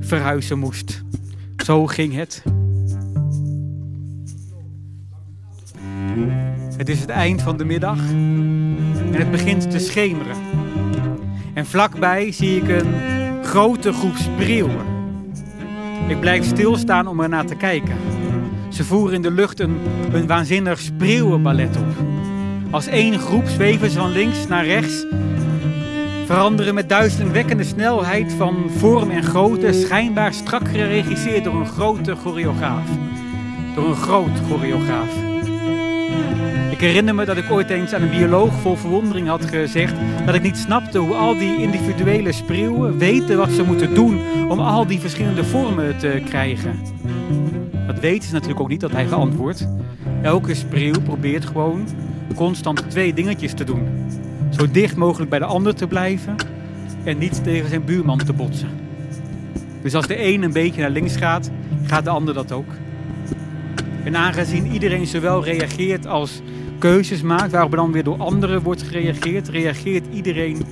verhuizen 0.00 0.58
moest. 0.58 1.02
Zo 1.64 1.86
ging 1.86 2.14
het. 2.14 2.42
Het 6.76 6.88
is 6.88 7.00
het 7.00 7.08
eind 7.08 7.42
van 7.42 7.56
de 7.56 7.64
middag 7.64 7.98
en 7.98 9.14
het 9.14 9.30
begint 9.30 9.70
te 9.70 9.78
schemeren. 9.78 10.36
En 11.54 11.66
vlakbij 11.66 12.32
zie 12.32 12.56
ik 12.56 12.68
een 12.68 12.94
grote 13.44 13.92
groep 13.92 14.16
spreeuwen. 14.16 14.86
Ik 16.08 16.20
blijf 16.20 16.44
stilstaan 16.44 17.06
om 17.06 17.20
er 17.20 17.28
naar 17.28 17.46
te 17.46 17.54
kijken. 17.54 17.96
Ze 18.68 18.84
voeren 18.84 19.14
in 19.14 19.22
de 19.22 19.30
lucht 19.30 19.60
een, 19.60 19.76
een 20.12 20.26
waanzinnig 20.26 20.78
spreeuwenballet 20.78 21.76
op. 21.76 22.06
Als 22.70 22.86
één 22.86 23.18
groep 23.18 23.46
zweven 23.46 23.90
ze 23.90 23.98
van 23.98 24.12
links 24.12 24.46
naar 24.46 24.64
rechts, 24.64 25.06
veranderen 26.26 26.74
met 26.74 26.88
duizelingwekkende 26.88 27.64
snelheid 27.64 28.32
van 28.32 28.70
vorm 28.76 29.10
en 29.10 29.22
grootte, 29.22 29.72
schijnbaar 29.72 30.32
strak 30.32 30.68
geregisseerd 30.68 31.44
door 31.44 31.54
een 31.54 31.66
grote 31.66 32.14
choreograaf. 32.14 32.88
Door 33.74 33.88
een 33.88 33.96
groot 33.96 34.40
choreograaf. 34.48 35.08
Ik 36.70 36.80
herinner 36.80 37.14
me 37.14 37.24
dat 37.24 37.36
ik 37.36 37.50
ooit 37.50 37.70
eens 37.70 37.92
aan 37.92 38.02
een 38.02 38.10
bioloog 38.10 38.52
vol 38.52 38.76
verwondering 38.76 39.28
had 39.28 39.44
gezegd 39.44 39.94
dat 40.26 40.34
ik 40.34 40.42
niet 40.42 40.56
snapte 40.56 40.98
hoe 40.98 41.14
al 41.14 41.38
die 41.38 41.62
individuele 41.62 42.32
spreeuwen 42.32 42.98
weten 42.98 43.36
wat 43.36 43.50
ze 43.50 43.62
moeten 43.62 43.94
doen 43.94 44.20
om 44.48 44.60
al 44.60 44.86
die 44.86 45.00
verschillende 45.00 45.44
vormen 45.44 45.98
te 45.98 46.22
krijgen. 46.24 46.78
Dat 47.86 47.98
weten 47.98 48.28
ze 48.28 48.34
natuurlijk 48.34 48.60
ook 48.60 48.68
niet, 48.68 48.80
dat 48.80 48.92
hij 48.92 49.06
geantwoord. 49.06 49.68
Elke 50.22 50.54
spreeuw 50.54 51.00
probeert 51.00 51.46
gewoon 51.46 51.86
constant 52.34 52.90
twee 52.90 53.14
dingetjes 53.14 53.52
te 53.52 53.64
doen. 53.64 53.88
Zo 54.50 54.70
dicht 54.70 54.96
mogelijk 54.96 55.30
bij 55.30 55.38
de 55.38 55.44
ander 55.44 55.74
te 55.74 55.86
blijven 55.86 56.34
en 57.04 57.18
niet 57.18 57.44
tegen 57.44 57.68
zijn 57.68 57.84
buurman 57.84 58.18
te 58.18 58.32
botsen. 58.32 58.68
Dus 59.82 59.94
als 59.94 60.06
de 60.06 60.24
een 60.24 60.42
een 60.42 60.52
beetje 60.52 60.80
naar 60.80 60.90
links 60.90 61.16
gaat, 61.16 61.50
gaat 61.82 62.04
de 62.04 62.10
ander 62.10 62.34
dat 62.34 62.52
ook. 62.52 62.70
En 64.04 64.16
aangezien 64.16 64.72
iedereen 64.72 65.06
zowel 65.06 65.44
reageert 65.44 66.06
als 66.06 66.42
keuzes 66.78 67.22
maakt, 67.22 67.52
waarop 67.52 67.72
dan 67.72 67.92
weer 67.92 68.04
door 68.04 68.18
anderen 68.18 68.62
wordt 68.62 68.82
gereageerd, 68.82 69.48
reageert 69.48 70.04
iedereen 70.12 70.62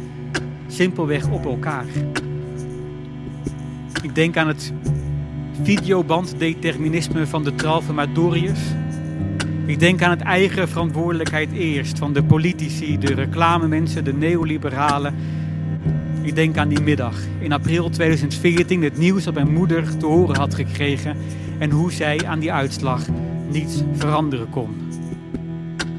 simpelweg 0.66 1.28
op 1.28 1.44
elkaar. 1.44 1.84
Ik 4.02 4.14
denk 4.14 4.36
aan 4.36 4.48
het 4.48 4.72
videobanddeterminisme 5.62 7.26
van 7.26 7.44
de 7.44 7.54
Tralfamadorius. 7.54 8.60
Ik 9.66 9.78
denk 9.78 10.02
aan 10.02 10.10
het 10.10 10.20
eigen 10.20 10.68
verantwoordelijkheid 10.68 11.52
eerst 11.52 11.98
van 11.98 12.12
de 12.12 12.22
politici, 12.22 12.98
de 12.98 13.14
reclamemensen, 13.14 14.04
de 14.04 14.12
neoliberalen. 14.12 15.14
Ik 16.22 16.34
denk 16.34 16.56
aan 16.56 16.68
die 16.68 16.80
middag 16.80 17.14
in 17.38 17.52
april 17.52 17.90
2014, 17.90 18.82
het 18.82 18.98
nieuws 18.98 19.24
dat 19.24 19.34
mijn 19.34 19.52
moeder 19.52 19.96
te 19.96 20.06
horen 20.06 20.36
had 20.36 20.54
gekregen 20.54 21.16
en 21.58 21.70
hoe 21.70 21.92
zij 21.92 22.26
aan 22.26 22.38
die 22.38 22.52
uitslag 22.52 23.02
niets 23.50 23.82
veranderen 23.94 24.50
kon. 24.50 24.90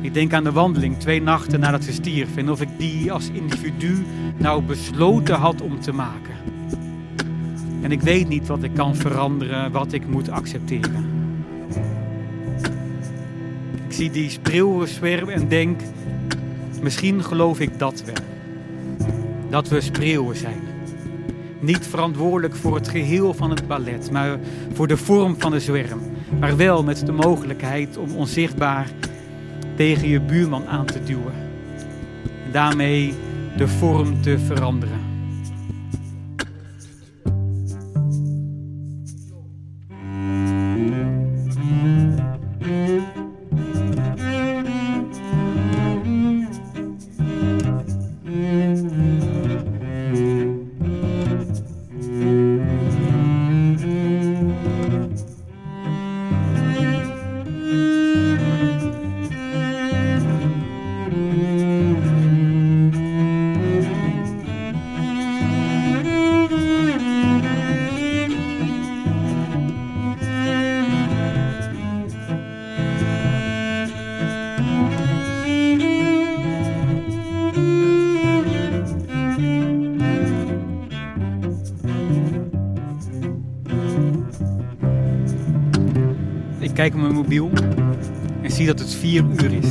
Ik 0.02 0.14
denk 0.14 0.34
aan 0.34 0.44
de 0.44 0.52
wandeling 0.52 0.98
twee 0.98 1.22
nachten 1.22 1.60
nadat 1.60 1.84
ze 1.84 1.94
stierf 1.94 2.38
en 2.38 2.52
of 2.52 2.62
ik 2.62 2.70
die 2.78 3.12
als 3.12 3.30
individu 3.30 4.06
nou 4.38 4.62
besloten 4.64 5.36
had 5.36 5.62
om 5.62 5.80
te 5.80 5.92
maken. 5.92 6.36
En 7.82 7.92
ik 7.92 8.02
weet 8.02 8.28
niet 8.28 8.48
wat 8.48 8.64
ik 8.64 8.74
kan 8.74 8.96
veranderen, 8.96 9.72
wat 9.72 9.94
ik 9.94 10.08
moet 10.08 10.30
accepteren. 10.30 11.18
Zie 13.98 14.12
die 14.12 14.30
spreeuwenzwerm 14.30 15.30
en 15.30 15.48
denk, 15.48 15.82
misschien 16.82 17.24
geloof 17.24 17.60
ik 17.60 17.80
dat 17.80 18.04
wel. 18.06 18.26
Dat 19.50 19.68
we 19.68 19.82
spreeuwen 19.82 20.36
zijn. 20.36 20.60
Niet 21.60 21.88
verantwoordelijk 21.88 22.56
voor 22.56 22.76
het 22.76 22.88
geheel 22.88 23.34
van 23.34 23.50
het 23.50 23.68
ballet, 23.68 24.12
maar 24.12 24.40
voor 24.74 24.88
de 24.88 24.98
vorm 24.98 25.36
van 25.38 25.52
de 25.52 25.60
zwerm. 25.60 26.00
Maar 26.40 26.58
wel 26.58 26.84
met 26.84 27.06
de 27.06 27.12
mogelijkheid 27.12 27.98
om 27.98 28.16
onzichtbaar 28.16 28.90
tegen 29.76 30.08
je 30.08 30.22
buurman 30.22 30.68
aan 30.68 30.86
te 30.86 31.04
duwen. 31.04 31.34
En 32.46 32.52
daarmee 32.52 33.14
de 33.58 33.68
vorm 33.68 34.22
te 34.22 34.40
veranderen. 34.40 35.07
Dat 88.68 88.80
het 88.80 88.94
vier 88.94 89.24
uur 89.32 89.54
is. 89.54 89.68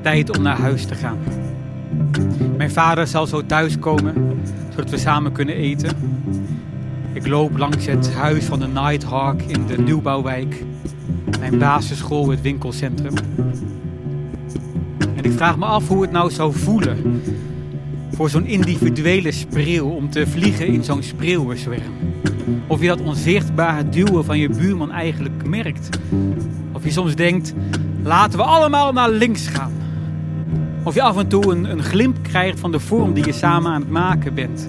Tijd 0.00 0.36
om 0.36 0.42
naar 0.42 0.58
huis 0.58 0.84
te 0.84 0.94
gaan. 0.94 1.18
Mijn 2.56 2.70
vader 2.70 3.06
zal 3.06 3.26
zo 3.26 3.46
thuiskomen, 3.46 4.14
zodat 4.70 4.90
we 4.90 4.98
samen 4.98 5.32
kunnen 5.32 5.54
eten. 5.54 5.96
Ik 7.12 7.26
loop 7.26 7.56
langs 7.56 7.86
het 7.86 8.12
huis 8.14 8.44
van 8.44 8.58
de 8.58 8.66
Nighthawk 8.66 9.42
in 9.42 9.66
de 9.66 9.78
nieuwbouwwijk. 9.78 10.64
Mijn 11.38 11.58
basisschool, 11.58 12.28
het 12.28 12.40
winkelcentrum. 12.40 13.14
En 15.16 15.24
ik 15.24 15.32
vraag 15.32 15.58
me 15.58 15.64
af 15.64 15.88
hoe 15.88 16.02
het 16.02 16.10
nou 16.10 16.30
zou 16.30 16.52
voelen 16.54 17.22
voor 18.12 18.30
zo'n 18.30 18.46
individuele 18.46 19.32
spreeuw 19.32 19.88
om 19.88 20.10
te 20.10 20.26
vliegen 20.26 20.66
in 20.66 20.84
zo'n 20.84 21.02
spreeuwenzwerm. 21.02 21.92
Of 22.66 22.80
je 22.80 22.86
dat 22.86 23.00
onzichtbare 23.00 23.88
duwen 23.88 24.24
van 24.24 24.38
je 24.38 24.48
buurman 24.48 24.90
eigenlijk 24.90 25.48
merkt. 25.48 25.88
Of 26.82 26.88
je 26.88 26.94
soms 26.94 27.14
denkt, 27.14 27.54
laten 28.02 28.38
we 28.38 28.44
allemaal 28.44 28.92
naar 28.92 29.10
links 29.10 29.46
gaan. 29.46 29.72
Of 30.84 30.94
je 30.94 31.02
af 31.02 31.16
en 31.16 31.28
toe 31.28 31.52
een, 31.52 31.70
een 31.70 31.82
glimp 31.82 32.16
krijgt 32.22 32.60
van 32.60 32.72
de 32.72 32.80
vorm 32.80 33.12
die 33.12 33.26
je 33.26 33.32
samen 33.32 33.72
aan 33.72 33.80
het 33.80 33.90
maken 33.90 34.34
bent. 34.34 34.68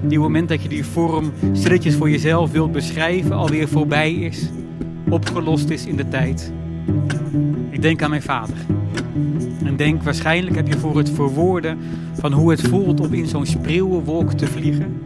Die 0.00 0.18
moment 0.18 0.48
dat 0.48 0.62
je 0.62 0.68
die 0.68 0.84
vorm 0.84 1.32
stilletjes 1.52 1.94
voor 1.94 2.10
jezelf 2.10 2.50
wilt 2.50 2.72
beschrijven 2.72 3.32
alweer 3.32 3.68
voorbij 3.68 4.12
is. 4.12 4.48
Opgelost 5.08 5.70
is 5.70 5.86
in 5.86 5.96
de 5.96 6.08
tijd. 6.08 6.52
Ik 7.70 7.82
denk 7.82 8.02
aan 8.02 8.10
mijn 8.10 8.22
vader. 8.22 8.56
En 9.64 9.76
denk, 9.76 10.02
waarschijnlijk 10.02 10.56
heb 10.56 10.66
je 10.66 10.78
voor 10.78 10.96
het 10.96 11.10
verwoorden 11.10 11.78
van 12.12 12.32
hoe 12.32 12.50
het 12.50 12.68
voelt 12.68 13.00
om 13.00 13.12
in 13.12 13.26
zo'n 13.26 13.46
spreeuwenwolk 13.46 14.32
te 14.32 14.46
vliegen 14.46 15.00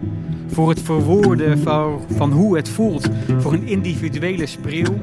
voor 0.56 0.68
het 0.68 0.82
verwoorden 0.82 1.58
van, 1.58 2.00
van 2.08 2.32
hoe 2.32 2.56
het 2.56 2.68
voelt 2.68 3.08
voor 3.38 3.52
een 3.52 3.66
individuele 3.66 4.46
spreeuw, 4.46 4.94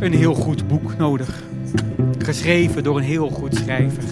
een 0.00 0.12
heel 0.12 0.34
goed 0.34 0.68
boek 0.68 0.96
nodig. 0.96 1.42
Geschreven 2.18 2.82
door 2.82 2.96
een 2.96 3.02
heel 3.02 3.28
goed 3.28 3.54
schrijver. 3.54 4.02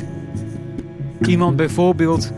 Iemand 1.27 1.57
bijvoorbeeld 1.57 2.33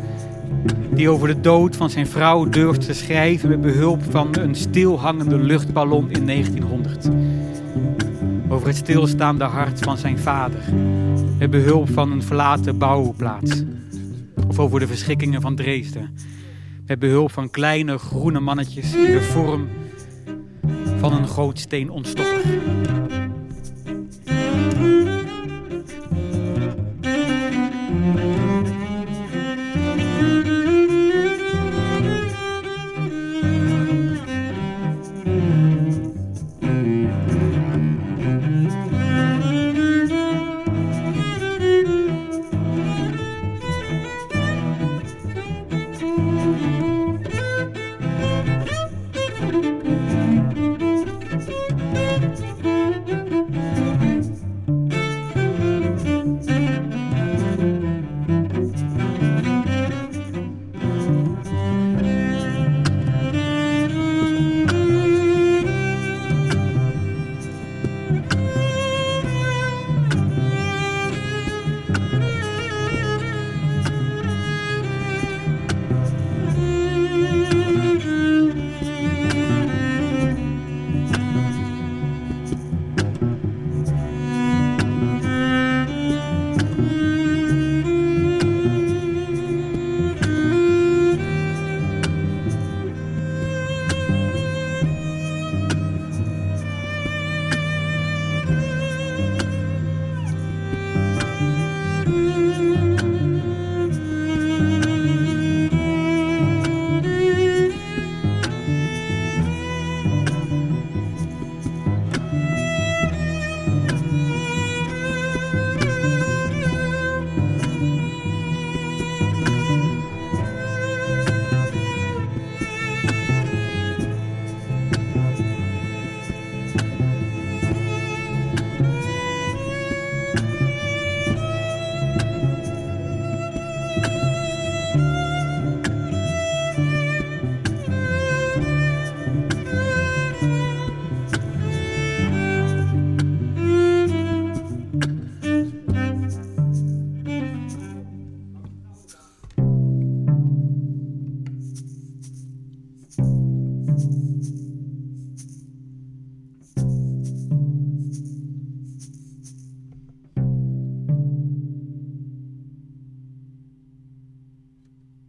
die 0.90 1.08
over 1.08 1.28
de 1.28 1.40
dood 1.40 1.76
van 1.76 1.90
zijn 1.90 2.06
vrouw 2.06 2.48
durft 2.48 2.80
te 2.80 2.92
schrijven 2.92 3.48
met 3.48 3.60
behulp 3.60 4.02
van 4.10 4.28
een 4.38 4.54
stilhangende 4.54 5.38
luchtballon 5.38 6.10
in 6.10 6.26
1900. 6.26 7.08
Over 8.48 8.66
het 8.66 8.76
stilstaande 8.76 9.44
hart 9.44 9.80
van 9.80 9.98
zijn 9.98 10.18
vader, 10.18 10.62
met 11.38 11.50
behulp 11.50 11.90
van 11.90 12.12
een 12.12 12.22
verlaten 12.22 12.78
bouwplaats. 12.78 13.62
Of 14.48 14.58
over 14.58 14.80
de 14.80 14.86
verschikkingen 14.86 15.40
van 15.40 15.56
Dresden, 15.56 16.14
met 16.86 16.98
behulp 16.98 17.32
van 17.32 17.50
kleine 17.50 17.98
groene 17.98 18.40
mannetjes 18.40 18.94
in 18.94 19.12
de 19.12 19.22
vorm 19.22 19.68
van 20.98 21.12
een 21.12 21.28
gootsteen 21.28 21.90
ontstopper. 21.90 22.40